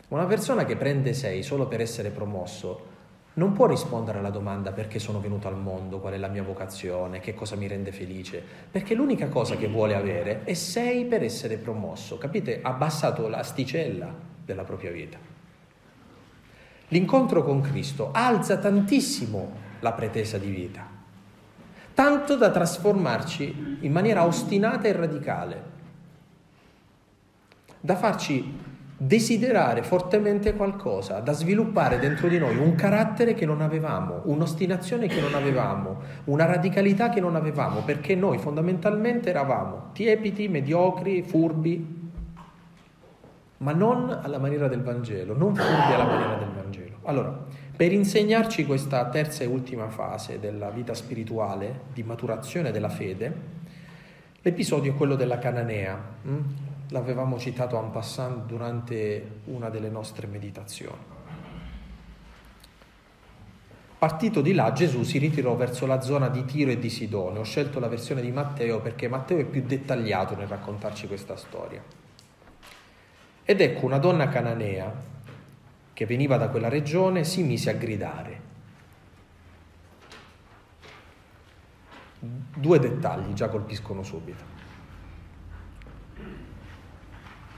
Una 0.08 0.26
persona 0.26 0.64
che 0.64 0.76
prende 0.76 1.14
6 1.14 1.42
solo 1.42 1.66
per 1.66 1.80
essere 1.80 2.10
promosso 2.10 2.96
non 3.34 3.52
può 3.52 3.66
rispondere 3.66 4.18
alla 4.18 4.30
domanda 4.30 4.72
perché 4.72 4.98
sono 4.98 5.20
venuto 5.20 5.48
al 5.48 5.56
mondo, 5.56 6.00
qual 6.00 6.12
è 6.12 6.18
la 6.18 6.28
mia 6.28 6.42
vocazione, 6.42 7.20
che 7.20 7.34
cosa 7.34 7.56
mi 7.56 7.68
rende 7.68 7.92
felice, 7.92 8.42
perché 8.70 8.94
l'unica 8.94 9.28
cosa 9.28 9.56
che 9.56 9.68
vuole 9.68 9.94
avere 9.94 10.44
è 10.44 10.54
6 10.54 11.04
per 11.06 11.22
essere 11.22 11.56
promosso, 11.56 12.18
capite? 12.18 12.60
Ha 12.60 12.70
abbassato 12.70 13.28
l'asticella 13.28 14.12
della 14.44 14.64
propria 14.64 14.90
vita. 14.90 15.18
L'incontro 16.88 17.42
con 17.42 17.60
Cristo 17.60 18.10
alza 18.12 18.58
tantissimo 18.58 19.66
la 19.80 19.92
pretesa 19.92 20.36
di 20.36 20.50
vita 20.50 20.87
tanto 21.98 22.36
da 22.36 22.52
trasformarci 22.52 23.78
in 23.80 23.90
maniera 23.90 24.24
ostinata 24.24 24.86
e 24.86 24.92
radicale, 24.92 25.62
da 27.80 27.96
farci 27.96 28.56
desiderare 28.96 29.82
fortemente 29.82 30.54
qualcosa, 30.54 31.18
da 31.18 31.32
sviluppare 31.32 31.98
dentro 31.98 32.28
di 32.28 32.38
noi 32.38 32.56
un 32.56 32.76
carattere 32.76 33.34
che 33.34 33.44
non 33.46 33.62
avevamo, 33.62 34.20
un'ostinazione 34.26 35.08
che 35.08 35.20
non 35.20 35.34
avevamo, 35.34 35.96
una 36.26 36.44
radicalità 36.44 37.08
che 37.08 37.18
non 37.18 37.34
avevamo, 37.34 37.80
perché 37.80 38.14
noi 38.14 38.38
fondamentalmente 38.38 39.30
eravamo 39.30 39.88
tiepidi, 39.92 40.46
mediocri, 40.46 41.24
furbi, 41.24 42.10
ma 43.56 43.72
non 43.72 44.20
alla 44.22 44.38
maniera 44.38 44.68
del 44.68 44.82
Vangelo, 44.84 45.36
non 45.36 45.52
furbi 45.52 45.92
alla 45.92 46.04
maniera 46.04 46.34
del 46.36 46.50
Vangelo. 46.54 46.98
Allora, 47.02 47.36
per 47.78 47.92
insegnarci 47.92 48.66
questa 48.66 49.08
terza 49.08 49.44
e 49.44 49.46
ultima 49.46 49.88
fase 49.88 50.40
della 50.40 50.68
vita 50.68 50.94
spirituale, 50.94 51.82
di 51.92 52.02
maturazione 52.02 52.72
della 52.72 52.88
fede, 52.88 53.32
l'episodio 54.42 54.90
è 54.90 54.96
quello 54.96 55.14
della 55.14 55.38
Cananea. 55.38 55.96
Hm? 56.22 56.40
L'avevamo 56.88 57.38
citato 57.38 57.78
en 57.80 57.92
passant 57.92 58.46
durante 58.46 59.42
una 59.44 59.68
delle 59.68 59.90
nostre 59.90 60.26
meditazioni. 60.26 60.98
Partito 63.96 64.40
di 64.40 64.54
là, 64.54 64.72
Gesù 64.72 65.04
si 65.04 65.18
ritirò 65.18 65.54
verso 65.54 65.86
la 65.86 66.00
zona 66.00 66.28
di 66.28 66.44
Tiro 66.46 66.72
e 66.72 66.80
di 66.80 66.90
Sidone. 66.90 67.38
Ho 67.38 67.44
scelto 67.44 67.78
la 67.78 67.86
versione 67.86 68.22
di 68.22 68.32
Matteo 68.32 68.80
perché 68.80 69.06
Matteo 69.06 69.38
è 69.38 69.44
più 69.44 69.62
dettagliato 69.62 70.34
nel 70.34 70.48
raccontarci 70.48 71.06
questa 71.06 71.36
storia. 71.36 71.80
Ed 73.44 73.60
ecco 73.60 73.86
una 73.86 73.98
donna 73.98 74.28
cananea 74.28 75.07
che 75.98 76.06
veniva 76.06 76.36
da 76.36 76.48
quella 76.48 76.68
regione 76.68 77.24
si 77.24 77.42
mise 77.42 77.70
a 77.70 77.72
gridare. 77.72 78.40
Due 82.20 82.78
dettagli 82.78 83.32
già 83.32 83.48
colpiscono 83.48 84.04
subito. 84.04 84.44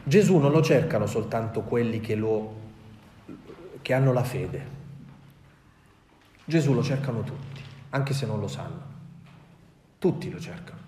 Gesù 0.03 0.39
non 0.39 0.53
lo 0.53 0.63
cercano 0.63 1.05
soltanto 1.05 1.61
quelli 1.61 2.01
che, 2.01 2.15
lo, 2.15 2.55
che 3.83 3.93
hanno 3.93 4.15
la 4.15 4.25
fede. 4.25 4.67
Gesù 6.43 6.73
lo 6.73 6.83
cercano 6.83 7.23
tutti, 7.23 7.63
anche 7.91 8.15
se 8.15 8.25
non 8.25 8.41
lo 8.41 8.49
sanno. 8.49 8.83
Tutti 9.99 10.31
lo 10.31 10.41
cercano. 10.41 10.81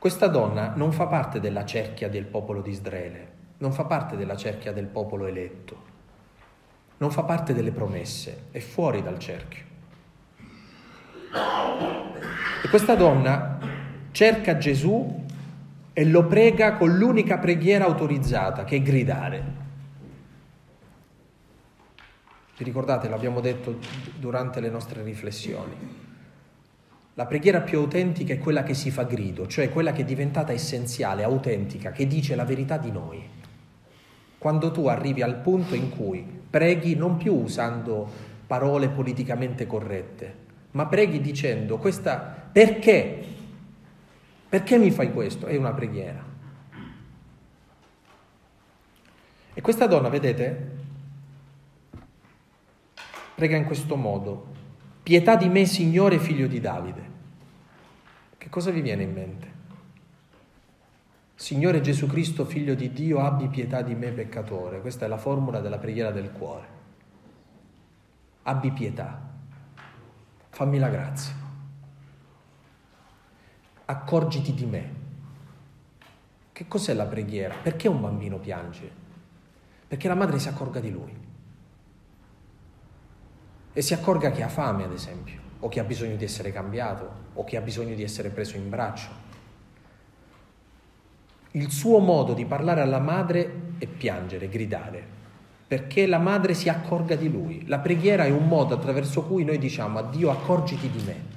Questa 0.00 0.26
donna 0.26 0.72
non 0.74 0.90
fa 0.90 1.06
parte 1.06 1.38
della 1.38 1.64
cerchia 1.64 2.08
del 2.08 2.24
popolo 2.24 2.60
di 2.60 2.70
Israele, 2.70 3.31
non 3.62 3.72
fa 3.72 3.84
parte 3.84 4.16
della 4.16 4.36
cerchia 4.36 4.72
del 4.72 4.86
popolo 4.86 5.26
eletto, 5.26 5.90
non 6.96 7.12
fa 7.12 7.22
parte 7.22 7.54
delle 7.54 7.70
promesse, 7.70 8.46
è 8.50 8.58
fuori 8.58 9.02
dal 9.02 9.20
cerchio. 9.20 9.62
E 12.64 12.68
questa 12.68 12.96
donna 12.96 13.60
cerca 14.10 14.58
Gesù 14.58 15.24
e 15.92 16.04
lo 16.04 16.26
prega 16.26 16.72
con 16.72 16.96
l'unica 16.96 17.38
preghiera 17.38 17.84
autorizzata, 17.84 18.64
che 18.64 18.76
è 18.76 18.82
gridare. 18.82 19.44
Vi 22.56 22.64
ricordate, 22.64 23.08
l'abbiamo 23.08 23.40
detto 23.40 23.78
durante 24.18 24.58
le 24.58 24.70
nostre 24.70 25.04
riflessioni. 25.04 26.00
La 27.14 27.26
preghiera 27.26 27.60
più 27.60 27.78
autentica 27.78 28.32
è 28.32 28.38
quella 28.38 28.64
che 28.64 28.74
si 28.74 28.90
fa 28.90 29.04
grido, 29.04 29.46
cioè 29.46 29.70
quella 29.70 29.92
che 29.92 30.02
è 30.02 30.04
diventata 30.04 30.50
essenziale, 30.50 31.22
autentica, 31.22 31.92
che 31.92 32.08
dice 32.08 32.34
la 32.34 32.44
verità 32.44 32.76
di 32.76 32.90
noi 32.90 33.40
quando 34.42 34.72
tu 34.72 34.88
arrivi 34.88 35.22
al 35.22 35.36
punto 35.36 35.76
in 35.76 35.88
cui 35.88 36.26
preghi 36.50 36.96
non 36.96 37.16
più 37.16 37.32
usando 37.32 38.10
parole 38.44 38.88
politicamente 38.88 39.68
corrette, 39.68 40.34
ma 40.72 40.86
preghi 40.86 41.20
dicendo 41.20 41.78
questa 41.78 42.18
perché? 42.50 43.24
Perché 44.48 44.78
mi 44.78 44.90
fai 44.90 45.12
questo? 45.12 45.46
È 45.46 45.54
una 45.56 45.72
preghiera. 45.72 46.24
E 49.54 49.60
questa 49.60 49.86
donna, 49.86 50.08
vedete, 50.08 50.70
prega 53.36 53.56
in 53.56 53.64
questo 53.64 53.94
modo. 53.94 54.46
Pietà 55.04 55.36
di 55.36 55.48
me, 55.48 55.66
Signore, 55.66 56.18
figlio 56.18 56.48
di 56.48 56.58
Davide. 56.58 57.10
Che 58.38 58.48
cosa 58.48 58.72
vi 58.72 58.80
viene 58.80 59.04
in 59.04 59.12
mente? 59.12 59.51
Signore 61.34 61.80
Gesù 61.80 62.06
Cristo, 62.06 62.44
figlio 62.44 62.74
di 62.74 62.92
Dio, 62.92 63.20
abbi 63.20 63.48
pietà 63.48 63.82
di 63.82 63.94
me 63.94 64.10
peccatore. 64.10 64.80
Questa 64.80 65.06
è 65.06 65.08
la 65.08 65.16
formula 65.16 65.60
della 65.60 65.78
preghiera 65.78 66.10
del 66.10 66.30
cuore. 66.30 66.80
Abbi 68.42 68.70
pietà. 68.70 69.30
Fammi 70.50 70.78
la 70.78 70.88
grazia. 70.88 71.34
Accorgiti 73.86 74.54
di 74.54 74.66
me. 74.66 75.00
Che 76.52 76.68
cos'è 76.68 76.94
la 76.94 77.06
preghiera? 77.06 77.54
Perché 77.60 77.88
un 77.88 78.00
bambino 78.00 78.38
piange? 78.38 78.90
Perché 79.88 80.08
la 80.08 80.14
madre 80.14 80.38
si 80.38 80.48
accorga 80.48 80.80
di 80.80 80.90
lui. 80.90 81.30
E 83.72 83.82
si 83.82 83.94
accorga 83.94 84.30
che 84.30 84.42
ha 84.42 84.48
fame, 84.48 84.84
ad 84.84 84.92
esempio, 84.92 85.40
o 85.60 85.68
che 85.68 85.80
ha 85.80 85.84
bisogno 85.84 86.16
di 86.16 86.24
essere 86.24 86.52
cambiato, 86.52 87.10
o 87.32 87.44
che 87.44 87.56
ha 87.56 87.62
bisogno 87.62 87.94
di 87.94 88.02
essere 88.02 88.28
preso 88.28 88.56
in 88.56 88.68
braccio 88.68 89.21
il 91.52 91.70
suo 91.70 91.98
modo 91.98 92.32
di 92.32 92.44
parlare 92.44 92.80
alla 92.80 92.98
madre 92.98 93.74
è 93.78 93.86
piangere, 93.86 94.48
gridare, 94.48 95.04
perché 95.66 96.06
la 96.06 96.18
madre 96.18 96.54
si 96.54 96.68
accorga 96.68 97.14
di 97.14 97.30
lui. 97.30 97.66
La 97.66 97.78
preghiera 97.78 98.24
è 98.24 98.30
un 98.30 98.46
modo 98.46 98.74
attraverso 98.74 99.24
cui 99.24 99.44
noi 99.44 99.58
diciamo 99.58 99.98
a 99.98 100.02
Dio 100.02 100.30
accorgiti 100.30 100.90
di 100.90 101.02
me. 101.04 101.30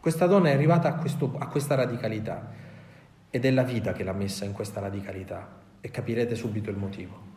Questa 0.00 0.26
donna 0.26 0.48
è 0.48 0.52
arrivata 0.52 0.88
a, 0.88 0.94
questo, 0.94 1.34
a 1.38 1.46
questa 1.48 1.74
radicalità 1.74 2.52
ed 3.28 3.44
è 3.44 3.50
la 3.50 3.62
vita 3.62 3.92
che 3.92 4.02
l'ha 4.02 4.14
messa 4.14 4.46
in 4.46 4.52
questa 4.52 4.80
radicalità 4.80 5.58
e 5.80 5.90
capirete 5.90 6.34
subito 6.34 6.70
il 6.70 6.76
motivo. 6.76 7.28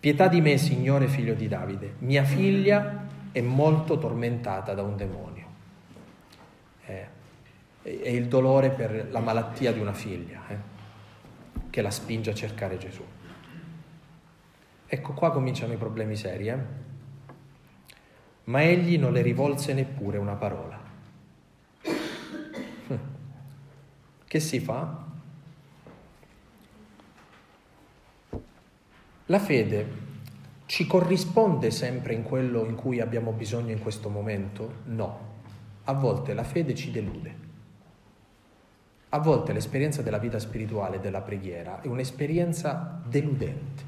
Pietà 0.00 0.26
di 0.28 0.40
me, 0.40 0.58
Signore 0.58 1.06
figlio 1.06 1.34
di 1.34 1.46
Davide, 1.46 1.94
mia 1.98 2.24
figlia 2.24 3.06
è 3.30 3.40
molto 3.40 3.98
tormentata 3.98 4.74
da 4.74 4.82
un 4.82 4.96
demonio. 4.96 5.39
È 7.82 7.88
il 7.88 8.28
dolore 8.28 8.70
per 8.70 9.08
la 9.10 9.20
malattia 9.20 9.72
di 9.72 9.80
una 9.80 9.94
figlia 9.94 10.46
eh, 10.48 10.56
che 11.70 11.82
la 11.82 11.90
spinge 11.90 12.30
a 12.30 12.34
cercare 12.34 12.76
Gesù. 12.76 13.02
Ecco 14.86 15.12
qua 15.12 15.30
cominciano 15.30 15.72
i 15.72 15.76
problemi 15.76 16.16
seri, 16.16 16.48
eh? 16.48 16.58
ma 18.44 18.62
egli 18.62 18.98
non 18.98 19.12
le 19.12 19.22
rivolse 19.22 19.72
neppure 19.72 20.18
una 20.18 20.34
parola. 20.34 20.88
Che 24.26 24.38
si 24.40 24.60
fa? 24.60 25.06
La 29.26 29.38
fede 29.38 30.08
ci 30.66 30.86
corrisponde 30.86 31.70
sempre 31.72 32.14
in 32.14 32.22
quello 32.22 32.64
in 32.64 32.76
cui 32.76 33.00
abbiamo 33.00 33.32
bisogno 33.32 33.72
in 33.72 33.80
questo 33.80 34.08
momento? 34.08 34.82
No. 34.84 35.28
A 35.84 35.92
volte 35.94 36.34
la 36.34 36.44
fede 36.44 36.74
ci 36.76 36.90
delude. 36.90 37.49
A 39.12 39.18
volte 39.18 39.52
l'esperienza 39.52 40.02
della 40.02 40.18
vita 40.18 40.38
spirituale 40.38 41.00
della 41.00 41.20
preghiera 41.20 41.80
è 41.80 41.88
un'esperienza 41.88 43.02
deludente. 43.04 43.82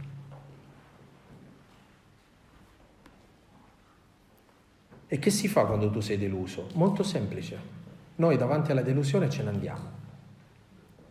E 5.06 5.18
che 5.18 5.30
si 5.30 5.46
fa 5.46 5.64
quando 5.64 5.90
tu 5.90 6.00
sei 6.00 6.18
deluso? 6.18 6.68
Molto 6.74 7.02
semplice. 7.02 7.60
Noi 8.16 8.36
davanti 8.36 8.72
alla 8.72 8.82
delusione 8.82 9.30
ce 9.30 9.42
ne 9.42 9.50
andiamo. 9.50 9.90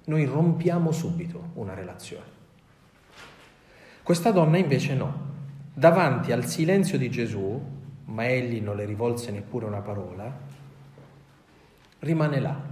Noi 0.05 0.25
rompiamo 0.25 0.91
subito 0.91 1.51
una 1.53 1.73
relazione. 1.73 2.39
Questa 4.03 4.31
donna 4.31 4.57
invece 4.57 4.95
no. 4.95 5.29
Davanti 5.73 6.33
al 6.33 6.45
silenzio 6.45 6.97
di 6.97 7.09
Gesù, 7.09 7.61
ma 8.05 8.27
egli 8.27 8.59
non 8.59 8.75
le 8.75 8.85
rivolse 8.85 9.31
neppure 9.31 9.67
una 9.67 9.81
parola, 9.81 10.35
rimane 11.99 12.39
là. 12.39 12.70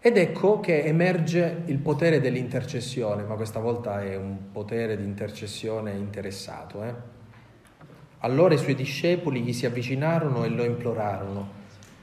Ed 0.00 0.16
ecco 0.16 0.60
che 0.60 0.84
emerge 0.84 1.62
il 1.66 1.78
potere 1.78 2.20
dell'intercessione, 2.20 3.24
ma 3.24 3.34
questa 3.34 3.58
volta 3.58 4.00
è 4.00 4.14
un 4.14 4.52
potere 4.52 4.96
di 4.96 5.02
intercessione 5.02 5.90
interessato. 5.90 6.84
Eh? 6.84 6.94
Allora 8.18 8.54
i 8.54 8.58
suoi 8.58 8.76
discepoli 8.76 9.42
gli 9.42 9.52
si 9.52 9.66
avvicinarono 9.66 10.44
e 10.44 10.50
lo 10.50 10.62
implorarono, 10.62 11.50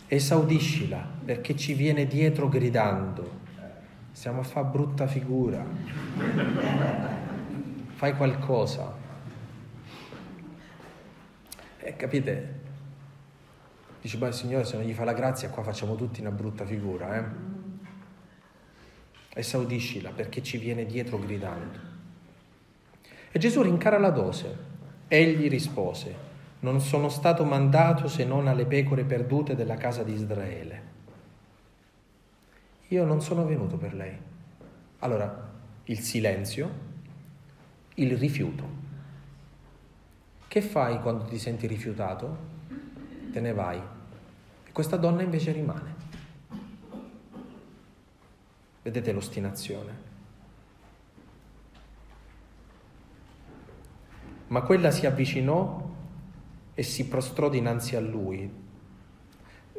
esaudiscila 0.07 1.07
perché 1.23 1.55
ci 1.55 1.73
viene 1.73 2.05
dietro 2.05 2.49
gridando, 2.49 3.31
stiamo 4.11 4.41
a 4.41 4.43
fare 4.43 4.67
brutta 4.67 5.07
figura, 5.07 5.65
fai 7.93 8.13
qualcosa. 8.17 8.93
E 11.79 11.95
capite? 11.95 12.59
Dice, 14.01 14.17
ma 14.17 14.27
il 14.27 14.33
Signore 14.33 14.65
se 14.65 14.75
non 14.75 14.85
gli 14.85 14.93
fa 14.93 15.05
la 15.05 15.13
grazia 15.13 15.49
qua 15.49 15.63
facciamo 15.63 15.95
tutti 15.95 16.19
una 16.19 16.31
brutta 16.31 16.65
figura, 16.65 17.15
eh? 17.15 17.54
Esaudiscila 19.35 20.11
perché 20.11 20.41
ci 20.41 20.57
viene 20.57 20.85
dietro 20.85 21.19
gridando. 21.19 21.93
E 23.31 23.37
Gesù 23.37 23.61
rincara 23.61 23.99
la 23.99 24.09
dose. 24.09 24.73
Egli 25.07 25.49
rispose, 25.49 26.15
non 26.61 26.79
sono 26.79 27.09
stato 27.09 27.43
mandato 27.43 28.07
se 28.07 28.23
non 28.23 28.47
alle 28.47 28.65
pecore 28.65 29.03
perdute 29.03 29.55
della 29.55 29.75
casa 29.75 30.03
di 30.03 30.13
Israele. 30.13 30.93
Io 32.87 33.03
non 33.03 33.21
sono 33.21 33.45
venuto 33.45 33.77
per 33.77 33.93
lei. 33.93 34.17
Allora, 34.99 35.51
il 35.83 35.99
silenzio, 35.99 36.69
il 37.95 38.17
rifiuto. 38.17 38.83
Che 40.47 40.61
fai 40.61 41.01
quando 41.01 41.25
ti 41.25 41.37
senti 41.37 41.67
rifiutato? 41.67 42.37
Te 43.31 43.41
ne 43.41 43.53
vai. 43.53 43.77
E 43.77 44.71
questa 44.71 44.95
donna 44.95 45.21
invece 45.21 45.51
rimane. 45.51 46.04
Vedete 48.85 49.11
l'ostinazione. 49.11 49.93
Ma 54.49 54.61
quella 54.61 54.91
si 54.91 55.07
avvicinò 55.07 55.89
e 56.75 56.83
si 56.83 57.07
prostrò 57.07 57.49
dinanzi 57.49 57.95
a 57.95 57.99
lui. 57.99 58.47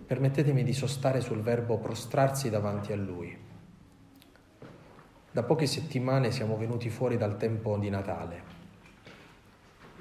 Permettetemi 0.05 0.65
di 0.65 0.73
sostare 0.73 1.21
sul 1.21 1.41
verbo 1.41 1.79
prostrarsi 1.79 2.51
davanti 2.51 2.91
a 2.91 2.97
lui. 2.97 3.39
Da 5.31 5.45
poche 5.45 5.67
settimane 5.67 6.33
siamo 6.33 6.57
venuti 6.57 6.91
fuori 6.91 7.17
dal 7.17 7.37
tempo 7.37 7.79
di 7.79 7.89
Natale. 7.89 8.43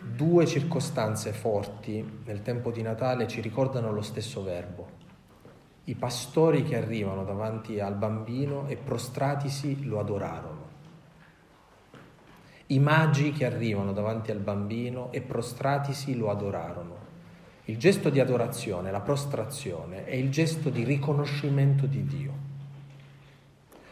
Due 0.02 0.48
circostanze 0.48 1.32
forti 1.32 2.22
nel 2.26 2.42
tempo 2.42 2.72
di 2.72 2.82
Natale 2.82 3.28
ci 3.28 3.40
ricordano 3.40 3.92
lo 3.92 4.02
stesso 4.02 4.42
verbo 4.42 5.05
i 5.88 5.96
pastori 5.96 6.64
che 6.64 6.78
arrivano 6.78 7.24
davanti 7.24 7.80
al 7.80 7.96
bambino 7.96 8.68
e 8.68 8.76
prostratisi 8.76 9.86
lo 9.86 10.00
adorarono. 10.00 10.64
I 12.68 12.80
magi 12.80 13.32
che 13.32 13.46
arrivano 13.46 13.94
davanti 13.94 14.32
al 14.32 14.40
bambino 14.40 15.12
e 15.12 15.22
prostratisi 15.22 16.18
lo 16.18 16.32
adorarono. 16.32 17.04
Il 17.66 17.78
gesto 17.78 18.10
di 18.10 18.20
adorazione, 18.20 18.90
la 18.90 19.02
prostrazione, 19.02 20.06
è 20.06 20.16
il 20.16 20.32
gesto 20.32 20.72
di 20.72 20.84
riconoscimento 20.84 21.86
di 21.86 22.04
Dio. 22.04 22.34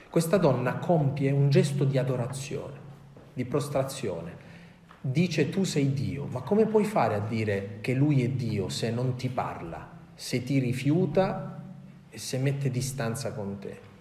Questa 0.09 0.37
donna 0.37 0.77
compie 0.77 1.29
un 1.29 1.51
gesto 1.51 1.83
di 1.83 1.99
adorazione, 1.99 2.79
di 3.33 3.45
prostrazione. 3.45 4.51
Dice 4.99 5.49
tu 5.49 5.63
sei 5.63 5.93
Dio, 5.93 6.25
ma 6.25 6.41
come 6.41 6.65
puoi 6.65 6.85
fare 6.85 7.13
a 7.13 7.19
dire 7.19 7.77
che 7.81 7.93
Lui 7.93 8.23
è 8.23 8.29
Dio 8.29 8.69
se 8.69 8.89
non 8.89 9.15
ti 9.15 9.29
parla, 9.29 9.89
se 10.15 10.43
ti 10.43 10.57
rifiuta 10.57 11.52
e 12.13 12.19
se 12.19 12.37
mette 12.37 12.69
distanza 12.69 13.33
con 13.33 13.57
te. 13.57 13.91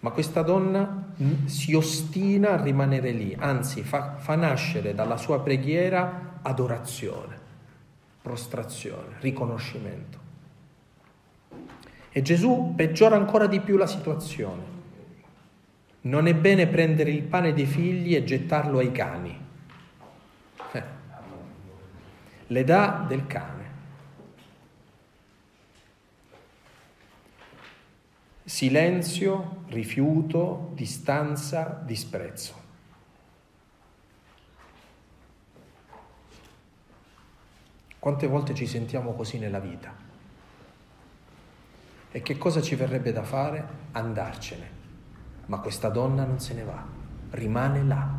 Ma 0.00 0.10
questa 0.10 0.42
donna 0.42 1.12
si 1.44 1.74
ostina 1.74 2.50
a 2.50 2.60
rimanere 2.60 3.12
lì, 3.12 3.36
anzi 3.38 3.84
fa, 3.84 4.16
fa 4.16 4.34
nascere 4.34 4.94
dalla 4.94 5.16
sua 5.16 5.40
preghiera 5.40 6.40
adorazione, 6.42 7.38
prostrazione, 8.20 9.18
riconoscimento. 9.20 10.18
E 12.10 12.20
Gesù 12.22 12.72
peggiora 12.74 13.14
ancora 13.14 13.46
di 13.46 13.60
più 13.60 13.76
la 13.76 13.86
situazione. 13.86 14.74
Non 16.02 16.26
è 16.26 16.34
bene 16.34 16.66
prendere 16.66 17.10
il 17.10 17.22
pane 17.22 17.52
dei 17.52 17.66
figli 17.66 18.16
e 18.16 18.24
gettarlo 18.24 18.78
ai 18.78 18.90
cani. 18.90 19.40
Eh. 20.72 20.82
Le 22.48 22.64
dà 22.64 23.04
del 23.06 23.26
cane. 23.28 23.65
Silenzio, 28.48 29.64
rifiuto, 29.66 30.70
distanza, 30.74 31.82
disprezzo. 31.84 32.54
Quante 37.98 38.26
volte 38.28 38.54
ci 38.54 38.68
sentiamo 38.68 39.14
così 39.14 39.40
nella 39.40 39.58
vita? 39.58 39.92
E 42.12 42.22
che 42.22 42.38
cosa 42.38 42.62
ci 42.62 42.76
verrebbe 42.76 43.10
da 43.10 43.24
fare? 43.24 43.66
Andarcene. 43.90 44.70
Ma 45.46 45.58
questa 45.58 45.88
donna 45.88 46.24
non 46.24 46.38
se 46.38 46.54
ne 46.54 46.62
va, 46.62 46.86
rimane 47.30 47.82
là. 47.82 48.14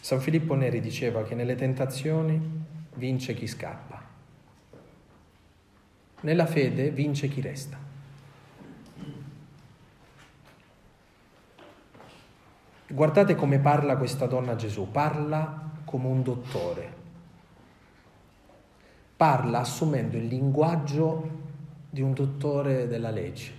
San 0.00 0.20
Filippo 0.20 0.54
Neri 0.56 0.80
diceva 0.80 1.22
che 1.22 1.36
nelle 1.36 1.54
tentazioni 1.54 2.64
vince 2.94 3.34
chi 3.34 3.46
scappa. 3.46 4.07
Nella 6.20 6.46
fede 6.46 6.90
vince 6.90 7.28
chi 7.28 7.40
resta. 7.40 7.78
Guardate 12.90 13.34
come 13.34 13.58
parla 13.58 13.96
questa 13.96 14.26
donna 14.26 14.56
Gesù, 14.56 14.90
parla 14.90 15.70
come 15.84 16.06
un 16.06 16.22
dottore, 16.22 16.92
parla 19.16 19.60
assumendo 19.60 20.16
il 20.16 20.26
linguaggio 20.26 21.30
di 21.90 22.00
un 22.00 22.14
dottore 22.14 22.88
della 22.88 23.10
legge, 23.10 23.52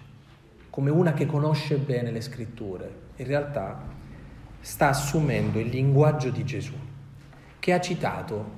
come 0.70 0.89
una 0.89 1.14
che 1.14 1.26
conosce 1.26 1.78
bene 1.78 2.12
le 2.12 2.22
scritture. 2.22 3.07
In 3.18 3.26
realtà 3.28 3.82
sta 4.60 4.89
assumendo 4.89 5.60
il 5.60 5.68
linguaggio 5.68 6.30
di 6.32 6.43
Gesù, 6.43 6.76
che 7.60 7.74
ha 7.74 7.80
citato 7.80 8.57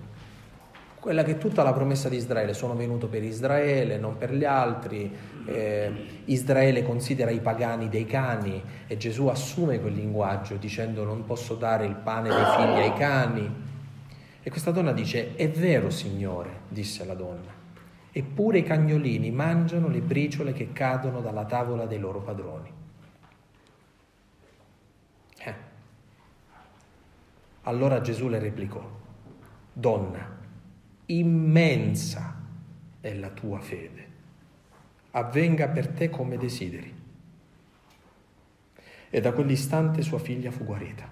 quella 1.01 1.23
che 1.23 1.31
è 1.31 1.37
tutta 1.39 1.63
la 1.63 1.73
promessa 1.73 2.09
di 2.09 2.15
Israele, 2.17 2.53
sono 2.53 2.75
venuto 2.75 3.07
per 3.07 3.23
Israele, 3.23 3.97
non 3.97 4.17
per 4.17 4.35
gli 4.35 4.45
altri, 4.45 5.11
eh, 5.45 5.91
Israele 6.25 6.83
considera 6.83 7.31
i 7.31 7.39
pagani 7.39 7.89
dei 7.89 8.05
cani 8.05 8.61
e 8.85 8.97
Gesù 8.97 9.25
assume 9.25 9.79
quel 9.81 9.95
linguaggio 9.95 10.57
dicendo 10.57 11.03
non 11.03 11.25
posso 11.25 11.55
dare 11.55 11.87
il 11.87 11.95
pane 11.95 12.29
dei 12.29 12.45
figli 12.55 12.79
ai 12.81 12.93
cani. 12.93 13.51
E 14.43 14.49
questa 14.51 14.69
donna 14.69 14.91
dice, 14.91 15.35
è 15.35 15.49
vero 15.49 15.89
Signore, 15.89 16.59
disse 16.67 17.03
la 17.03 17.15
donna, 17.15 17.51
eppure 18.11 18.59
i 18.59 18.63
cagnolini 18.63 19.31
mangiano 19.31 19.87
le 19.87 20.01
briciole 20.01 20.53
che 20.53 20.71
cadono 20.71 21.19
dalla 21.21 21.45
tavola 21.45 21.87
dei 21.87 21.99
loro 21.99 22.19
padroni. 22.19 22.71
Eh. 25.39 25.55
Allora 27.63 28.01
Gesù 28.01 28.27
le 28.27 28.37
replicò, 28.37 28.87
donna, 29.73 30.40
immensa 31.17 32.35
è 32.99 33.13
la 33.13 33.29
tua 33.29 33.59
fede. 33.59 34.09
Avvenga 35.11 35.67
per 35.67 35.89
te 35.89 36.09
come 36.09 36.37
desideri. 36.37 36.99
E 39.09 39.19
da 39.19 39.33
quell'istante 39.33 40.01
sua 40.01 40.19
figlia 40.19 40.51
fu 40.51 40.63
guarita. 40.63 41.07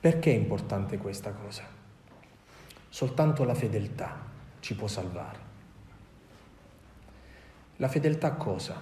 Perché 0.00 0.32
è 0.32 0.34
importante 0.34 0.96
questa 0.96 1.32
cosa? 1.32 1.62
Soltanto 2.88 3.44
la 3.44 3.54
fedeltà 3.54 4.26
ci 4.60 4.74
può 4.74 4.88
salvare. 4.88 5.38
La 7.76 7.88
fedeltà 7.88 8.28
a 8.28 8.34
cosa? 8.34 8.80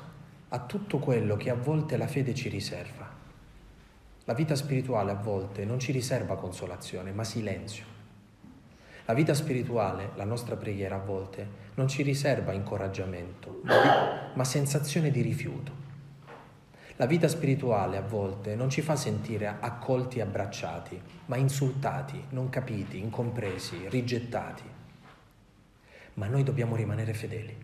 A 0.48 0.60
tutto 0.60 0.98
quello 0.98 1.36
che 1.36 1.50
a 1.50 1.54
volte 1.54 1.96
la 1.96 2.06
fede 2.06 2.34
ci 2.34 2.48
riserva. 2.48 3.07
La 4.28 4.34
vita 4.34 4.54
spirituale 4.54 5.10
a 5.10 5.14
volte 5.14 5.64
non 5.64 5.78
ci 5.78 5.90
riserva 5.90 6.36
consolazione, 6.36 7.12
ma 7.12 7.24
silenzio. 7.24 7.84
La 9.06 9.14
vita 9.14 9.32
spirituale, 9.32 10.10
la 10.16 10.24
nostra 10.24 10.54
preghiera 10.54 10.96
a 10.96 10.98
volte, 10.98 11.48
non 11.76 11.88
ci 11.88 12.02
riserva 12.02 12.52
incoraggiamento, 12.52 13.62
ma, 14.34 14.44
sensazione 14.44 15.10
di 15.10 15.22
rifiuto. 15.22 15.72
La 16.96 17.06
vita 17.06 17.26
spirituale 17.26 17.96
a 17.96 18.02
volte 18.02 18.54
non 18.54 18.68
ci 18.68 18.82
fa 18.82 18.96
sentire 18.96 19.46
accolti 19.60 20.18
e 20.18 20.20
abbracciati, 20.20 21.00
ma 21.24 21.36
insultati, 21.36 22.22
non 22.28 22.50
capiti, 22.50 22.98
incompresi, 22.98 23.88
rigettati. 23.88 24.64
Ma 26.14 26.26
noi 26.26 26.42
dobbiamo 26.42 26.76
rimanere 26.76 27.14
fedeli. 27.14 27.56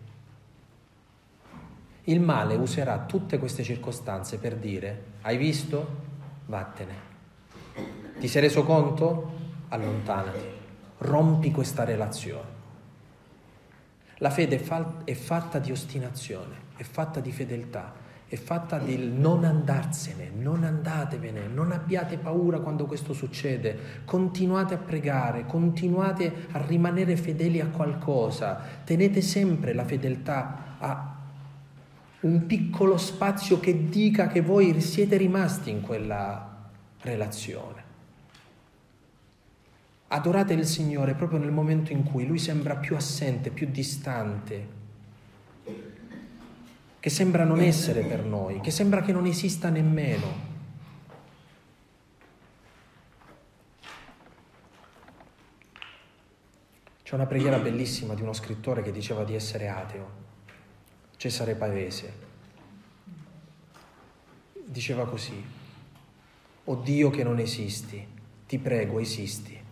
Il 2.05 2.21
male 2.21 2.55
userà 2.55 3.05
tutte 3.05 3.37
queste 3.37 3.61
circostanze 3.61 4.39
per 4.39 4.55
dire, 4.55 5.03
hai 5.21 5.37
visto? 5.37 6.04
Vattene. 6.45 6.93
Ti 8.19 8.27
sei 8.27 8.41
reso 8.41 8.63
conto? 8.63 9.33
Allontanati. 9.69 10.53
Rompi 10.99 11.51
questa 11.51 11.83
relazione. 11.83 12.53
La 14.19 14.29
fede 14.29 14.63
è 15.03 15.13
fatta 15.13 15.59
di 15.59 15.71
ostinazione, 15.71 16.55
è 16.77 16.83
fatta 16.83 17.19
di 17.19 17.33
fedeltà, 17.33 17.93
è 18.27 18.37
fatta 18.37 18.77
del 18.77 19.09
non 19.09 19.43
andarsene, 19.43 20.31
non 20.33 20.63
andatevene, 20.63 21.47
non 21.47 21.73
abbiate 21.73 22.17
paura 22.17 22.59
quando 22.59 22.85
questo 22.85 23.11
succede, 23.11 24.03
continuate 24.05 24.73
a 24.73 24.77
pregare, 24.77 25.45
continuate 25.45 26.47
a 26.51 26.65
rimanere 26.65 27.17
fedeli 27.17 27.59
a 27.59 27.67
qualcosa, 27.67 28.61
tenete 28.85 29.21
sempre 29.21 29.73
la 29.73 29.83
fedeltà 29.83 30.77
a 30.79 31.14
un 32.25 32.47
piccolo 32.47 32.97
spazio 32.97 33.59
che 33.59 33.87
dica 33.87 34.27
che 34.27 34.41
voi 34.41 34.81
siete 34.81 35.15
rimasti 35.15 35.69
in 35.69 35.81
quella 35.81 36.69
relazione. 37.01 37.83
Adorate 40.07 40.53
il 40.53 40.65
Signore 40.65 41.13
proprio 41.13 41.37
nel 41.37 41.51
momento 41.51 41.91
in 41.91 42.03
cui 42.03 42.25
Lui 42.25 42.39
sembra 42.39 42.77
più 42.77 42.95
assente, 42.95 43.51
più 43.51 43.67
distante, 43.69 44.67
che 46.99 47.09
sembra 47.11 47.43
non 47.43 47.59
essere 47.59 48.01
per 48.01 48.23
noi, 48.23 48.59
che 48.59 48.71
sembra 48.71 49.01
che 49.01 49.11
non 49.11 49.27
esista 49.27 49.69
nemmeno. 49.69 50.53
C'è 57.03 57.13
una 57.13 57.27
preghiera 57.27 57.59
bellissima 57.59 58.15
di 58.15 58.23
uno 58.23 58.33
scrittore 58.33 58.81
che 58.81 58.91
diceva 58.91 59.23
di 59.23 59.35
essere 59.35 59.69
ateo, 59.69 60.24
Cesare 61.17 61.55
Pavese. 61.55 62.13
Diceva 64.65 65.05
così, 65.07 65.43
O 66.67 66.75
Dio 66.75 67.11
che 67.11 67.23
non 67.23 67.39
esisti, 67.39 68.05
ti 68.47 68.57
prego, 68.57 68.99
esisti. 68.99 69.63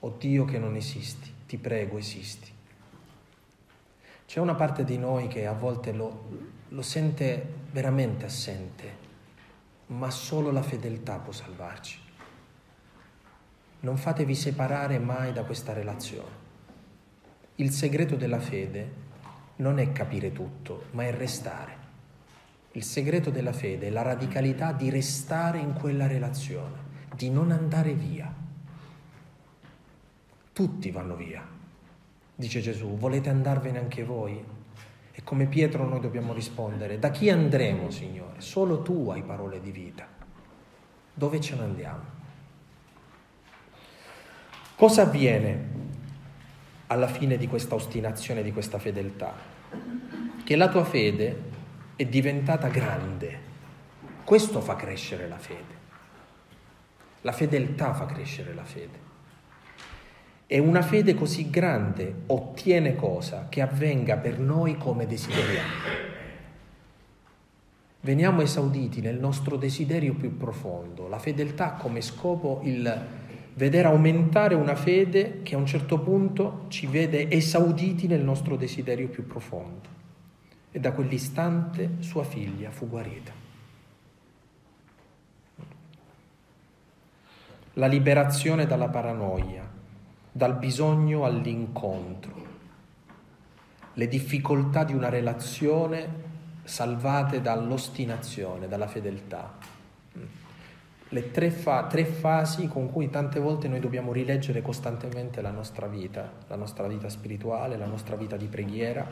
O 0.00 0.16
Dio 0.18 0.44
che 0.44 0.58
non 0.58 0.76
esisti, 0.76 1.32
ti 1.46 1.56
prego, 1.56 1.96
esisti. 1.96 2.50
C'è 4.26 4.40
una 4.40 4.54
parte 4.54 4.84
di 4.84 4.98
noi 4.98 5.28
che 5.28 5.46
a 5.46 5.52
volte 5.52 5.92
lo, 5.92 6.28
lo 6.68 6.82
sente 6.82 7.60
veramente 7.70 8.26
assente, 8.26 8.96
ma 9.86 10.10
solo 10.10 10.50
la 10.50 10.62
fedeltà 10.62 11.18
può 11.18 11.32
salvarci. 11.32 12.00
Non 13.80 13.96
fatevi 13.96 14.34
separare 14.34 14.98
mai 14.98 15.32
da 15.32 15.44
questa 15.44 15.72
relazione. 15.72 16.41
Il 17.56 17.70
segreto 17.70 18.16
della 18.16 18.40
fede 18.40 18.90
non 19.56 19.78
è 19.78 19.92
capire 19.92 20.32
tutto, 20.32 20.84
ma 20.92 21.04
è 21.04 21.12
restare. 21.12 21.80
Il 22.72 22.82
segreto 22.82 23.28
della 23.30 23.52
fede 23.52 23.88
è 23.88 23.90
la 23.90 24.00
radicalità 24.00 24.72
di 24.72 24.88
restare 24.88 25.58
in 25.58 25.74
quella 25.74 26.06
relazione, 26.06 26.78
di 27.14 27.28
non 27.28 27.50
andare 27.50 27.92
via. 27.92 28.34
Tutti 30.54 30.90
vanno 30.90 31.14
via, 31.14 31.46
dice 32.34 32.60
Gesù, 32.62 32.96
volete 32.96 33.28
andarvene 33.28 33.78
anche 33.78 34.02
voi? 34.02 34.42
E 35.12 35.22
come 35.22 35.46
Pietro 35.46 35.86
noi 35.86 36.00
dobbiamo 36.00 36.32
rispondere, 36.32 36.98
da 36.98 37.10
chi 37.10 37.28
andremo, 37.28 37.90
Signore? 37.90 38.40
Solo 38.40 38.80
tu 38.80 39.10
hai 39.10 39.22
parole 39.22 39.60
di 39.60 39.70
vita. 39.70 40.08
Dove 41.12 41.38
ce 41.38 41.54
ne 41.56 41.62
andiamo? 41.62 42.04
Cosa 44.74 45.02
avviene 45.02 45.81
alla 46.92 47.08
fine 47.08 47.38
di 47.38 47.46
questa 47.46 47.74
ostinazione, 47.74 48.42
di 48.42 48.52
questa 48.52 48.78
fedeltà? 48.78 49.34
Che 50.44 50.56
la 50.56 50.68
tua 50.68 50.84
fede 50.84 51.50
è 51.96 52.04
diventata 52.04 52.68
grande. 52.68 53.50
Questo 54.24 54.60
fa 54.60 54.76
crescere 54.76 55.26
la 55.26 55.38
fede. 55.38 55.80
La 57.22 57.32
fedeltà 57.32 57.94
fa 57.94 58.04
crescere 58.04 58.52
la 58.52 58.64
fede. 58.64 59.10
E 60.46 60.58
una 60.58 60.82
fede 60.82 61.14
così 61.14 61.48
grande 61.48 62.24
ottiene 62.26 62.94
cosa? 62.94 63.46
Che 63.48 63.62
avvenga 63.62 64.18
per 64.18 64.38
noi 64.38 64.76
come 64.76 65.06
desideriamo. 65.06 66.10
Veniamo 68.00 68.42
esauditi 68.42 69.00
nel 69.00 69.18
nostro 69.18 69.56
desiderio 69.56 70.12
più 70.12 70.36
profondo. 70.36 71.08
La 71.08 71.18
fedeltà 71.18 71.76
ha 71.76 71.76
come 71.78 72.02
scopo 72.02 72.60
il 72.64 73.06
vedere 73.54 73.88
aumentare 73.88 74.54
una 74.54 74.74
fede 74.74 75.40
che 75.42 75.54
a 75.54 75.58
un 75.58 75.66
certo 75.66 75.98
punto 75.98 76.64
ci 76.68 76.86
vede 76.86 77.30
esauditi 77.30 78.06
nel 78.06 78.22
nostro 78.22 78.56
desiderio 78.56 79.08
più 79.08 79.26
profondo. 79.26 80.00
E 80.70 80.80
da 80.80 80.92
quell'istante 80.92 81.96
sua 82.00 82.24
figlia 82.24 82.70
fu 82.70 82.88
guarita. 82.88 83.32
La 87.74 87.86
liberazione 87.86 88.66
dalla 88.66 88.88
paranoia, 88.88 89.68
dal 90.30 90.56
bisogno 90.56 91.24
all'incontro, 91.24 92.50
le 93.94 94.08
difficoltà 94.08 94.84
di 94.84 94.94
una 94.94 95.10
relazione 95.10 96.30
salvate 96.64 97.42
dall'ostinazione, 97.42 98.68
dalla 98.68 98.86
fedeltà. 98.86 99.71
Le 101.12 101.30
tre, 101.30 101.50
fa- 101.50 101.84
tre, 101.88 102.06
fasi 102.06 102.68
con 102.68 102.90
cui 102.90 103.10
tante 103.10 103.38
volte 103.38 103.68
noi 103.68 103.80
dobbiamo 103.80 104.12
rileggere 104.12 104.62
costantemente 104.62 105.42
la 105.42 105.50
nostra 105.50 105.86
vita, 105.86 106.32
la 106.46 106.56
nostra 106.56 106.86
vita 106.86 107.10
spirituale, 107.10 107.76
la 107.76 107.84
nostra 107.84 108.16
vita 108.16 108.38
di 108.38 108.46
preghiera. 108.46 109.06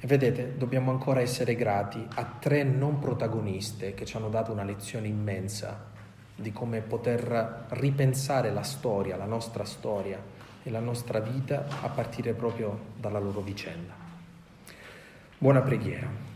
E 0.00 0.06
vedete, 0.06 0.56
dobbiamo 0.56 0.90
ancora 0.90 1.20
essere 1.20 1.56
grati 1.56 2.02
a 2.14 2.24
tre 2.24 2.62
non 2.62 3.00
protagoniste 3.00 3.92
che 3.92 4.06
ci 4.06 4.16
hanno 4.16 4.30
dato 4.30 4.50
una 4.50 4.64
lezione 4.64 5.08
immensa 5.08 5.78
di 6.34 6.52
come 6.52 6.80
poter 6.80 7.66
ripensare 7.68 8.50
la 8.50 8.62
storia, 8.62 9.18
la 9.18 9.26
nostra 9.26 9.66
storia 9.66 10.18
e 10.62 10.70
la 10.70 10.80
nostra 10.80 11.20
vita 11.20 11.66
a 11.82 11.88
partire 11.90 12.32
proprio 12.32 12.78
dalla 12.96 13.18
loro 13.18 13.42
vicenda. 13.42 13.92
Buona 15.36 15.60
preghiera. 15.60 16.31